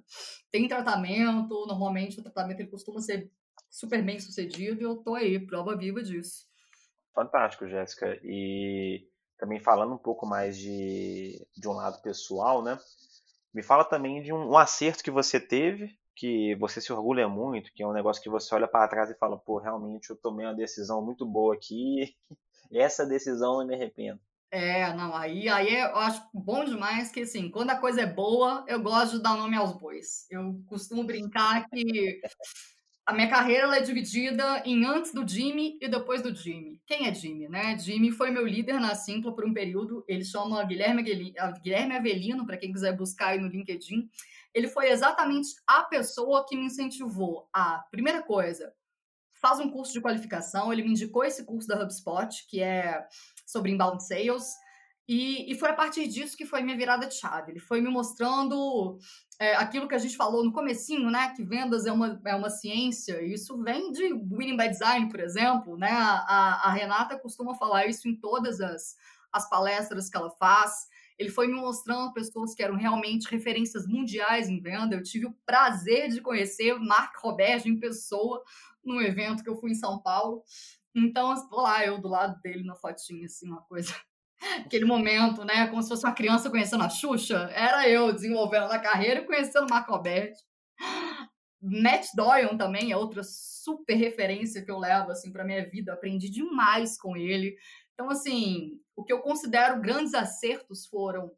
Tem 0.50 0.68
tratamento, 0.68 1.66
normalmente 1.66 2.18
o 2.18 2.22
tratamento 2.22 2.60
ele 2.60 2.70
costuma 2.70 3.00
ser 3.00 3.30
super 3.70 4.02
bem 4.04 4.20
sucedido 4.20 4.80
e 4.80 4.84
eu 4.84 4.96
tô 4.96 5.14
aí, 5.14 5.44
prova 5.44 5.76
viva 5.76 6.02
disso. 6.02 6.46
Fantástico, 7.14 7.66
Jéssica. 7.66 8.18
E 8.22 9.08
também 9.38 9.60
falando 9.60 9.94
um 9.94 9.98
pouco 9.98 10.26
mais 10.26 10.56
de, 10.56 11.44
de 11.56 11.68
um 11.68 11.72
lado 11.72 12.00
pessoal, 12.02 12.62
né? 12.62 12.78
Me 13.52 13.62
fala 13.62 13.84
também 13.84 14.22
de 14.22 14.32
um, 14.32 14.50
um 14.50 14.56
acerto 14.56 15.02
que 15.02 15.10
você 15.10 15.40
teve, 15.40 15.96
que 16.14 16.54
você 16.56 16.80
se 16.80 16.92
orgulha 16.92 17.28
muito, 17.28 17.72
que 17.72 17.82
é 17.82 17.86
um 17.86 17.92
negócio 17.92 18.22
que 18.22 18.30
você 18.30 18.54
olha 18.54 18.68
para 18.68 18.88
trás 18.88 19.10
e 19.10 19.18
fala, 19.18 19.36
pô, 19.36 19.58
realmente 19.58 20.10
eu 20.10 20.16
tomei 20.16 20.46
uma 20.46 20.54
decisão 20.54 21.04
muito 21.04 21.26
boa 21.26 21.54
aqui 21.54 22.14
essa 22.72 23.06
decisão 23.06 23.60
eu 23.60 23.66
me 23.66 23.74
arrependo. 23.74 24.20
É, 24.50 24.94
não, 24.94 25.14
aí, 25.16 25.48
aí 25.48 25.74
eu 25.74 25.96
acho 25.96 26.24
bom 26.32 26.64
demais 26.64 27.10
que, 27.10 27.22
assim, 27.22 27.50
quando 27.50 27.70
a 27.70 27.76
coisa 27.76 28.02
é 28.02 28.06
boa, 28.06 28.64
eu 28.68 28.80
gosto 28.80 29.16
de 29.16 29.22
dar 29.22 29.36
nome 29.36 29.56
aos 29.56 29.72
bois. 29.72 30.26
Eu 30.30 30.62
costumo 30.68 31.02
brincar 31.02 31.68
que 31.68 32.20
a 33.04 33.12
minha 33.12 33.28
carreira 33.28 33.76
é 33.76 33.80
dividida 33.80 34.62
em 34.64 34.84
antes 34.84 35.12
do 35.12 35.26
Jimmy 35.26 35.76
e 35.82 35.88
depois 35.88 36.22
do 36.22 36.32
Jimmy. 36.32 36.80
Quem 36.86 37.08
é 37.08 37.14
Jimmy, 37.14 37.48
né? 37.48 37.76
Jimmy 37.76 38.12
foi 38.12 38.30
meu 38.30 38.46
líder 38.46 38.78
na 38.78 38.94
Simpla 38.94 39.34
por 39.34 39.44
um 39.44 39.52
período. 39.52 40.04
Ele 40.06 40.24
chama 40.24 40.62
Guilherme, 40.62 41.02
Guilherme 41.02 41.96
Avelino, 41.96 42.46
para 42.46 42.56
quem 42.56 42.72
quiser 42.72 42.96
buscar 42.96 43.30
aí 43.30 43.40
no 43.40 43.48
LinkedIn. 43.48 44.08
Ele 44.54 44.68
foi 44.68 44.90
exatamente 44.90 45.50
a 45.66 45.82
pessoa 45.82 46.46
que 46.46 46.56
me 46.56 46.66
incentivou 46.66 47.48
a, 47.52 47.84
primeira 47.90 48.22
coisa, 48.22 48.72
faz 49.34 49.58
um 49.58 49.68
curso 49.68 49.92
de 49.92 50.00
qualificação. 50.00 50.72
Ele 50.72 50.82
me 50.82 50.90
indicou 50.90 51.24
esse 51.24 51.44
curso 51.44 51.66
da 51.66 51.82
HubSpot, 51.82 52.46
que 52.48 52.62
é 52.62 53.04
sobre 53.44 53.72
inbound 53.72 54.02
sales. 54.06 54.54
E, 55.06 55.52
e 55.52 55.58
foi 55.58 55.68
a 55.68 55.74
partir 55.74 56.06
disso 56.06 56.36
que 56.36 56.46
foi 56.46 56.62
minha 56.62 56.76
virada 56.76 57.06
de 57.06 57.14
chave. 57.14 57.52
Ele 57.52 57.60
foi 57.60 57.80
me 57.80 57.90
mostrando 57.90 58.98
é, 59.38 59.54
aquilo 59.56 59.86
que 59.88 59.94
a 59.94 59.98
gente 59.98 60.16
falou 60.16 60.42
no 60.42 60.52
comecinho, 60.52 61.10
né? 61.10 61.34
Que 61.34 61.42
vendas 61.42 61.84
é 61.84 61.92
uma, 61.92 62.20
é 62.24 62.34
uma 62.34 62.48
ciência. 62.48 63.20
E 63.20 63.34
isso 63.34 63.60
vem 63.62 63.92
de 63.92 64.14
Winning 64.14 64.56
by 64.56 64.68
Design, 64.68 65.08
por 65.10 65.20
exemplo. 65.20 65.76
Né? 65.76 65.90
A, 65.90 66.68
a 66.68 66.72
Renata 66.72 67.18
costuma 67.18 67.54
falar 67.54 67.86
isso 67.86 68.08
em 68.08 68.16
todas 68.16 68.60
as, 68.60 68.96
as 69.32 69.48
palestras 69.50 70.08
que 70.08 70.16
ela 70.16 70.30
faz. 70.38 70.86
Ele 71.18 71.30
foi 71.30 71.46
me 71.46 71.54
mostrando 71.54 72.12
pessoas 72.12 72.54
que 72.54 72.62
eram 72.62 72.76
realmente 72.76 73.30
referências 73.30 73.86
mundiais 73.86 74.48
em 74.48 74.60
venda. 74.60 74.96
Eu 74.96 75.02
tive 75.02 75.26
o 75.26 75.36
prazer 75.46 76.08
de 76.08 76.20
conhecer 76.20 76.74
Mark 76.78 77.14
Roberto 77.22 77.68
em 77.68 77.78
pessoa 77.78 78.42
num 78.84 79.00
evento 79.00 79.42
que 79.42 79.48
eu 79.48 79.56
fui 79.56 79.70
em 79.70 79.76
São 79.76 80.00
Paulo. 80.00 80.42
Então, 80.94 81.34
lá 81.50 81.84
eu 81.84 82.00
do 82.00 82.08
lado 82.08 82.40
dele 82.40 82.64
na 82.64 82.76
fotinha, 82.76 83.26
assim, 83.26 83.48
uma 83.48 83.62
coisa. 83.62 83.94
Aquele 84.64 84.84
momento, 84.84 85.44
né? 85.44 85.66
Como 85.68 85.82
se 85.82 85.88
fosse 85.88 86.04
uma 86.04 86.14
criança 86.14 86.50
conhecendo 86.50 86.84
a 86.84 86.88
Xuxa. 86.88 87.50
Era 87.52 87.88
eu 87.88 88.12
desenvolvendo 88.12 88.70
a 88.70 88.78
carreira 88.78 89.20
e 89.20 89.26
conhecendo 89.26 89.66
o 89.66 89.70
Marco 89.70 89.92
Alberto. 89.92 90.38
Matt 91.66 92.08
Doyon 92.14 92.58
também 92.58 92.92
é 92.92 92.96
outra 92.96 93.22
super 93.24 93.94
referência 93.94 94.62
que 94.62 94.70
eu 94.70 94.78
levo 94.78 95.10
assim 95.10 95.32
para 95.32 95.44
minha 95.44 95.66
vida. 95.68 95.94
Aprendi 95.94 96.28
demais 96.28 96.98
com 96.98 97.16
ele. 97.16 97.56
Então, 97.94 98.10
assim, 98.10 98.80
o 98.96 99.04
que 99.04 99.12
eu 99.12 99.20
considero 99.20 99.80
grandes 99.80 100.14
acertos 100.14 100.86
foram 100.86 101.32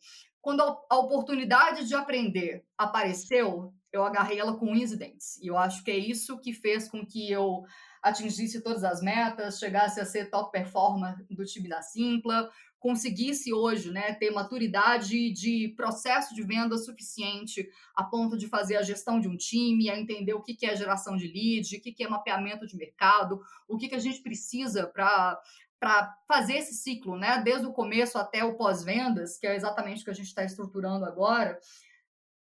quando 0.46 0.61
a 0.61 0.96
oportunidade 0.96 1.88
de 1.88 1.94
aprender 1.96 2.64
apareceu, 2.78 3.74
eu 3.92 4.04
agarrei 4.04 4.38
ela 4.38 4.57
com 4.57 4.70
unhas 4.70 4.92
e 4.92 4.96
dentes. 4.96 5.36
E 5.42 5.48
eu 5.48 5.59
acho 5.59 5.82
que 5.82 5.90
é 5.90 5.98
isso 5.98 6.38
que 6.38 6.52
fez 6.52 6.88
com 6.88 7.04
que 7.04 7.28
eu 7.28 7.64
atingisse 8.00 8.62
todas 8.62 8.84
as 8.84 9.02
metas, 9.02 9.59
chegasse 9.59 10.00
a 10.00 10.04
ser 10.04 10.30
top 10.30 10.52
performer 10.52 11.16
do 11.28 11.44
time 11.44 11.68
da 11.68 11.82
Simpla, 11.82 12.48
conseguisse 12.78 13.52
hoje 13.52 13.90
né, 13.90 14.12
ter 14.14 14.30
maturidade 14.30 15.32
de 15.32 15.74
processo 15.76 16.32
de 16.32 16.44
venda 16.44 16.78
suficiente 16.78 17.68
a 17.96 18.04
ponto 18.04 18.38
de 18.38 18.46
fazer 18.46 18.76
a 18.76 18.82
gestão 18.82 19.18
de 19.18 19.26
um 19.26 19.36
time, 19.36 19.90
a 19.90 19.98
entender 19.98 20.34
o 20.34 20.42
que 20.42 20.64
é 20.64 20.76
geração 20.76 21.16
de 21.16 21.26
lead, 21.26 21.76
o 21.76 21.80
que 21.80 22.04
é 22.04 22.09
mapeamento 22.09 22.64
de 22.64 22.76
mercado, 22.76 23.40
o 23.66 23.76
que 23.76 23.92
a 23.92 23.98
gente 23.98 24.22
precisa 24.22 24.86
para 24.86 25.36
para 25.79 26.14
fazer 26.27 26.55
esse 26.55 26.74
ciclo, 26.74 27.16
né, 27.18 27.43
desde 27.43 27.66
o 27.66 27.72
começo 27.72 28.18
até 28.18 28.45
o 28.45 28.57
pós-vendas, 28.57 29.39
que 29.39 29.47
é 29.47 29.55
exatamente 29.55 30.03
o 30.03 30.05
que 30.05 30.11
a 30.11 30.14
gente 30.14 30.29
está 30.29 30.45
estruturando 30.45 31.05
agora, 31.05 31.59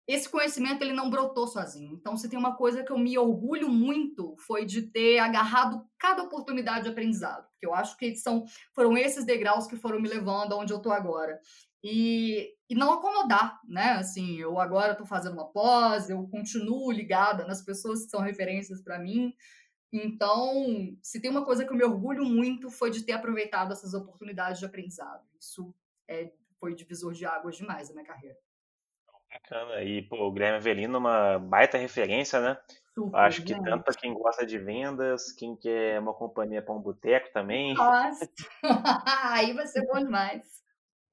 esse 0.09 0.27
conhecimento 0.27 0.81
ele 0.81 0.93
não 0.93 1.07
brotou 1.07 1.45
sozinho. 1.45 1.93
Então, 1.93 2.17
se 2.17 2.27
tem 2.27 2.39
uma 2.39 2.55
coisa 2.55 2.83
que 2.83 2.91
eu 2.91 2.97
me 2.97 3.15
orgulho 3.15 3.69
muito 3.69 4.35
foi 4.39 4.65
de 4.65 4.81
ter 4.81 5.19
agarrado 5.19 5.85
cada 5.99 6.23
oportunidade 6.23 6.85
de 6.85 6.89
aprendizado, 6.89 7.47
porque 7.51 7.67
eu 7.67 7.75
acho 7.75 7.95
que 7.95 8.15
são 8.15 8.43
foram 8.73 8.97
esses 8.97 9.23
degraus 9.23 9.67
que 9.67 9.75
foram 9.75 10.01
me 10.01 10.09
levando 10.09 10.53
aonde 10.53 10.73
eu 10.73 10.77
estou 10.77 10.91
agora. 10.91 11.39
E, 11.83 12.55
e 12.67 12.73
não 12.73 12.91
acomodar, 12.91 13.59
né? 13.67 13.91
Assim, 13.91 14.35
eu 14.39 14.59
agora 14.59 14.93
estou 14.93 15.05
fazendo 15.05 15.33
uma 15.33 15.51
pós, 15.51 16.09
eu 16.09 16.27
continuo 16.27 16.91
ligada 16.91 17.45
nas 17.45 17.61
pessoas 17.61 18.03
que 18.03 18.09
são 18.09 18.21
referências 18.21 18.81
para 18.81 18.97
mim. 18.97 19.31
Então, 19.91 20.95
se 21.01 21.19
tem 21.19 21.31
uma 21.31 21.43
coisa 21.43 21.65
que 21.65 21.71
eu 21.71 21.77
me 21.77 21.83
orgulho 21.83 22.23
muito 22.23 22.69
foi 22.69 22.91
de 22.91 23.03
ter 23.03 23.13
aproveitado 23.13 23.71
essas 23.71 23.93
oportunidades 23.93 24.59
de 24.59 24.65
aprendizado. 24.65 25.23
Isso 25.39 25.73
é, 26.07 26.31
foi 26.59 26.75
divisor 26.75 27.13
de 27.13 27.25
águas 27.25 27.57
demais 27.57 27.89
na 27.89 27.95
minha 27.95 28.05
carreira. 28.05 28.37
Bacana. 29.31 29.83
E, 29.83 30.01
pô, 30.03 30.27
o 30.27 30.31
Guilherme 30.31 30.57
Avelino 30.57 30.97
uma 30.97 31.39
baita 31.39 31.77
referência, 31.77 32.39
né? 32.39 32.57
Super, 32.93 33.17
Acho 33.17 33.43
que 33.43 33.53
tanto 33.53 33.83
para 33.83 33.93
quem 33.93 34.13
gosta 34.13 34.45
de 34.45 34.57
vendas, 34.57 35.31
quem 35.31 35.55
quer 35.55 35.99
uma 35.99 36.13
companhia 36.13 36.61
para 36.61 36.73
um 36.73 36.81
boteco 36.81 37.31
também. 37.31 37.73
Nossa! 37.75 38.29
Aí 39.31 39.53
vai 39.53 39.67
ser 39.67 39.85
bom 39.85 39.99
demais. 39.99 40.59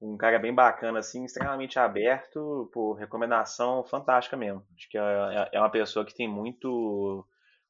Um 0.01 0.17
cara 0.17 0.37
bem 0.37 0.53
bacana, 0.53 0.99
assim, 0.99 1.25
extremamente 1.25 1.79
aberto, 1.79 2.69
por 2.73 2.93
recomendação 2.93 3.83
fantástica 3.83 4.37
mesmo. 4.37 4.63
Acho 4.75 4.89
que 4.89 4.97
é, 4.97 5.01
é, 5.01 5.49
é 5.53 5.59
uma 5.59 5.71
pessoa 5.71 6.05
que 6.05 6.13
tem 6.13 6.27
muito 6.27 7.25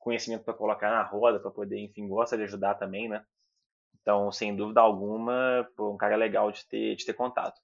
conhecimento 0.07 0.45
para 0.45 0.53
colocar 0.53 0.89
na 0.89 1.03
roda, 1.03 1.37
para 1.37 1.51
poder, 1.51 1.77
enfim, 1.79 2.07
gosta 2.07 2.37
de 2.37 2.43
ajudar 2.43 2.75
também, 2.75 3.09
né? 3.09 3.25
Então, 4.01 4.31
sem 4.31 4.55
dúvida 4.55 4.79
alguma, 4.79 5.69
um 5.77 5.97
cara 5.97 6.15
legal 6.15 6.49
de 6.49 6.65
ter, 6.65 6.95
de 6.95 7.05
ter 7.05 7.13
contato. 7.13 7.59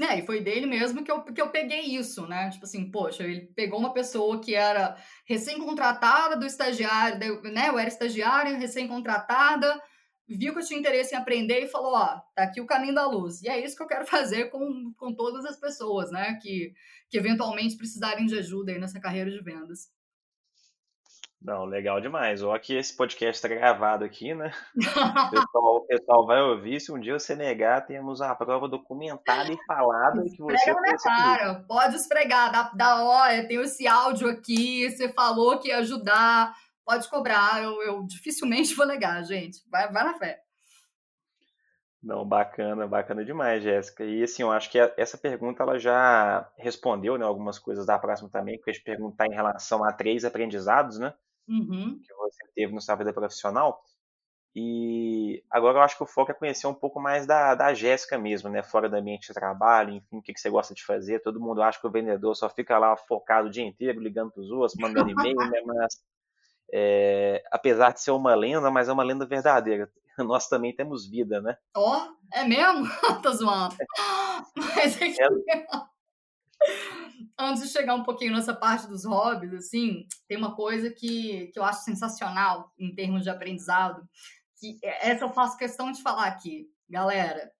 É, 0.00 0.20
e 0.20 0.26
foi 0.26 0.40
dele 0.40 0.64
mesmo 0.64 1.02
que 1.02 1.10
eu, 1.10 1.24
que 1.24 1.42
eu 1.42 1.50
peguei 1.50 1.80
isso, 1.80 2.24
né? 2.28 2.50
Tipo 2.50 2.64
assim, 2.66 2.88
poxa, 2.88 3.24
ele 3.24 3.46
pegou 3.46 3.80
uma 3.80 3.92
pessoa 3.92 4.40
que 4.40 4.54
era 4.54 4.96
recém-contratada 5.26 6.36
do 6.36 6.46
estagiário, 6.46 7.42
né? 7.50 7.68
Eu 7.68 7.78
era 7.80 7.88
estagiária, 7.88 8.56
recém-contratada, 8.56 9.82
viu 10.28 10.52
que 10.52 10.60
eu 10.60 10.64
tinha 10.64 10.78
interesse 10.78 11.16
em 11.16 11.18
aprender 11.18 11.64
e 11.64 11.68
falou: 11.68 11.94
ó, 11.94 12.20
tá 12.36 12.44
aqui 12.44 12.60
o 12.60 12.66
caminho 12.66 12.94
da 12.94 13.06
luz. 13.06 13.42
E 13.42 13.48
é 13.48 13.58
isso 13.58 13.76
que 13.76 13.82
eu 13.82 13.88
quero 13.88 14.06
fazer 14.06 14.50
com, 14.50 14.92
com 14.96 15.12
todas 15.12 15.44
as 15.44 15.58
pessoas, 15.58 16.12
né? 16.12 16.38
Que, 16.40 16.72
que 17.10 17.18
eventualmente 17.18 17.76
precisarem 17.76 18.26
de 18.26 18.38
ajuda 18.38 18.70
aí 18.70 18.78
nessa 18.78 19.00
carreira 19.00 19.32
de 19.32 19.42
vendas. 19.42 19.93
Não, 21.44 21.66
legal 21.66 22.00
demais. 22.00 22.42
Ou 22.42 22.54
aqui 22.54 22.74
esse 22.74 22.96
podcast 22.96 23.36
está 23.36 23.48
gravado 23.48 24.02
aqui, 24.02 24.34
né? 24.34 24.50
O 24.74 25.30
pessoal, 25.30 25.76
o 25.76 25.86
pessoal, 25.86 26.26
vai 26.26 26.40
ouvir. 26.40 26.80
Se 26.80 26.90
um 26.90 26.98
dia 26.98 27.18
você 27.18 27.36
negar, 27.36 27.84
temos 27.84 28.22
a 28.22 28.34
prova 28.34 28.66
documentada 28.66 29.52
e 29.52 29.66
falada 29.66 30.22
que 30.22 30.38
você. 30.38 30.54
Esfrega 30.54 30.80
na 30.80 30.96
cara, 30.96 31.54
pode 31.68 31.96
esfregar. 31.96 32.50
Dá, 32.50 32.70
dá, 32.74 33.04
olha, 33.04 33.46
tem 33.46 33.60
esse 33.60 33.86
áudio 33.86 34.26
aqui, 34.30 34.88
você 34.88 35.12
falou 35.12 35.58
que 35.58 35.68
ia 35.68 35.78
ajudar, 35.80 36.54
pode 36.82 37.06
cobrar. 37.10 37.62
Eu, 37.62 37.82
eu 37.82 38.02
dificilmente 38.06 38.74
vou 38.74 38.86
negar, 38.86 39.22
gente. 39.22 39.58
Vai, 39.70 39.92
vai 39.92 40.02
na 40.02 40.14
fé. 40.14 40.40
Não, 42.02 42.24
bacana, 42.26 42.86
bacana 42.86 43.22
demais, 43.22 43.62
Jéssica. 43.62 44.02
E 44.02 44.22
assim, 44.22 44.42
eu 44.42 44.50
acho 44.50 44.70
que 44.70 44.78
essa 44.96 45.18
pergunta 45.18 45.62
ela 45.62 45.78
já 45.78 46.50
respondeu, 46.56 47.18
né, 47.18 47.24
algumas 47.26 47.58
coisas 47.58 47.84
da 47.84 47.98
próxima 47.98 48.30
também, 48.30 48.56
porque 48.56 48.70
a 48.70 48.72
gente 48.74 48.84
perguntar 48.84 49.26
em 49.26 49.34
relação 49.34 49.84
a 49.84 49.92
três 49.92 50.24
aprendizados, 50.24 50.98
né? 50.98 51.12
Uhum. 51.48 52.00
que 52.02 52.14
você 52.14 52.44
teve 52.54 52.72
no 52.72 52.80
sua 52.80 52.96
vida 52.96 53.12
profissional. 53.12 53.82
E 54.56 55.42
agora 55.50 55.78
eu 55.78 55.82
acho 55.82 55.96
que 55.96 56.02
o 56.04 56.06
foco 56.06 56.30
é 56.30 56.34
conhecer 56.34 56.68
um 56.68 56.74
pouco 56.74 57.00
mais 57.00 57.26
da, 57.26 57.56
da 57.56 57.74
Jéssica 57.74 58.16
mesmo, 58.16 58.48
né? 58.48 58.62
Fora 58.62 58.88
do 58.88 58.94
ambiente 58.94 59.26
de 59.26 59.34
trabalho, 59.34 59.94
enfim, 59.94 60.18
o 60.18 60.22
que, 60.22 60.32
que 60.32 60.40
você 60.40 60.48
gosta 60.48 60.72
de 60.72 60.84
fazer. 60.84 61.20
Todo 61.20 61.40
mundo 61.40 61.60
acha 61.60 61.80
que 61.80 61.86
o 61.86 61.90
vendedor 61.90 62.36
só 62.36 62.48
fica 62.48 62.78
lá 62.78 62.96
focado 62.96 63.48
o 63.48 63.50
dia 63.50 63.64
inteiro, 63.64 64.00
ligando 64.00 64.30
para 64.30 64.42
os 64.42 64.50
outros, 64.50 64.78
mandando 64.78 65.10
e-mail, 65.10 65.36
né? 65.36 65.60
Mas 65.66 66.00
é, 66.72 67.42
apesar 67.50 67.92
de 67.92 68.00
ser 68.00 68.12
uma 68.12 68.34
lenda, 68.34 68.70
mas 68.70 68.88
é 68.88 68.92
uma 68.92 69.02
lenda 69.02 69.26
verdadeira. 69.26 69.90
Nós 70.18 70.48
também 70.48 70.74
temos 70.74 71.08
vida, 71.08 71.40
né? 71.40 71.56
Ó, 71.76 72.06
oh, 72.06 72.16
é 72.32 72.44
mesmo? 72.44 72.86
Tô 73.22 73.32
zoando. 73.32 73.76
Mas 74.56 75.00
é 75.00 75.08
que... 75.08 75.22
É 75.22 75.28
antes 77.38 77.62
de 77.62 77.68
chegar 77.68 77.94
um 77.94 78.02
pouquinho 78.02 78.32
nessa 78.32 78.54
parte 78.54 78.86
dos 78.86 79.04
hobbies, 79.04 79.52
assim, 79.54 80.06
tem 80.28 80.36
uma 80.36 80.54
coisa 80.54 80.90
que, 80.90 81.48
que 81.48 81.58
eu 81.58 81.64
acho 81.64 81.84
sensacional 81.84 82.72
em 82.78 82.94
termos 82.94 83.22
de 83.22 83.30
aprendizado, 83.30 84.06
que 84.58 84.78
é, 84.82 85.10
essa 85.10 85.24
eu 85.24 85.30
faço 85.30 85.56
questão 85.56 85.90
de 85.92 86.02
falar 86.02 86.26
aqui. 86.26 86.68
Galera, 86.88 87.50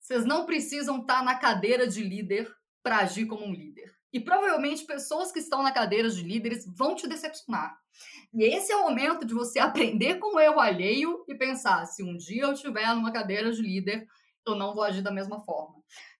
vocês 0.00 0.24
não 0.24 0.46
precisam 0.46 1.00
estar 1.00 1.24
na 1.24 1.34
cadeira 1.36 1.86
de 1.86 2.02
líder 2.02 2.50
para 2.82 2.98
agir 2.98 3.26
como 3.26 3.44
um 3.44 3.52
líder. 3.52 3.94
E 4.12 4.20
provavelmente 4.20 4.86
pessoas 4.86 5.32
que 5.32 5.40
estão 5.40 5.62
na 5.62 5.72
cadeira 5.72 6.08
de 6.08 6.22
líderes 6.22 6.64
vão 6.76 6.94
te 6.94 7.08
decepcionar. 7.08 7.76
E 8.32 8.44
esse 8.44 8.72
é 8.72 8.76
o 8.76 8.84
momento 8.84 9.26
de 9.26 9.34
você 9.34 9.58
aprender 9.58 10.18
com 10.18 10.36
o 10.36 10.40
erro 10.40 10.60
alheio 10.60 11.24
e 11.28 11.34
pensar: 11.34 11.84
se 11.86 12.02
um 12.02 12.16
dia 12.16 12.42
eu 12.42 12.52
estiver 12.52 12.94
numa 12.94 13.12
cadeira 13.12 13.50
de 13.50 13.60
líder, 13.60 14.06
eu 14.46 14.54
não 14.54 14.74
vou 14.74 14.84
agir 14.84 15.02
da 15.02 15.10
mesma 15.10 15.40
forma 15.40 15.76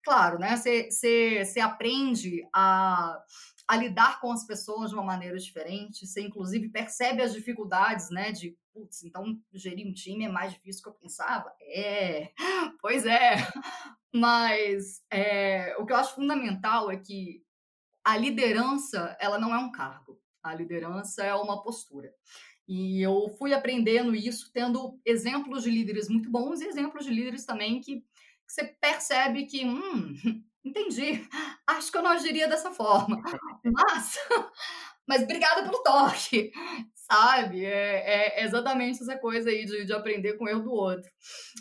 claro, 0.06 0.38
né? 0.38 0.56
Você 0.56 1.60
aprende 1.60 2.48
a, 2.54 3.20
a 3.66 3.76
lidar 3.76 4.20
com 4.20 4.30
as 4.30 4.46
pessoas 4.46 4.90
de 4.90 4.94
uma 4.94 5.02
maneira 5.02 5.36
diferente, 5.36 6.06
você 6.06 6.22
inclusive 6.22 6.68
percebe 6.68 7.22
as 7.22 7.32
dificuldades, 7.32 8.08
né? 8.10 8.30
De, 8.30 8.56
putz, 8.72 9.02
então 9.02 9.36
gerir 9.52 9.84
um 9.84 9.92
time 9.92 10.24
é 10.24 10.28
mais 10.28 10.52
difícil 10.52 10.80
do 10.80 10.84
que 10.84 10.88
eu 10.90 11.00
pensava? 11.00 11.52
É, 11.60 12.30
pois 12.80 13.04
é. 13.04 13.34
Mas 14.14 15.02
é, 15.10 15.76
o 15.76 15.84
que 15.84 15.92
eu 15.92 15.96
acho 15.96 16.14
fundamental 16.14 16.88
é 16.88 16.96
que 16.96 17.42
a 18.04 18.16
liderança, 18.16 19.16
ela 19.20 19.40
não 19.40 19.52
é 19.52 19.58
um 19.58 19.72
cargo. 19.72 20.20
A 20.40 20.54
liderança 20.54 21.24
é 21.24 21.34
uma 21.34 21.60
postura. 21.64 22.14
E 22.68 23.02
eu 23.02 23.28
fui 23.36 23.52
aprendendo 23.52 24.14
isso 24.14 24.50
tendo 24.52 25.00
exemplos 25.04 25.64
de 25.64 25.70
líderes 25.70 26.08
muito 26.08 26.30
bons 26.30 26.60
e 26.60 26.66
exemplos 26.66 27.04
de 27.04 27.10
líderes 27.10 27.44
também 27.44 27.80
que 27.80 28.04
que 28.46 28.52
você 28.52 28.64
percebe 28.64 29.46
que, 29.46 29.64
hum, 29.64 30.14
entendi, 30.64 31.26
acho 31.66 31.90
que 31.90 31.98
eu 31.98 32.02
não 32.02 32.10
agiria 32.10 32.48
dessa 32.48 32.70
forma. 32.70 33.20
Mas, 33.64 34.18
mas 35.08 35.22
obrigada 35.22 35.62
pelo 35.62 35.82
toque, 35.82 36.52
sabe? 36.94 37.64
É, 37.64 38.40
é, 38.40 38.44
exatamente 38.44 39.02
essa 39.02 39.16
coisa 39.16 39.50
aí 39.50 39.64
de, 39.64 39.84
de 39.84 39.92
aprender 39.92 40.34
com 40.34 40.44
o 40.44 40.48
erro 40.48 40.62
do 40.62 40.72
outro. 40.72 41.10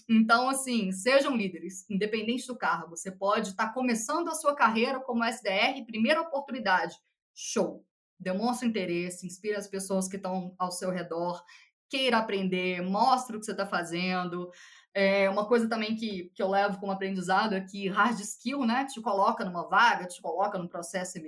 Então, 0.09 0.49
assim, 0.49 0.91
sejam 0.91 1.35
líderes, 1.35 1.87
independente 1.89 2.47
do 2.47 2.57
cargo. 2.57 2.95
Você 2.95 3.11
pode 3.11 3.49
estar 3.49 3.67
tá 3.67 3.73
começando 3.73 4.29
a 4.29 4.35
sua 4.35 4.55
carreira 4.55 4.99
como 4.99 5.23
SDR, 5.23 5.85
primeira 5.85 6.21
oportunidade. 6.21 6.95
Show! 7.33 7.85
Demonstra 8.19 8.67
interesse, 8.67 9.27
inspira 9.27 9.57
as 9.57 9.67
pessoas 9.67 10.07
que 10.07 10.15
estão 10.15 10.55
ao 10.57 10.71
seu 10.71 10.89
redor, 10.89 11.43
queira 11.89 12.17
aprender, 12.17 12.81
mostre 12.81 13.35
o 13.35 13.39
que 13.39 13.45
você 13.45 13.51
está 13.51 13.67
fazendo. 13.67 14.49
É 14.97 15.29
uma 15.29 15.45
coisa 15.45 15.67
também 15.67 15.93
que, 15.93 16.31
que 16.33 16.41
eu 16.41 16.49
levo 16.49 16.79
como 16.79 16.89
aprendizado 16.89 17.53
é 17.53 17.59
que 17.59 17.89
hard 17.89 18.17
skill, 18.21 18.65
né, 18.65 18.85
te 18.85 19.01
coloca 19.01 19.43
numa 19.43 19.67
vaga, 19.67 20.07
te 20.07 20.21
coloca 20.21 20.57
num 20.57 20.69
processo, 20.69 21.19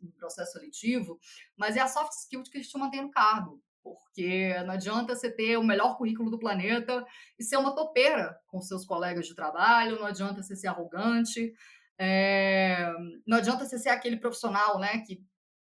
num 0.00 0.12
processo 0.12 0.52
seletivo, 0.52 1.18
mas 1.56 1.76
é 1.76 1.80
a 1.80 1.88
soft 1.88 2.12
skill 2.12 2.44
que 2.44 2.60
te 2.60 2.78
mantém 2.78 3.02
no 3.02 3.10
cargo. 3.10 3.60
Porque 3.82 4.54
não 4.64 4.74
adianta 4.74 5.16
você 5.16 5.28
ter 5.28 5.56
o 5.56 5.64
melhor 5.64 5.96
currículo 5.96 6.30
do 6.30 6.38
planeta 6.38 7.04
e 7.36 7.42
ser 7.42 7.56
uma 7.56 7.74
topeira 7.74 8.38
com 8.46 8.60
seus 8.60 8.84
colegas 8.84 9.26
de 9.26 9.34
trabalho, 9.34 9.98
não 9.98 10.06
adianta 10.06 10.40
você 10.40 10.54
ser 10.54 10.68
arrogante, 10.68 11.52
é, 11.98 12.92
não 13.26 13.38
adianta 13.38 13.64
você 13.64 13.76
ser 13.76 13.88
aquele 13.88 14.18
profissional 14.18 14.78
né, 14.78 14.98
que 14.98 15.20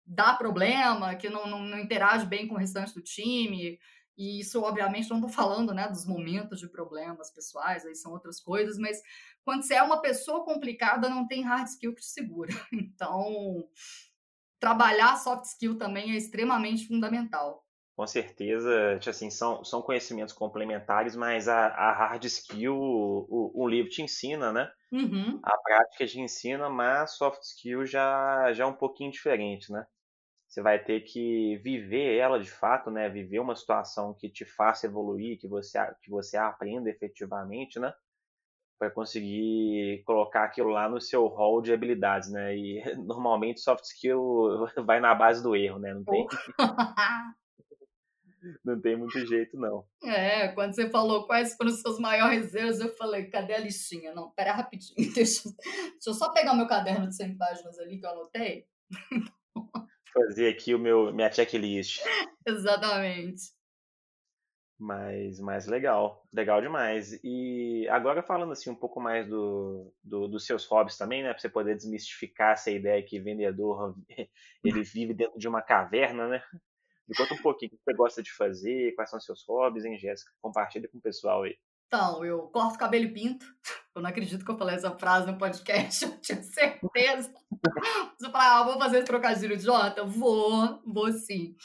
dá 0.05 0.33
problema, 0.33 1.15
que 1.15 1.29
não, 1.29 1.47
não, 1.47 1.59
não 1.63 1.79
interage 1.79 2.25
bem 2.25 2.47
com 2.47 2.55
o 2.55 2.57
restante 2.57 2.93
do 2.93 3.01
time, 3.01 3.79
e 4.17 4.39
isso, 4.39 4.61
obviamente, 4.61 5.09
não 5.09 5.17
estou 5.17 5.29
falando 5.29 5.73
né, 5.73 5.87
dos 5.87 6.05
momentos 6.05 6.59
de 6.59 6.69
problemas 6.69 7.31
pessoais, 7.31 7.85
aí 7.85 7.95
são 7.95 8.13
outras 8.13 8.39
coisas, 8.39 8.77
mas 8.77 9.01
quando 9.43 9.63
você 9.63 9.75
é 9.75 9.83
uma 9.83 10.01
pessoa 10.01 10.45
complicada, 10.45 11.09
não 11.09 11.27
tem 11.27 11.43
hard 11.43 11.67
skill 11.67 11.93
que 11.93 12.01
te 12.01 12.07
segura. 12.07 12.51
Então, 12.71 13.67
trabalhar 14.59 15.17
soft 15.17 15.45
skill 15.45 15.77
também 15.77 16.11
é 16.11 16.15
extremamente 16.15 16.87
fundamental. 16.87 17.65
Com 17.95 18.05
certeza, 18.07 18.99
assim, 19.07 19.29
são, 19.29 19.63
são 19.63 19.81
conhecimentos 19.81 20.33
complementares, 20.33 21.15
mas 21.15 21.47
a, 21.47 21.67
a 21.67 21.93
hard 21.93 22.23
skill, 22.25 22.75
o, 22.75 23.51
o, 23.53 23.67
livro 23.67 23.89
te 23.89 24.01
ensina, 24.01 24.51
né? 24.51 24.69
Uhum. 24.91 25.39
A 25.41 25.57
prática 25.59 26.05
te 26.05 26.19
ensina, 26.19 26.69
mas 26.69 27.15
soft 27.15 27.41
skill 27.43 27.85
já, 27.85 28.51
já 28.51 28.65
é 28.65 28.67
um 28.67 28.73
pouquinho 28.73 29.11
diferente, 29.11 29.71
né? 29.71 29.85
Você 30.55 30.61
vai 30.61 30.81
ter 30.81 31.01
que 31.01 31.57
viver 31.57 32.15
ela 32.15 32.39
de 32.39 32.49
fato, 32.49 32.89
né? 32.89 33.09
Viver 33.09 33.39
uma 33.39 33.57
situação 33.57 34.13
que 34.13 34.29
te 34.29 34.45
faça 34.45 34.85
evoluir, 34.85 35.37
que 35.37 35.49
você, 35.49 35.77
que 36.01 36.09
você 36.09 36.37
aprenda 36.37 36.89
efetivamente, 36.89 37.77
né? 37.77 37.93
Para 38.79 38.89
conseguir 38.89 40.01
colocar 40.05 40.45
aquilo 40.45 40.69
lá 40.69 40.87
no 40.87 41.01
seu 41.01 41.27
hall 41.27 41.61
de 41.61 41.73
habilidades, 41.73 42.31
né? 42.31 42.55
E 42.55 42.81
normalmente 42.95 43.59
soft 43.59 43.83
skill 43.83 44.65
vai 44.85 45.01
na 45.01 45.13
base 45.13 45.43
do 45.43 45.57
erro, 45.57 45.77
né? 45.77 45.93
Não 45.93 46.05
tem, 46.05 46.25
não 48.63 48.79
tem 48.79 48.95
muito 48.95 49.19
jeito, 49.27 49.57
não. 49.57 49.85
É, 50.05 50.47
quando 50.53 50.73
você 50.73 50.89
falou 50.89 51.27
quais 51.27 51.53
foram 51.57 51.69
os 51.69 51.81
seus 51.81 51.99
maiores 51.99 52.55
erros, 52.55 52.79
eu 52.79 52.95
falei, 52.95 53.25
cadê 53.25 53.55
a 53.55 53.59
listinha? 53.59 54.13
Não, 54.13 54.31
pera 54.31 54.53
rapidinho, 54.53 54.95
deixa, 55.13 55.49
deixa 55.49 56.09
eu 56.09 56.13
só 56.13 56.31
pegar 56.31 56.53
meu 56.53 56.65
caderno 56.65 57.09
de 57.09 57.15
100 57.17 57.35
páginas 57.35 57.77
ali 57.77 57.99
que 57.99 58.05
eu 58.05 58.11
anotei 58.11 58.65
fazer 60.15 60.49
aqui 60.49 60.73
o 60.73 60.79
meu 60.79 61.13
minha 61.13 61.31
checklist. 61.31 62.01
Exatamente. 62.47 63.53
Mas, 64.77 65.39
mas 65.39 65.67
legal, 65.67 66.27
legal 66.33 66.61
demais. 66.61 67.17
E 67.23 67.87
agora 67.89 68.21
falando 68.21 68.51
assim 68.51 68.69
um 68.69 68.75
pouco 68.75 68.99
mais 68.99 69.27
do, 69.27 69.93
do, 70.03 70.27
dos 70.27 70.45
seus 70.45 70.65
hobbies 70.65 70.97
também, 70.97 71.23
né? 71.23 71.29
Para 71.29 71.39
você 71.39 71.49
poder 71.49 71.75
desmistificar 71.75 72.53
essa 72.53 72.69
ideia 72.69 73.01
que 73.01 73.19
vendedor 73.19 73.95
ele 74.63 74.83
vive 74.83 75.13
dentro 75.13 75.39
de 75.39 75.47
uma 75.47 75.61
caverna, 75.61 76.27
né? 76.27 76.43
Me 77.07 77.15
conta 77.15 77.35
um 77.35 77.41
pouquinho 77.41 77.71
o 77.73 77.77
que 77.77 77.83
você 77.83 77.93
gosta 77.93 78.23
de 78.23 78.31
fazer, 78.33 78.93
quais 78.95 79.09
são 79.09 79.17
os 79.17 79.25
seus 79.25 79.45
hobbies, 79.47 79.85
hein, 79.85 79.97
Jéssica? 79.97 80.31
Compartilha 80.41 80.89
com 80.89 80.97
o 80.97 81.01
pessoal 81.01 81.43
aí. 81.43 81.55
Então, 81.87 82.25
eu 82.25 82.39
corto 82.47 82.77
cabelo 82.77 83.05
e 83.05 83.13
pinto. 83.13 83.45
Eu 83.95 84.01
não 84.01 84.09
acredito 84.09 84.43
que 84.43 84.51
eu 84.51 84.57
falei 84.57 84.75
essa 84.75 84.91
frase 84.91 85.27
no 85.27 85.37
podcast, 85.37 86.03
eu 86.05 86.19
tinha 86.19 86.41
certeza. 86.43 87.31
Você 88.17 88.29
fala, 88.29 88.59
ah, 88.59 88.63
vou 88.63 88.77
fazer 88.77 88.97
esse 88.97 89.05
trocadilho 89.05 89.53
idiota? 89.53 90.03
Vou, 90.03 90.81
vou 90.85 91.11
sim. 91.13 91.55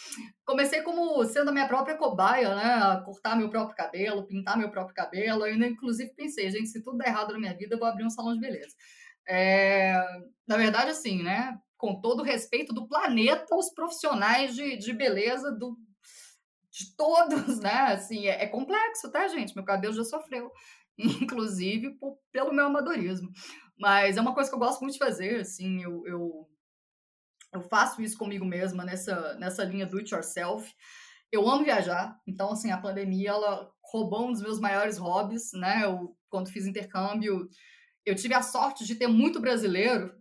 Comecei 0.45 0.83
como 0.83 1.25
sendo 1.25 1.49
a 1.49 1.53
minha 1.53 1.67
própria 1.67 1.97
cobaia, 1.97 2.55
né? 2.55 2.75
A 2.75 3.01
cortar 3.01 3.37
meu 3.37 3.49
próprio 3.51 3.77
cabelo, 3.77 4.27
pintar 4.27 4.57
meu 4.57 4.71
próprio 4.71 4.95
cabelo. 4.95 5.47
Eu 5.47 5.53
ainda, 5.53 5.67
inclusive, 5.67 6.15
pensei, 6.15 6.51
gente, 6.51 6.69
se 6.69 6.83
tudo 6.83 6.99
der 6.99 7.09
errado 7.09 7.33
na 7.33 7.39
minha 7.39 7.57
vida, 7.57 7.75
eu 7.75 7.79
vou 7.79 7.89
abrir 7.89 8.05
um 8.05 8.11
salão 8.11 8.35
de 8.35 8.41
beleza. 8.41 8.75
É... 9.29 9.95
Na 10.47 10.57
verdade, 10.57 10.91
assim, 10.91 11.23
né? 11.23 11.59
Com 11.77 12.01
todo 12.01 12.21
o 12.21 12.25
respeito 12.25 12.73
do 12.73 12.87
planeta, 12.87 13.57
os 13.57 13.73
profissionais 13.75 14.55
de, 14.55 14.77
de 14.77 14.93
beleza 14.93 15.51
do, 15.51 15.77
de 16.81 16.97
todos, 16.97 17.61
né? 17.61 17.93
Assim, 17.93 18.27
é, 18.27 18.45
é, 18.45 18.47
complexo, 18.47 19.11
tá, 19.11 19.29
gente? 19.29 19.55
Meu 19.55 19.65
cabelo 19.65 19.93
já 19.93 20.05
sofreu, 20.05 20.51
inclusive 20.99 21.91
por, 21.99 22.19
pelo 22.33 22.53
meu 22.53 22.67
amadorismo. 22.67 23.31
Mas 23.79 24.17
é 24.17 24.21
uma 24.21 24.35
coisa 24.35 24.49
que 24.49 24.55
eu 24.55 24.61
gosto 24.61 24.81
muito 24.81 24.95
de 24.95 24.99
fazer, 24.99 25.41
assim, 25.41 25.83
eu, 25.83 26.07
eu, 26.07 26.49
eu 27.53 27.61
faço 27.63 28.03
isso 28.03 28.17
comigo 28.17 28.45
mesma 28.45 28.85
nessa, 28.85 29.35
nessa 29.35 29.65
linha 29.65 29.87
do 29.87 29.99
it 29.99 30.13
yourself. 30.13 30.71
Eu 31.31 31.49
amo 31.49 31.65
viajar, 31.65 32.19
então, 32.27 32.53
assim, 32.53 32.71
a 32.71 32.81
pandemia, 32.81 33.31
ela 33.31 33.71
roubou 33.85 34.29
um 34.29 34.33
dos 34.33 34.43
meus 34.43 34.59
maiores 34.59 34.99
hobbies, 34.99 35.53
né? 35.53 35.85
Eu, 35.85 36.17
quando 36.29 36.51
fiz 36.51 36.67
intercâmbio, 36.67 37.49
eu 38.05 38.15
tive 38.15 38.35
a 38.35 38.43
sorte 38.43 38.85
de 38.85 38.95
ter 38.95 39.07
muito 39.07 39.41
brasileiro 39.41 40.13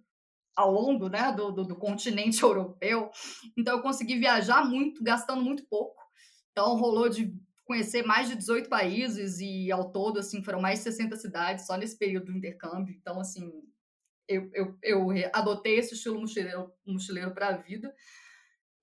ao 0.55 0.71
longo 0.71 1.07
né, 1.07 1.31
do, 1.31 1.51
do, 1.51 1.63
do, 1.63 1.75
continente 1.75 2.43
europeu. 2.43 3.09
Então, 3.57 3.77
eu 3.77 3.81
consegui 3.81 4.19
viajar 4.19 4.65
muito, 4.65 5.01
gastando 5.03 5.41
muito 5.41 5.65
pouco. 5.67 6.08
Então, 6.51 6.75
rolou 6.75 7.09
de 7.09 7.33
conhecer 7.65 8.03
mais 8.03 8.27
de 8.27 8.35
18 8.35 8.67
países 8.69 9.39
e, 9.39 9.71
ao 9.71 9.91
todo, 9.91 10.19
assim, 10.19 10.43
foram 10.43 10.59
mais 10.59 10.79
de 10.79 10.85
60 10.85 11.15
cidades 11.17 11.65
só 11.65 11.77
nesse 11.77 11.97
período 11.97 12.25
do 12.27 12.37
intercâmbio. 12.37 12.95
Então, 12.95 13.19
assim, 13.19 13.51
eu, 14.27 14.49
eu, 14.53 14.77
eu 14.83 15.07
adotei 15.33 15.77
esse 15.77 15.93
estilo 15.93 16.19
mochileiro, 16.19 16.71
mochileiro 16.85 17.33
para 17.33 17.49
a 17.49 17.57
vida. 17.57 17.93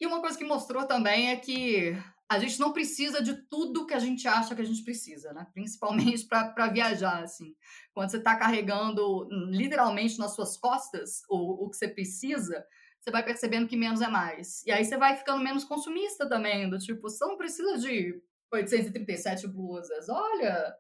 E 0.01 0.07
uma 0.07 0.21
coisa 0.21 0.37
que 0.37 0.45
mostrou 0.45 0.87
também 0.87 1.31
é 1.31 1.37
que 1.37 1.97
a 2.29 2.39
gente 2.39 2.59
não 2.59 2.73
precisa 2.73 3.23
de 3.23 3.35
tudo 3.49 3.87
que 3.87 3.95
a 3.95 3.99
gente 3.99 4.27
acha 4.27 4.55
que 4.55 4.61
a 4.61 4.65
gente 4.65 4.83
precisa, 4.83 5.33
né? 5.33 5.47
Principalmente 5.55 6.27
para 6.27 6.69
viajar, 6.69 7.23
assim. 7.23 7.55
Quando 7.95 8.11
você 8.11 8.19
está 8.19 8.35
carregando 8.37 9.29
literalmente 9.49 10.19
nas 10.19 10.35
suas 10.35 10.57
costas 10.57 11.23
o, 11.29 11.65
o 11.65 11.71
que 11.71 11.77
você 11.77 11.89
precisa, 11.89 12.65
você 13.07 13.13
vai 13.13 13.23
percebendo 13.23 13.69
que 13.69 13.77
menos 13.77 14.01
é 14.01 14.09
mais. 14.09 14.65
E 14.67 14.73
aí 14.73 14.85
você 14.85 14.97
vai 14.97 15.17
ficando 15.17 15.43
menos 15.43 15.63
consumista 15.63 16.29
também, 16.29 16.69
do 16.69 16.77
tipo, 16.77 17.03
você 17.03 17.25
não 17.25 17.37
precisa 17.37 17.79
de 17.79 18.21
837 18.53 19.47
blusas. 19.47 20.09
Olha, 20.09 20.75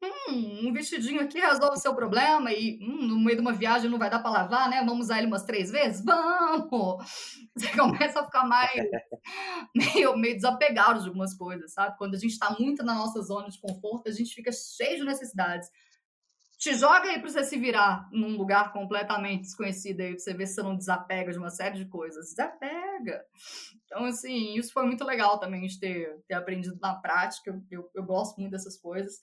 hum, 0.00 0.68
um 0.68 0.72
vestidinho 0.72 1.20
aqui 1.20 1.40
resolve 1.40 1.76
o 1.76 1.80
seu 1.80 1.92
problema 1.92 2.52
e 2.52 2.78
hum, 2.80 3.04
no 3.04 3.18
meio 3.18 3.36
de 3.36 3.40
uma 3.40 3.52
viagem 3.52 3.90
não 3.90 3.98
vai 3.98 4.08
dar 4.08 4.20
para 4.20 4.30
lavar, 4.30 4.70
né? 4.70 4.84
Vamos 4.84 5.06
usar 5.06 5.18
ele 5.18 5.26
umas 5.26 5.42
três 5.42 5.72
vezes? 5.72 6.04
Vamos! 6.04 7.04
Você 7.56 7.76
começa 7.76 8.20
a 8.20 8.24
ficar 8.24 8.46
mais 8.46 8.70
meio, 9.74 10.16
meio 10.16 10.36
desapegado 10.36 11.00
de 11.00 11.08
algumas 11.08 11.34
coisas, 11.34 11.72
sabe? 11.72 11.98
Quando 11.98 12.14
a 12.14 12.18
gente 12.18 12.30
está 12.30 12.56
muito 12.60 12.84
na 12.84 12.94
nossa 12.94 13.20
zona 13.22 13.48
de 13.48 13.60
conforto, 13.60 14.08
a 14.08 14.12
gente 14.12 14.32
fica 14.36 14.52
cheio 14.52 14.98
de 14.98 15.04
necessidades. 15.04 15.68
Te 16.60 16.74
joga 16.74 17.08
aí 17.08 17.18
para 17.18 17.30
você 17.30 17.42
se 17.42 17.56
virar 17.56 18.06
num 18.12 18.36
lugar 18.36 18.70
completamente 18.70 19.44
desconhecido 19.44 20.02
aí, 20.02 20.10
pra 20.10 20.18
você 20.18 20.34
ver 20.34 20.46
se 20.46 20.56
você 20.56 20.62
não 20.62 20.76
desapega 20.76 21.32
de 21.32 21.38
uma 21.38 21.48
série 21.48 21.78
de 21.78 21.86
coisas. 21.86 22.26
Desapega! 22.26 23.24
Então, 23.86 24.04
assim, 24.04 24.58
isso 24.58 24.70
foi 24.70 24.84
muito 24.84 25.02
legal 25.02 25.40
também 25.40 25.66
de 25.66 25.80
ter, 25.80 26.20
ter 26.28 26.34
aprendido 26.34 26.78
na 26.78 26.94
prática. 26.96 27.58
Eu, 27.70 27.90
eu, 27.94 28.04
gosto 28.04 28.38
muito 28.38 28.50
dessas 28.50 28.76
coisas. 28.76 29.14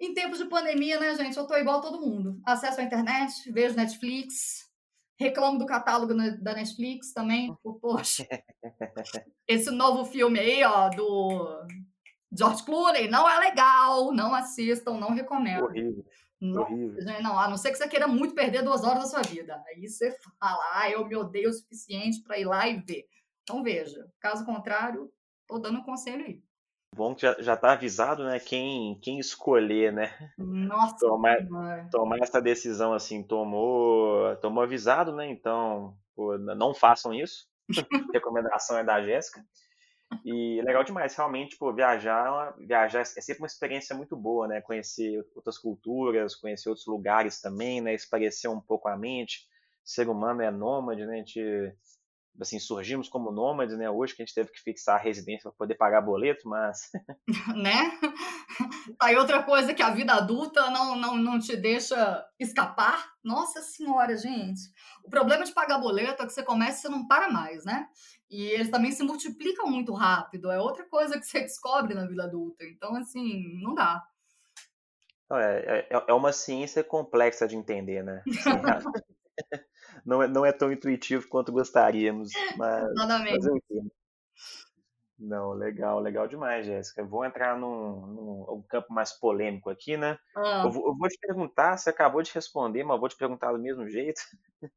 Em 0.00 0.14
tempos 0.14 0.38
de 0.38 0.46
pandemia, 0.46 0.98
né, 0.98 1.14
gente? 1.16 1.36
Eu 1.36 1.46
tô 1.46 1.54
igual 1.54 1.80
a 1.80 1.82
todo 1.82 2.00
mundo. 2.00 2.40
Acesso 2.46 2.80
à 2.80 2.82
internet, 2.82 3.52
vejo 3.52 3.76
Netflix, 3.76 4.66
reclamo 5.18 5.58
do 5.58 5.66
catálogo 5.66 6.14
da 6.14 6.54
Netflix 6.54 7.12
também. 7.12 7.54
Poxa, 7.82 8.26
esse 9.46 9.70
novo 9.70 10.06
filme 10.06 10.40
aí, 10.40 10.64
ó, 10.64 10.88
do 10.88 11.66
George 12.32 12.64
Clooney, 12.64 13.06
não 13.06 13.28
é 13.28 13.38
legal. 13.38 14.14
Não 14.14 14.34
assistam, 14.34 14.94
não 14.94 15.10
recomendo. 15.10 15.64
Horrível. 15.64 16.06
Não, 16.40 16.66
não, 17.22 17.38
a 17.38 17.48
não 17.48 17.56
ser 17.56 17.70
que 17.70 17.76
você 17.76 17.86
queira 17.86 18.08
muito 18.08 18.34
perder 18.34 18.62
duas 18.62 18.82
horas 18.82 19.02
da 19.02 19.08
sua 19.08 19.22
vida. 19.22 19.62
Aí 19.68 19.86
você 19.86 20.10
fala, 20.38 20.62
ah, 20.74 20.90
eu 20.90 21.06
me 21.06 21.14
odeio 21.14 21.50
o 21.50 21.52
suficiente 21.52 22.22
para 22.22 22.38
ir 22.38 22.46
lá 22.46 22.66
e 22.66 22.80
ver. 22.80 23.04
Então 23.42 23.62
veja. 23.62 24.06
Caso 24.20 24.46
contrário, 24.46 25.12
tô 25.46 25.58
dando 25.58 25.80
um 25.80 25.84
conselho 25.84 26.24
aí. 26.24 26.42
Bom 26.96 27.14
que 27.14 27.22
já, 27.22 27.36
já 27.40 27.56
tá 27.56 27.72
avisado, 27.72 28.24
né? 28.24 28.40
Quem, 28.40 28.98
quem 29.00 29.18
escolher, 29.18 29.92
né? 29.92 30.10
Nossa, 30.36 30.96
tomar, 30.98 31.36
tomar 31.90 32.18
essa 32.18 32.40
decisão 32.40 32.92
assim, 32.92 33.22
tomou, 33.22 34.34
tomou 34.36 34.62
avisado, 34.62 35.14
né? 35.14 35.30
Então, 35.30 35.96
pô, 36.16 36.36
não 36.38 36.74
façam 36.74 37.14
isso. 37.14 37.46
Recomendação 38.12 38.76
é 38.76 38.82
da 38.82 39.00
Jéssica. 39.02 39.44
E 40.24 40.60
legal 40.62 40.84
demais, 40.84 41.14
realmente, 41.14 41.56
pô, 41.56 41.72
viajar, 41.72 42.54
viajar 42.58 43.00
é 43.00 43.04
sempre 43.04 43.42
uma 43.42 43.46
experiência 43.46 43.96
muito 43.96 44.16
boa, 44.16 44.48
né? 44.48 44.60
Conhecer 44.60 45.24
outras 45.34 45.56
culturas, 45.56 46.34
conhecer 46.34 46.68
outros 46.68 46.86
lugares 46.86 47.40
também, 47.40 47.80
né? 47.80 47.94
Esparecer 47.94 48.50
um 48.50 48.60
pouco 48.60 48.88
a 48.88 48.96
mente. 48.96 49.48
O 49.84 49.88
ser 49.88 50.08
humano 50.08 50.42
é 50.42 50.50
nômade, 50.50 51.06
né? 51.06 51.14
A 51.14 51.16
gente 51.18 51.74
assim, 52.40 52.58
surgimos 52.58 53.08
como 53.08 53.32
nômades, 53.32 53.76
né? 53.76 53.90
Hoje 53.90 54.14
que 54.14 54.22
a 54.22 54.24
gente 54.24 54.34
teve 54.34 54.50
que 54.50 54.60
fixar 54.60 54.96
a 54.96 55.02
residência 55.02 55.50
para 55.50 55.58
poder 55.58 55.74
pagar 55.74 56.00
boleto, 56.00 56.48
mas. 56.48 56.90
né? 57.56 57.90
Aí 59.00 59.16
outra 59.16 59.42
coisa 59.42 59.74
que 59.74 59.82
a 59.82 59.90
vida 59.90 60.12
adulta 60.14 60.70
não, 60.70 60.96
não, 60.96 61.16
não 61.16 61.38
te 61.38 61.56
deixa 61.56 62.24
escapar. 62.38 63.12
Nossa 63.22 63.60
Senhora, 63.62 64.16
gente. 64.16 64.60
O 65.04 65.10
problema 65.10 65.44
de 65.44 65.52
pagar 65.52 65.78
boleto 65.78 66.22
é 66.22 66.26
que 66.26 66.32
você 66.32 66.42
começa 66.42 66.78
e 66.78 66.82
você 66.82 66.88
não 66.88 67.06
para 67.06 67.30
mais, 67.30 67.64
né? 67.64 67.86
E 68.30 68.42
eles 68.42 68.70
também 68.70 68.92
se 68.92 69.02
multiplicam 69.02 69.66
muito 69.66 69.92
rápido. 69.92 70.50
É 70.50 70.60
outra 70.60 70.84
coisa 70.88 71.18
que 71.18 71.26
você 71.26 71.40
descobre 71.40 71.94
na 71.94 72.06
vida 72.06 72.24
adulta. 72.24 72.64
Então, 72.64 72.94
assim, 72.96 73.60
não 73.62 73.74
dá. 73.74 74.02
É, 75.32 75.86
é, 75.90 76.04
é 76.08 76.12
uma 76.12 76.32
ciência 76.32 76.82
complexa 76.82 77.46
de 77.46 77.56
entender, 77.56 78.02
né? 78.02 78.22
Assim, 78.26 78.90
não 80.04 80.22
é, 80.22 80.28
não 80.28 80.44
é 80.44 80.52
tão 80.52 80.72
intuitivo 80.72 81.28
quanto 81.28 81.52
gostaríamos. 81.52 82.30
Mas 82.56 82.84
fazer 83.30 83.50
o 83.50 83.62
quê? 83.68 83.80
Não, 85.20 85.52
legal, 85.52 86.00
legal 86.00 86.26
demais, 86.26 86.64
Jéssica. 86.64 87.04
Vou 87.04 87.24
entrar 87.24 87.58
num, 87.58 88.06
num, 88.06 88.64
campo 88.66 88.92
mais 88.92 89.12
polêmico 89.12 89.68
aqui, 89.68 89.94
né? 89.96 90.18
Ah. 90.34 90.62
Eu, 90.64 90.70
vou, 90.70 90.86
eu, 90.88 90.96
vou, 90.96 91.08
te 91.08 91.18
perguntar, 91.18 91.76
você 91.76 91.90
acabou 91.90 92.22
de 92.22 92.32
responder, 92.32 92.82
mas 92.82 92.98
vou 92.98 93.08
te 93.08 93.16
perguntar 93.16 93.52
do 93.52 93.58
mesmo 93.58 93.86
jeito. 93.86 94.20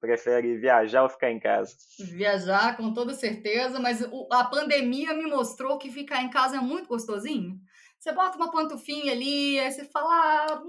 Prefere 0.00 0.58
viajar 0.58 1.04
ou 1.04 1.08
ficar 1.08 1.30
em 1.30 1.38
casa? 1.38 1.74
Viajar, 1.98 2.76
com 2.76 2.92
toda 2.92 3.14
certeza, 3.14 3.78
mas 3.78 4.02
a 4.30 4.44
pandemia 4.44 5.14
me 5.14 5.26
mostrou 5.26 5.78
que 5.78 5.90
ficar 5.90 6.22
em 6.22 6.28
casa 6.28 6.56
é 6.56 6.60
muito 6.60 6.88
gostosinho. 6.88 7.58
Você 7.98 8.12
bota 8.12 8.36
uma 8.36 8.50
pantufinha 8.50 9.12
ali, 9.12 9.58
aí 9.60 9.70
você 9.70 9.84
fala, 9.84 10.10
ah, 10.10 10.62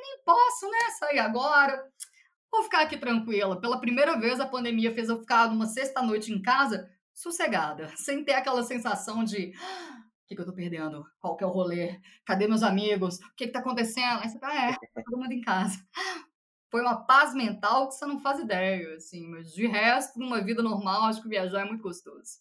nem 0.00 0.22
posso, 0.24 0.70
né, 0.70 0.90
sair 0.98 1.18
agora 1.18 1.84
vou 2.52 2.62
ficar 2.64 2.82
aqui 2.82 2.98
tranquila. 2.98 3.58
Pela 3.58 3.80
primeira 3.80 4.18
vez, 4.20 4.38
a 4.38 4.46
pandemia 4.46 4.92
fez 4.92 5.08
eu 5.08 5.18
ficar 5.18 5.48
numa 5.48 5.66
sexta-noite 5.66 6.30
em 6.30 6.42
casa, 6.42 6.86
sossegada, 7.14 7.88
sem 7.96 8.24
ter 8.24 8.34
aquela 8.34 8.62
sensação 8.62 9.24
de 9.24 9.52
ah, 9.60 10.02
o 10.24 10.28
que, 10.28 10.34
que 10.34 10.40
eu 10.40 10.46
tô 10.46 10.52
perdendo? 10.52 11.04
Qual 11.20 11.36
que 11.36 11.44
é 11.44 11.46
o 11.46 11.50
rolê? 11.50 12.00
Cadê 12.24 12.46
meus 12.46 12.62
amigos? 12.62 13.16
O 13.16 13.34
que 13.36 13.46
que 13.46 13.52
tá 13.52 13.58
acontecendo? 13.58 14.20
Aí 14.22 14.28
você 14.28 14.38
fala, 14.38 14.54
é, 14.54 14.72
tá 14.72 15.02
todo 15.04 15.18
mundo 15.18 15.32
em 15.32 15.40
casa. 15.40 15.78
Foi 16.70 16.80
uma 16.80 17.04
paz 17.04 17.34
mental 17.34 17.88
que 17.88 17.94
você 17.94 18.06
não 18.06 18.18
faz 18.18 18.40
ideia, 18.40 18.94
assim, 18.96 19.28
mas 19.28 19.52
de 19.52 19.66
resto, 19.66 20.18
numa 20.18 20.42
vida 20.42 20.62
normal, 20.62 21.02
acho 21.04 21.20
que 21.22 21.28
viajar 21.28 21.60
é 21.60 21.64
muito 21.64 21.82
gostoso. 21.82 22.40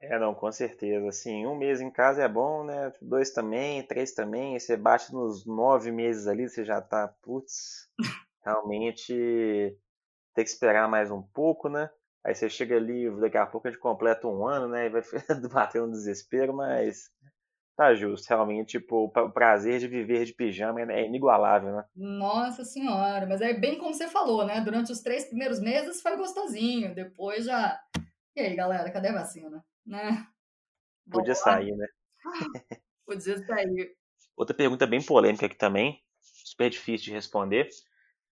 É, 0.00 0.18
não, 0.18 0.34
com 0.34 0.50
certeza. 0.52 1.08
Assim, 1.08 1.46
um 1.46 1.56
mês 1.56 1.80
em 1.80 1.90
casa 1.90 2.22
é 2.22 2.28
bom, 2.28 2.64
né? 2.64 2.92
Dois 3.00 3.30
também, 3.30 3.86
três 3.86 4.12
também. 4.12 4.58
Você 4.58 4.76
bate 4.76 5.12
nos 5.12 5.46
nove 5.46 5.90
meses 5.90 6.26
ali, 6.26 6.48
você 6.48 6.64
já 6.64 6.80
tá, 6.82 7.08
putz, 7.22 7.88
realmente 8.44 9.78
tem 10.34 10.44
que 10.44 10.50
esperar 10.50 10.88
mais 10.88 11.10
um 11.10 11.22
pouco, 11.22 11.68
né? 11.68 11.88
Aí 12.24 12.34
você 12.34 12.48
chega 12.48 12.76
ali, 12.76 13.10
daqui 13.20 13.36
a 13.36 13.44
pouco 13.44 13.68
a 13.68 13.70
gente 13.70 13.80
completa 13.80 14.26
um 14.26 14.46
ano, 14.46 14.68
né? 14.68 14.86
E 14.86 14.88
vai 14.88 15.02
bater 15.52 15.82
um 15.82 15.90
desespero, 15.90 16.54
mas 16.54 17.10
tá 17.76 17.94
justo. 17.94 18.26
Realmente, 18.28 18.78
tipo, 18.78 19.12
o 19.14 19.30
prazer 19.30 19.78
de 19.78 19.88
viver 19.88 20.24
de 20.24 20.32
pijama 20.32 20.80
é 20.80 21.04
inigualável, 21.04 21.76
né? 21.76 21.84
Nossa 21.94 22.64
senhora, 22.64 23.26
mas 23.26 23.42
é 23.42 23.52
bem 23.52 23.78
como 23.78 23.92
você 23.92 24.08
falou, 24.08 24.46
né? 24.46 24.60
Durante 24.62 24.90
os 24.90 25.00
três 25.00 25.26
primeiros 25.26 25.60
meses 25.60 26.00
foi 26.00 26.16
gostosinho, 26.16 26.94
depois 26.94 27.44
já. 27.44 27.78
E 28.34 28.40
aí, 28.40 28.56
galera, 28.56 28.90
cadê 28.90 29.08
a 29.08 29.12
vacina? 29.12 29.62
Né? 29.84 30.26
Podia 31.10 31.34
sair, 31.34 31.76
né? 31.76 31.86
Podia 33.06 33.36
sair. 33.44 33.94
Outra 34.34 34.56
pergunta 34.56 34.86
bem 34.86 35.02
polêmica 35.02 35.44
aqui 35.44 35.56
também, 35.56 36.02
super 36.20 36.70
difícil 36.70 37.06
de 37.06 37.12
responder. 37.12 37.68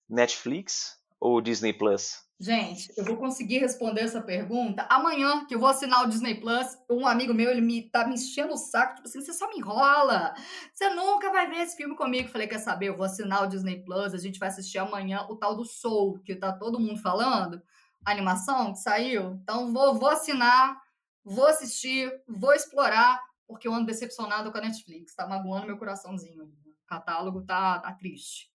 Netflix 0.09 0.99
ou 1.21 1.41
Disney 1.41 1.73
Plus? 1.73 2.27
Gente, 2.43 2.93
eu 2.97 3.05
vou 3.05 3.17
conseguir 3.17 3.59
responder 3.59 4.01
essa 4.01 4.21
pergunta 4.21 4.85
amanhã, 4.91 5.47
que 5.47 5.55
eu 5.55 5.61
vou 5.61 5.69
assinar 5.69 6.05
o 6.05 6.09
Disney 6.09 6.41
Plus. 6.41 6.77
Um 6.91 7.07
amigo 7.07 7.33
meu, 7.33 7.49
ele 7.49 7.61
me 7.61 7.89
tá 7.89 8.05
me 8.05 8.15
enchendo 8.15 8.55
o 8.55 8.57
saco, 8.57 8.97
tipo 8.97 9.07
assim, 9.07 9.21
você 9.21 9.33
só 9.33 9.49
me 9.49 9.59
enrola. 9.59 10.35
Você 10.75 10.91
nunca 10.93 11.31
vai 11.31 11.49
ver 11.49 11.59
esse 11.59 11.77
filme 11.77 11.95
comigo. 11.95 12.29
Falei, 12.29 12.49
quer 12.49 12.59
saber? 12.59 12.89
Eu 12.89 12.97
vou 12.97 13.07
assinar 13.07 13.45
o 13.45 13.47
Disney 13.47 13.85
Plus, 13.85 14.13
a 14.13 14.19
gente 14.19 14.41
vai 14.41 14.49
assistir 14.49 14.79
amanhã 14.79 15.25
o 15.31 15.37
tal 15.37 15.55
do 15.55 15.65
Soul, 15.65 16.19
que 16.25 16.35
tá 16.35 16.53
todo 16.53 16.81
mundo 16.81 17.01
falando, 17.01 17.63
a 18.05 18.11
animação 18.11 18.73
que 18.73 18.81
saiu. 18.81 19.39
Então 19.41 19.73
vou, 19.73 19.95
vou 19.95 20.09
assinar, 20.09 20.77
vou 21.25 21.47
assistir, 21.47 22.11
vou 22.27 22.53
explorar, 22.53 23.23
porque 23.47 23.69
eu 23.69 23.73
ando 23.73 23.87
decepcionado 23.87 24.51
com 24.51 24.59
a 24.59 24.63
Netflix. 24.63 25.15
Tá 25.15 25.29
magoando 25.29 25.69
meu 25.69 25.79
coraçãozinho. 25.79 26.43
O 26.43 26.87
catálogo 26.89 27.43
tá, 27.43 27.79
tá 27.79 27.93
triste. 27.93 28.52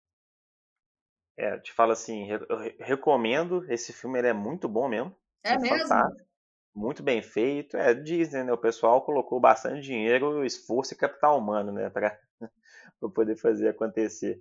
É, 1.43 1.59
te 1.59 1.73
falo 1.73 1.91
assim, 1.91 2.29
eu 2.31 2.39
recomendo 2.79 3.67
esse 3.69 3.93
filme, 3.93 4.17
ele 4.17 4.29
é 4.29 4.33
muito 4.33 4.69
bom 4.69 4.89
mesmo. 4.89 5.13
É 5.43 5.59
mesmo? 5.59 5.77
Fantástico, 5.77 6.25
muito 6.73 7.03
bem 7.03 7.21
feito. 7.21 7.77
É 7.77 7.93
Disney, 7.93 8.45
né? 8.45 8.53
O 8.53 8.59
pessoal 8.59 9.03
colocou 9.03 9.41
bastante 9.41 9.81
dinheiro, 9.81 10.45
esforço 10.45 10.95
e 10.95 10.97
capital 10.97 11.37
humano, 11.37 11.73
né, 11.73 11.91
para 11.91 12.17
poder 13.13 13.35
fazer 13.35 13.71
acontecer. 13.71 14.41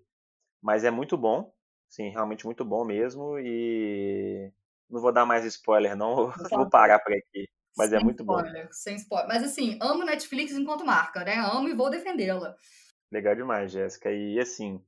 Mas 0.61 0.83
é 0.83 0.91
muito 0.91 1.17
bom. 1.17 1.51
Sim, 1.89 2.09
realmente 2.09 2.45
muito 2.45 2.63
bom 2.63 2.85
mesmo. 2.85 3.39
E 3.39 4.51
não 4.87 5.01
vou 5.01 5.11
dar 5.11 5.25
mais 5.25 5.43
spoiler, 5.43 5.95
não. 5.95 6.31
Vou 6.51 6.69
parar 6.69 6.99
por 6.99 7.13
aqui. 7.13 7.49
Mas 7.75 7.91
é 7.91 7.95
sem 7.95 7.99
é 7.99 8.03
muito 8.03 8.21
spoiler, 8.21 8.65
bom. 8.65 8.71
Sem 8.73 8.95
spoiler. 8.97 9.27
Mas 9.27 9.43
assim, 9.43 9.79
amo 9.81 10.05
Netflix 10.05 10.51
enquanto 10.51 10.85
marca, 10.85 11.25
né? 11.25 11.37
Amo 11.37 11.67
e 11.67 11.73
vou 11.73 11.89
defendê-la. 11.89 12.55
Legal 13.11 13.35
demais, 13.35 13.71
Jéssica. 13.71 14.11
E 14.11 14.39
assim, 14.39 14.79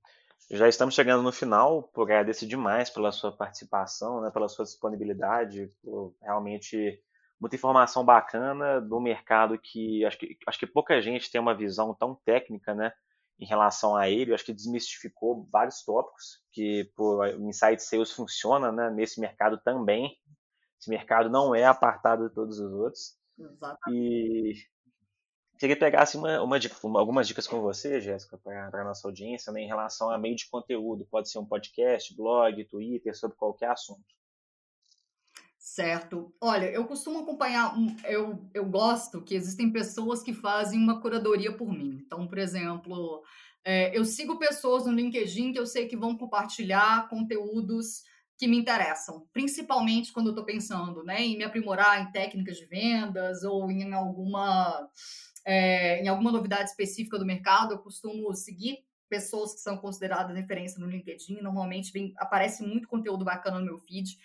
já 0.49 0.67
estamos 0.67 0.95
chegando 0.95 1.23
no 1.23 1.31
final, 1.31 1.83
por 1.93 2.03
agradecer 2.03 2.45
demais 2.45 2.89
pela 2.89 3.11
sua 3.11 3.31
participação, 3.31 4.21
né, 4.21 4.31
pela 4.31 4.47
sua 4.47 4.65
disponibilidade, 4.65 5.69
por 5.83 6.15
realmente 6.21 7.01
muita 7.39 7.55
informação 7.55 8.05
bacana 8.05 8.79
do 8.79 8.99
mercado 8.99 9.57
que 9.57 10.05
acho 10.05 10.17
que, 10.17 10.37
acho 10.47 10.59
que 10.59 10.67
pouca 10.67 11.01
gente 11.01 11.29
tem 11.31 11.41
uma 11.41 11.55
visão 11.55 11.93
tão 11.93 12.15
técnica, 12.23 12.73
né, 12.73 12.93
em 13.39 13.45
relação 13.45 13.95
a 13.95 14.09
ele. 14.09 14.33
Acho 14.33 14.45
que 14.45 14.53
desmistificou 14.53 15.47
vários 15.51 15.83
tópicos 15.83 16.41
que 16.51 16.91
o 16.97 17.25
Insight 17.49 17.81
Sales 17.81 18.11
funciona, 18.11 18.71
né, 18.71 18.89
nesse 18.89 19.19
mercado 19.19 19.59
também. 19.63 20.17
Esse 20.79 20.89
mercado 20.89 21.29
não 21.29 21.55
é 21.55 21.65
apartado 21.65 22.27
de 22.27 22.35
todos 22.35 22.59
os 22.59 22.71
outros. 22.73 23.17
Exatamente. 23.37 23.89
E 23.89 24.72
queria 25.63 25.79
pegar 25.79 26.03
assim, 26.03 26.17
uma, 26.17 26.41
uma, 26.41 26.59
uma, 26.83 26.99
algumas 26.99 27.27
dicas 27.27 27.47
com 27.47 27.61
você, 27.61 28.01
Jéssica, 28.01 28.37
para 28.37 28.81
a 28.81 28.83
nossa 28.83 29.07
audiência, 29.07 29.51
né, 29.51 29.61
em 29.61 29.67
relação 29.67 30.09
a 30.09 30.17
meio 30.17 30.35
de 30.35 30.49
conteúdo. 30.49 31.07
Pode 31.09 31.29
ser 31.29 31.39
um 31.39 31.45
podcast, 31.45 32.15
blog, 32.15 32.63
Twitter, 32.65 33.17
sobre 33.17 33.37
qualquer 33.37 33.69
assunto. 33.69 34.03
Certo. 35.57 36.33
Olha, 36.41 36.65
eu 36.65 36.85
costumo 36.85 37.19
acompanhar, 37.19 37.73
eu, 38.03 38.47
eu 38.53 38.65
gosto 38.65 39.23
que 39.23 39.33
existem 39.33 39.71
pessoas 39.71 40.21
que 40.21 40.33
fazem 40.33 40.77
uma 40.77 41.01
curadoria 41.01 41.55
por 41.55 41.71
mim. 41.71 42.03
Então, 42.05 42.27
por 42.27 42.37
exemplo, 42.37 43.23
é, 43.63 43.97
eu 43.97 44.03
sigo 44.03 44.37
pessoas 44.37 44.85
no 44.85 44.91
LinkedIn 44.91 45.53
que 45.53 45.59
eu 45.59 45.65
sei 45.65 45.87
que 45.87 45.95
vão 45.95 46.17
compartilhar 46.17 47.07
conteúdos 47.07 48.03
que 48.37 48.47
me 48.47 48.57
interessam, 48.57 49.25
principalmente 49.31 50.11
quando 50.11 50.27
eu 50.27 50.31
estou 50.31 50.45
pensando 50.45 51.03
né, 51.03 51.21
em 51.21 51.37
me 51.37 51.43
aprimorar 51.43 52.01
em 52.01 52.11
técnicas 52.11 52.57
de 52.57 52.65
vendas 52.65 53.43
ou 53.43 53.71
em 53.71 53.93
alguma 53.93 54.89
é, 55.45 56.01
em 56.01 56.07
alguma 56.07 56.31
novidade 56.31 56.69
específica 56.69 57.19
do 57.19 57.25
mercado, 57.25 57.73
eu 57.73 57.79
costumo 57.79 58.33
seguir 58.33 58.79
pessoas 59.09 59.53
que 59.53 59.59
são 59.59 59.77
consideradas 59.77 60.35
referência 60.35 60.79
no 60.79 60.89
LinkedIn. 60.89 61.41
Normalmente 61.41 61.91
vem, 61.91 62.13
aparece 62.17 62.63
muito 62.63 62.87
conteúdo 62.87 63.23
bacana 63.23 63.59
no 63.59 63.65
meu 63.65 63.77
feed. 63.77 64.17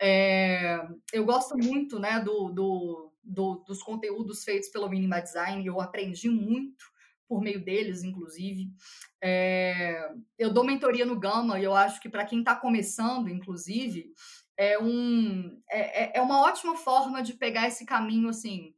É, 0.00 0.86
eu 1.12 1.24
gosto 1.24 1.56
muito 1.56 1.98
né, 1.98 2.20
do, 2.20 2.50
do, 2.50 3.12
do, 3.22 3.64
dos 3.66 3.82
conteúdos 3.82 4.44
feitos 4.44 4.68
pelo 4.68 4.88
Minima 4.88 5.20
Design, 5.20 5.64
eu 5.64 5.80
aprendi 5.80 6.28
muito 6.28 6.84
por 7.26 7.40
meio 7.40 7.62
deles, 7.62 8.02
inclusive. 8.02 8.70
É, 9.22 10.10
eu 10.38 10.52
dou 10.52 10.64
mentoria 10.64 11.04
no 11.04 11.18
Gama 11.18 11.58
e 11.58 11.64
eu 11.64 11.74
acho 11.74 12.00
que 12.00 12.08
para 12.08 12.24
quem 12.24 12.40
está 12.40 12.54
começando, 12.54 13.28
inclusive, 13.28 14.12
é, 14.56 14.78
um, 14.78 15.60
é, 15.70 16.04
é, 16.04 16.18
é 16.18 16.22
uma 16.22 16.40
ótima 16.42 16.74
forma 16.76 17.22
de 17.22 17.34
pegar 17.34 17.68
esse 17.68 17.84
caminho 17.84 18.28
assim 18.28 18.74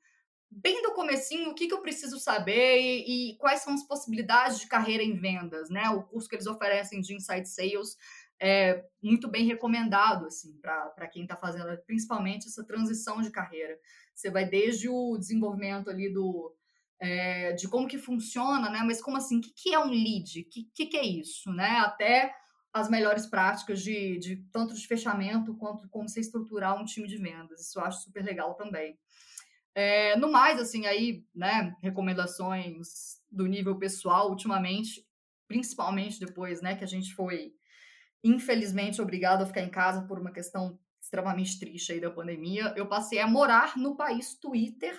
bem 0.50 0.82
do 0.82 0.92
comecinho, 0.92 1.50
o 1.50 1.54
que, 1.54 1.68
que 1.68 1.74
eu 1.74 1.80
preciso 1.80 2.18
saber 2.18 2.80
e, 2.80 3.32
e, 3.32 3.36
quais 3.36 3.60
são 3.60 3.72
as 3.72 3.86
possibilidades 3.86 4.58
de 4.58 4.66
carreira 4.66 5.02
em 5.02 5.14
vendas, 5.14 5.70
né? 5.70 5.88
O 5.90 6.02
curso 6.02 6.28
que 6.28 6.34
eles 6.34 6.46
oferecem 6.46 7.00
de 7.00 7.14
Inside 7.14 7.48
Sales 7.48 7.96
é 8.40 8.84
muito 9.02 9.28
bem 9.28 9.46
recomendado, 9.46 10.26
assim, 10.26 10.58
para 10.60 11.06
quem 11.08 11.22
está 11.22 11.36
fazendo, 11.36 11.76
principalmente 11.86 12.48
essa 12.48 12.64
transição 12.64 13.20
de 13.20 13.30
carreira. 13.30 13.78
Você 14.14 14.30
vai 14.30 14.44
desde 14.44 14.88
o 14.88 15.16
desenvolvimento 15.16 15.88
ali 15.88 16.12
do... 16.12 16.54
É, 17.02 17.52
de 17.52 17.66
como 17.66 17.88
que 17.88 17.96
funciona, 17.96 18.68
né? 18.68 18.82
Mas 18.84 19.00
como 19.00 19.16
assim? 19.16 19.38
O 19.38 19.40
que, 19.40 19.52
que 19.54 19.74
é 19.74 19.78
um 19.78 19.88
lead? 19.88 20.40
O 20.40 20.48
que, 20.50 20.70
que, 20.74 20.86
que 20.86 20.96
é 20.98 21.06
isso, 21.06 21.50
né? 21.50 21.78
Até 21.78 22.34
as 22.72 22.88
melhores 22.88 23.26
práticas 23.26 23.82
de, 23.82 24.18
de 24.18 24.36
tanto 24.52 24.74
de 24.74 24.86
fechamento 24.86 25.56
quanto 25.56 25.88
como 25.88 26.08
você 26.08 26.20
estruturar 26.20 26.80
um 26.80 26.84
time 26.84 27.08
de 27.08 27.16
vendas. 27.16 27.60
Isso 27.60 27.78
eu 27.78 27.84
acho 27.84 28.04
super 28.04 28.22
legal 28.22 28.54
também. 28.54 28.98
É, 29.74 30.16
no 30.16 30.30
mais, 30.30 30.58
assim, 30.60 30.86
aí, 30.86 31.24
né, 31.34 31.76
recomendações 31.80 33.20
do 33.30 33.46
nível 33.46 33.78
pessoal, 33.78 34.30
ultimamente, 34.30 35.06
principalmente 35.46 36.18
depois, 36.18 36.60
né, 36.60 36.76
que 36.76 36.84
a 36.84 36.88
gente 36.88 37.14
foi, 37.14 37.52
infelizmente, 38.22 39.00
obrigado 39.00 39.42
a 39.42 39.46
ficar 39.46 39.62
em 39.62 39.70
casa 39.70 40.02
por 40.02 40.18
uma 40.18 40.32
questão 40.32 40.78
extremamente 41.00 41.58
triste 41.58 41.92
aí 41.92 42.00
da 42.00 42.10
pandemia, 42.10 42.72
eu 42.76 42.86
passei 42.86 43.18
a 43.18 43.26
morar 43.26 43.76
no 43.76 43.96
país 43.96 44.34
Twitter. 44.34 44.96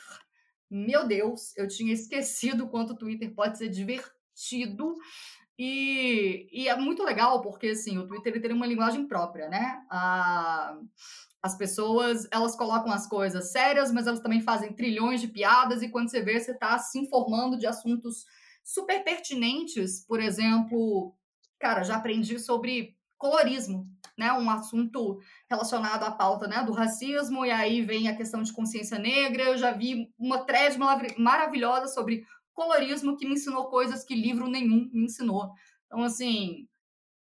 Meu 0.69 1.07
Deus, 1.07 1.55
eu 1.55 1.67
tinha 1.67 1.93
esquecido 1.93 2.67
quanto 2.67 2.93
o 2.93 2.97
Twitter 2.97 3.33
pode 3.33 3.57
ser 3.57 3.69
divertido. 3.69 4.95
E, 5.57 6.47
e, 6.51 6.67
é 6.67 6.75
muito 6.75 7.03
legal, 7.03 7.41
porque 7.41 7.67
assim, 7.67 7.97
o 7.97 8.07
Twitter 8.07 8.33
ele 8.33 8.41
tem 8.41 8.51
uma 8.51 8.65
linguagem 8.65 9.07
própria, 9.07 9.47
né? 9.47 9.85
A, 9.89 10.77
as 11.43 11.57
pessoas, 11.57 12.27
elas 12.31 12.55
colocam 12.55 12.91
as 12.91 13.07
coisas 13.07 13.51
sérias, 13.51 13.91
mas 13.91 14.05
elas 14.05 14.19
também 14.19 14.41
fazem 14.41 14.73
trilhões 14.73 15.19
de 15.21 15.27
piadas, 15.27 15.81
e 15.81 15.89
quando 15.89 16.09
você 16.09 16.21
vê, 16.21 16.39
você 16.39 16.51
está 16.51 16.77
se 16.77 16.99
informando 16.99 17.57
de 17.57 17.65
assuntos 17.65 18.25
super 18.63 19.03
pertinentes. 19.03 20.05
Por 20.05 20.19
exemplo, 20.19 21.15
cara, 21.59 21.83
já 21.83 21.95
aprendi 21.95 22.39
sobre 22.39 22.95
colorismo, 23.17 23.87
né? 24.17 24.31
Um 24.33 24.49
assunto 24.49 25.19
relacionado 25.49 26.03
à 26.03 26.11
pauta 26.11 26.47
né, 26.47 26.63
do 26.63 26.73
racismo, 26.73 27.45
e 27.45 27.51
aí 27.51 27.81
vem 27.81 28.07
a 28.07 28.15
questão 28.15 28.43
de 28.43 28.53
consciência 28.53 28.99
negra. 28.99 29.43
Eu 29.43 29.57
já 29.57 29.71
vi 29.71 30.11
uma 30.19 30.45
thread 30.45 30.77
maravilhosa 31.17 31.87
sobre 31.87 32.23
colorismo 32.53 33.17
que 33.17 33.25
me 33.25 33.33
ensinou 33.33 33.69
coisas 33.69 34.03
que 34.03 34.13
livro 34.13 34.47
nenhum 34.47 34.89
me 34.93 35.05
ensinou. 35.05 35.51
Então, 35.85 36.03
assim, 36.03 36.67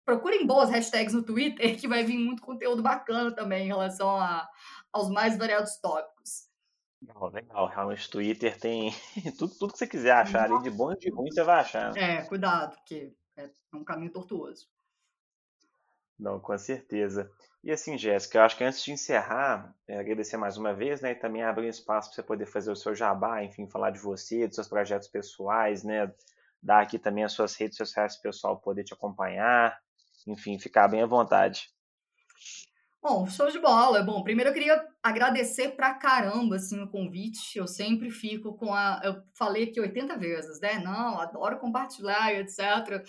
procurem 0.09 0.47
boas 0.47 0.71
hashtags 0.71 1.13
no 1.13 1.23
Twitter, 1.23 1.79
que 1.79 1.87
vai 1.87 2.03
vir 2.03 2.17
muito 2.17 2.41
conteúdo 2.41 2.83
bacana 2.83 3.31
também 3.31 3.65
em 3.65 3.67
relação 3.67 4.09
a, 4.09 4.49
aos 4.91 5.11
mais 5.11 5.37
variados 5.37 5.77
tópicos. 5.77 6.49
Legal, 7.03 7.31
legal. 7.31 7.67
Realmente, 7.67 8.09
Twitter 8.09 8.59
tem 8.59 8.91
tudo, 9.39 9.55
tudo 9.59 9.73
que 9.75 9.79
você 9.79 9.87
quiser 9.87 10.13
achar 10.13 10.45
ali, 10.45 10.63
de 10.63 10.71
bom 10.71 10.95
e 10.95 10.99
de 10.99 11.11
ruim, 11.11 11.31
você 11.31 11.45
vai 11.45 11.61
achar. 11.61 11.95
É, 11.95 12.23
cuidado, 12.23 12.75
porque 12.77 13.13
é 13.37 13.51
um 13.75 13.85
caminho 13.85 14.11
tortuoso. 14.11 14.67
Não, 16.19 16.41
com 16.41 16.57
certeza. 16.57 17.31
E 17.63 17.71
assim, 17.71 17.99
Jéssica, 17.99 18.39
eu 18.39 18.43
acho 18.43 18.57
que 18.57 18.65
antes 18.65 18.83
de 18.83 18.93
encerrar, 18.93 19.75
é, 19.87 19.99
agradecer 19.99 20.39
mais 20.39 20.57
uma 20.57 20.73
vez, 20.73 21.03
né, 21.03 21.11
e 21.11 21.17
também 21.17 21.43
abrir 21.43 21.67
um 21.67 21.69
espaço 21.69 22.09
para 22.09 22.17
você 22.17 22.23
poder 22.23 22.47
fazer 22.47 22.73
o 22.73 22.77
seu 22.77 22.95
jabá, 22.95 23.45
enfim, 23.45 23.69
falar 23.69 23.91
de 23.91 23.99
você, 23.99 24.47
dos 24.47 24.55
seus 24.55 24.69
projetos 24.69 25.07
pessoais, 25.07 25.85
né, 25.85 26.11
dar 26.63 26.81
aqui 26.81 26.99
também 26.99 27.25
as 27.25 27.33
suas 27.33 27.55
redes 27.57 27.77
sociais 27.77 28.17
para 28.17 28.31
o 28.31 28.33
pessoal 28.33 28.59
poder 28.59 28.85
te 28.85 28.95
acompanhar, 28.95 29.79
enfim, 30.29 30.59
ficar 30.59 30.89
bem 30.89 31.03
à 31.03 31.07
vontade. 31.07 31.71
Bom, 33.01 33.27
show 33.27 33.49
de 33.51 33.59
bola. 33.61 34.03
Bom, 34.03 34.23
primeiro 34.23 34.51
eu 34.51 34.55
queria 34.55 34.87
agradecer 35.03 35.77
pra 35.77 35.95
caramba 35.95 36.57
assim, 36.57 36.81
o 36.83 36.91
convite. 36.91 37.57
Eu 37.57 37.67
sempre 37.67 38.11
fico 38.11 38.57
com 38.57 38.75
a. 38.75 39.01
Eu 39.05 39.23
falei 39.35 39.65
aqui 39.65 39.81
80 39.81 40.19
vezes, 40.19 40.61
né? 40.61 40.79
Não, 40.81 41.19
adoro 41.21 41.59
compartilhar, 41.59 42.35
etc. 42.35 43.03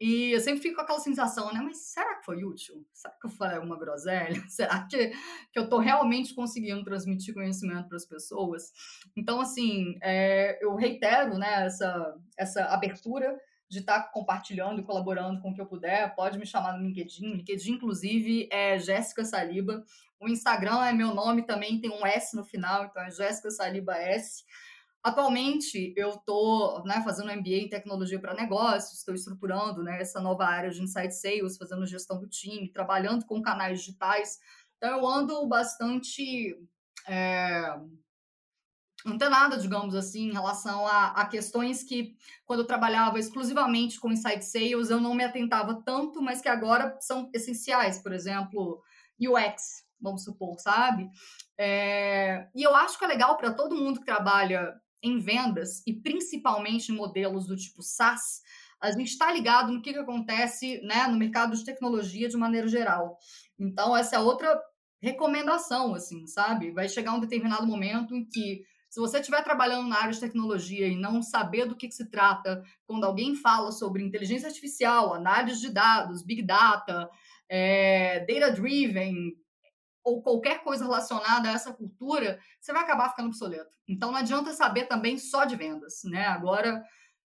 E 0.00 0.32
eu 0.32 0.40
sempre 0.40 0.62
fico 0.62 0.76
com 0.76 0.82
aquela 0.82 1.00
sensação, 1.00 1.52
né? 1.52 1.60
Mas 1.62 1.78
será 1.92 2.16
que 2.16 2.24
foi 2.24 2.44
útil? 2.44 2.84
Será 2.92 3.14
que 3.14 3.26
eu 3.26 3.30
falei 3.30 3.56
alguma 3.56 3.78
groselha? 3.78 4.42
Será 4.48 4.86
que, 4.86 5.08
que 5.52 5.58
eu 5.58 5.64
estou 5.64 5.78
realmente 5.78 6.34
conseguindo 6.34 6.84
transmitir 6.84 7.32
conhecimento 7.32 7.88
para 7.88 7.96
as 7.96 8.06
pessoas? 8.06 8.72
Então, 9.16 9.40
assim, 9.40 9.96
é, 10.02 10.62
eu 10.62 10.74
reitero 10.74 11.38
né, 11.38 11.64
essa, 11.64 12.14
essa 12.38 12.64
abertura 12.66 13.38
de 13.68 13.80
estar 13.80 14.00
tá 14.00 14.08
compartilhando 14.08 14.80
e 14.80 14.84
colaborando 14.84 15.40
com 15.40 15.50
o 15.50 15.54
que 15.54 15.60
eu 15.60 15.66
puder, 15.66 16.14
pode 16.14 16.38
me 16.38 16.46
chamar 16.46 16.76
no 16.76 16.86
LinkedIn. 16.86 17.34
LinkedIn, 17.34 17.72
inclusive, 17.72 18.48
é 18.50 18.78
Jéssica 18.78 19.24
Saliba. 19.24 19.84
O 20.20 20.28
Instagram 20.28 20.84
é 20.84 20.92
meu 20.92 21.14
nome 21.14 21.42
também, 21.42 21.80
tem 21.80 21.90
um 21.90 22.06
S 22.06 22.34
no 22.36 22.44
final, 22.44 22.84
então 22.84 23.02
é 23.02 23.10
Jéssica 23.10 23.50
Saliba 23.50 23.96
S. 23.96 24.44
Atualmente, 25.02 25.94
eu 25.96 26.10
estou 26.10 26.82
né, 26.84 27.00
fazendo 27.04 27.32
MBA 27.32 27.64
em 27.64 27.68
tecnologia 27.68 28.18
para 28.18 28.34
negócios, 28.34 28.98
estou 28.98 29.14
estruturando 29.14 29.82
né, 29.82 30.00
essa 30.00 30.20
nova 30.20 30.44
área 30.44 30.70
de 30.70 30.82
Insight 30.82 31.14
Sales, 31.14 31.56
fazendo 31.56 31.86
gestão 31.86 32.18
do 32.18 32.28
time, 32.28 32.72
trabalhando 32.72 33.24
com 33.24 33.40
canais 33.40 33.80
digitais. 33.80 34.38
Então, 34.76 34.98
eu 34.98 35.06
ando 35.06 35.46
bastante 35.46 36.58
é, 37.06 37.72
antenada, 39.06 39.56
digamos 39.56 39.94
assim, 39.94 40.28
em 40.28 40.32
relação 40.32 40.86
a, 40.86 41.08
a, 41.12 41.26
questões 41.26 41.82
que, 41.82 42.16
quando 42.44 42.60
eu 42.60 42.66
trabalhava 42.66 43.18
exclusivamente 43.18 44.00
com 44.00 44.12
Inside 44.12 44.44
Sales, 44.44 44.90
eu 44.90 45.00
não 45.00 45.14
me 45.14 45.24
atentava 45.24 45.82
tanto, 45.84 46.20
mas 46.20 46.40
que 46.40 46.48
agora 46.48 46.96
são 47.00 47.30
essenciais, 47.32 47.98
por 47.98 48.12
exemplo, 48.12 48.82
UX, 49.20 49.84
vamos 50.00 50.24
supor, 50.24 50.58
sabe? 50.58 51.08
É, 51.58 52.48
e 52.54 52.62
eu 52.62 52.74
acho 52.74 52.98
que 52.98 53.04
é 53.04 53.08
legal 53.08 53.36
para 53.36 53.52
todo 53.52 53.76
mundo 53.76 54.00
que 54.00 54.06
trabalha 54.06 54.74
em 55.02 55.18
vendas, 55.18 55.82
e 55.86 55.92
principalmente 55.92 56.90
em 56.90 56.96
modelos 56.96 57.46
do 57.46 57.56
tipo 57.56 57.82
SaaS, 57.82 58.42
a 58.80 58.90
gente 58.90 59.08
está 59.10 59.32
ligado 59.32 59.72
no 59.72 59.80
que, 59.80 59.92
que 59.92 59.98
acontece 59.98 60.80
né, 60.82 61.06
no 61.06 61.16
mercado 61.16 61.56
de 61.56 61.64
tecnologia 61.64 62.28
de 62.28 62.36
maneira 62.36 62.68
geral. 62.68 63.16
Então, 63.58 63.96
essa 63.96 64.16
é 64.16 64.18
outra 64.18 64.60
recomendação, 65.00 65.94
assim, 65.94 66.26
sabe? 66.26 66.72
Vai 66.72 66.88
chegar 66.88 67.14
um 67.14 67.20
determinado 67.20 67.66
momento 67.66 68.14
em 68.14 68.24
que 68.24 68.62
se 68.96 69.00
você 69.00 69.18
estiver 69.18 69.44
trabalhando 69.44 69.88
na 69.88 69.98
área 69.98 70.12
de 70.14 70.20
tecnologia 70.20 70.88
e 70.88 70.96
não 70.96 71.20
saber 71.20 71.66
do 71.66 71.76
que, 71.76 71.86
que, 71.86 71.94
se 71.94 72.06
trata, 72.06 72.64
quando 72.86 73.04
alguém 73.04 73.34
fala 73.34 73.70
sobre 73.70 74.02
inteligência 74.02 74.48
artificial, 74.48 75.12
análise 75.12 75.60
de 75.60 75.68
dados, 75.68 76.22
big 76.22 76.40
data, 76.40 77.06
é, 77.46 78.20
data-driven, 78.20 79.36
ou 80.02 80.22
qualquer 80.22 80.64
coisa 80.64 80.84
relacionada 80.84 81.46
a 81.46 81.52
essa 81.52 81.74
cultura, 81.74 82.40
você 82.58 82.72
vai 82.72 82.84
acabar 82.84 83.10
ficando 83.10 83.26
obsoleto. 83.26 83.76
Então 83.86 84.10
não 84.10 84.18
adianta 84.18 84.54
saber 84.54 84.86
também 84.86 85.18
só 85.18 85.44
de 85.44 85.56
vendas, 85.56 86.00
né? 86.04 86.28
Agora, 86.28 86.82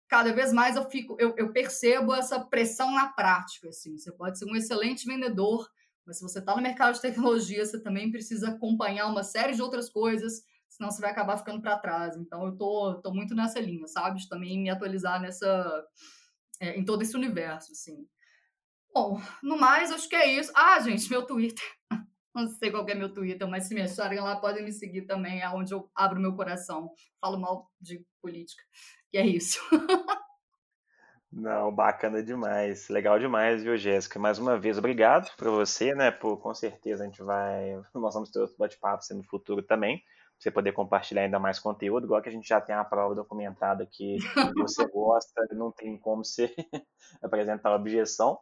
cada 0.08 0.32
vez 0.32 0.54
mais 0.54 0.74
eu 0.74 0.88
fico, 0.88 1.18
eu, 1.20 1.34
eu 1.36 1.52
percebo 1.52 2.14
essa 2.14 2.40
pressão 2.40 2.90
na 2.92 3.08
prática. 3.08 3.68
Assim. 3.68 3.98
Você 3.98 4.10
pode 4.10 4.38
ser 4.38 4.46
um 4.46 4.56
excelente 4.56 5.04
vendedor, 5.04 5.70
mas 6.06 6.16
se 6.16 6.22
você 6.22 6.38
está 6.38 6.56
no 6.56 6.62
mercado 6.62 6.94
de 6.94 7.02
tecnologia, 7.02 7.62
você 7.62 7.78
também 7.78 8.10
precisa 8.10 8.48
acompanhar 8.48 9.08
uma 9.08 9.22
série 9.22 9.52
de 9.52 9.60
outras 9.60 9.90
coisas, 9.90 10.47
senão 10.78 10.92
você 10.92 11.00
vai 11.00 11.10
acabar 11.10 11.36
ficando 11.36 11.60
para 11.60 11.78
trás. 11.78 12.16
Então 12.16 12.46
eu 12.46 12.56
tô, 12.56 12.94
tô 13.02 13.12
muito 13.12 13.34
nessa 13.34 13.58
linha, 13.58 13.86
sabe? 13.88 14.20
De 14.20 14.28
também 14.28 14.56
me 14.56 14.70
atualizar 14.70 15.20
nessa 15.20 15.84
é, 16.60 16.78
em 16.78 16.84
todo 16.84 17.02
esse 17.02 17.16
universo, 17.16 17.72
assim. 17.72 18.06
Bom, 18.94 19.20
no 19.42 19.58
mais, 19.58 19.90
acho 19.90 20.08
que 20.08 20.14
é 20.14 20.26
isso. 20.38 20.52
Ah, 20.54 20.78
gente, 20.80 21.10
meu 21.10 21.26
Twitter. 21.26 21.64
Não 22.34 22.46
sei 22.46 22.70
qual 22.70 22.88
é 22.88 22.94
meu 22.94 23.12
Twitter, 23.12 23.48
mas 23.48 23.64
se 23.64 23.74
me 23.74 23.82
acharem 23.82 24.20
lá, 24.20 24.36
podem 24.36 24.64
me 24.64 24.72
seguir 24.72 25.02
também, 25.02 25.40
é 25.40 25.48
onde 25.48 25.74
eu 25.74 25.90
abro 25.92 26.20
meu 26.20 26.36
coração. 26.36 26.92
Falo 27.20 27.40
mal 27.40 27.68
de 27.80 28.06
política. 28.22 28.62
E 29.12 29.18
é 29.18 29.26
isso. 29.26 29.58
Não, 31.32 31.74
bacana 31.74 32.22
demais. 32.22 32.88
Legal 32.88 33.18
demais, 33.18 33.64
viu, 33.64 33.76
Jéssica? 33.76 34.18
Mais 34.18 34.38
uma 34.38 34.56
vez, 34.56 34.78
obrigado 34.78 35.34
para 35.36 35.50
você, 35.50 35.94
né? 35.94 36.12
Por 36.12 36.38
com 36.38 36.54
certeza 36.54 37.02
a 37.02 37.06
gente 37.06 37.22
vai. 37.22 37.82
Nós 37.92 38.14
vamos 38.14 38.30
ter 38.30 38.38
outro 38.38 38.56
bate-papo 38.56 39.02
no 39.12 39.24
futuro 39.24 39.62
também. 39.62 40.02
Você 40.38 40.50
poder 40.50 40.72
compartilhar 40.72 41.22
ainda 41.22 41.38
mais 41.38 41.58
conteúdo, 41.58 42.04
igual 42.04 42.22
que 42.22 42.28
a 42.28 42.32
gente 42.32 42.48
já 42.48 42.60
tem 42.60 42.74
a 42.74 42.84
prova 42.84 43.14
documentada 43.14 43.84
que 43.84 44.18
você 44.56 44.86
gosta, 44.86 45.46
não 45.52 45.72
tem 45.72 45.98
como 45.98 46.24
você 46.24 46.54
apresentar 47.22 47.74
objeção. 47.74 48.38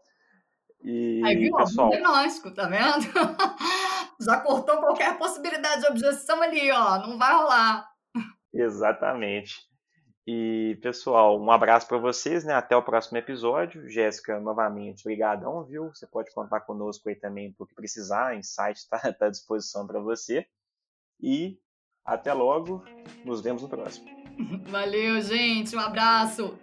E, 0.82 1.22
Aí, 1.24 1.36
viu? 1.36 1.56
Pessoal... 1.56 1.88
diagnóstico, 1.88 2.50
tá 2.52 2.68
vendo? 2.68 3.06
Já 4.20 4.40
cortou 4.40 4.78
qualquer 4.78 5.18
possibilidade 5.18 5.82
de 5.82 5.88
objeção 5.88 6.40
ali, 6.42 6.70
ó. 6.70 7.06
Não 7.06 7.18
vai 7.18 7.34
rolar. 7.34 7.88
Exatamente. 8.52 9.66
E, 10.26 10.78
pessoal, 10.82 11.40
um 11.40 11.50
abraço 11.50 11.86
para 11.86 11.98
vocês, 11.98 12.44
né? 12.44 12.54
Até 12.54 12.76
o 12.76 12.82
próximo 12.82 13.18
episódio. 13.18 13.88
Jéssica, 13.88 14.40
novamente, 14.40 15.02
obrigadão, 15.02 15.64
viu? 15.64 15.88
Você 15.94 16.06
pode 16.06 16.32
contar 16.32 16.60
conosco 16.60 17.08
aí 17.08 17.14
também 17.14 17.52
por 17.52 17.68
que 17.68 17.74
precisar. 17.74 18.36
Insight 18.36 18.78
está 18.78 18.98
tá 19.12 19.26
à 19.26 19.30
disposição 19.30 19.86
para 19.86 20.00
você. 20.00 20.46
E 21.20 21.58
até 22.06 22.32
logo. 22.32 22.82
Nos 23.24 23.40
vemos 23.40 23.62
no 23.62 23.68
próximo. 23.68 24.06
Valeu, 24.68 25.20
gente. 25.20 25.74
Um 25.74 25.80
abraço. 25.80 26.54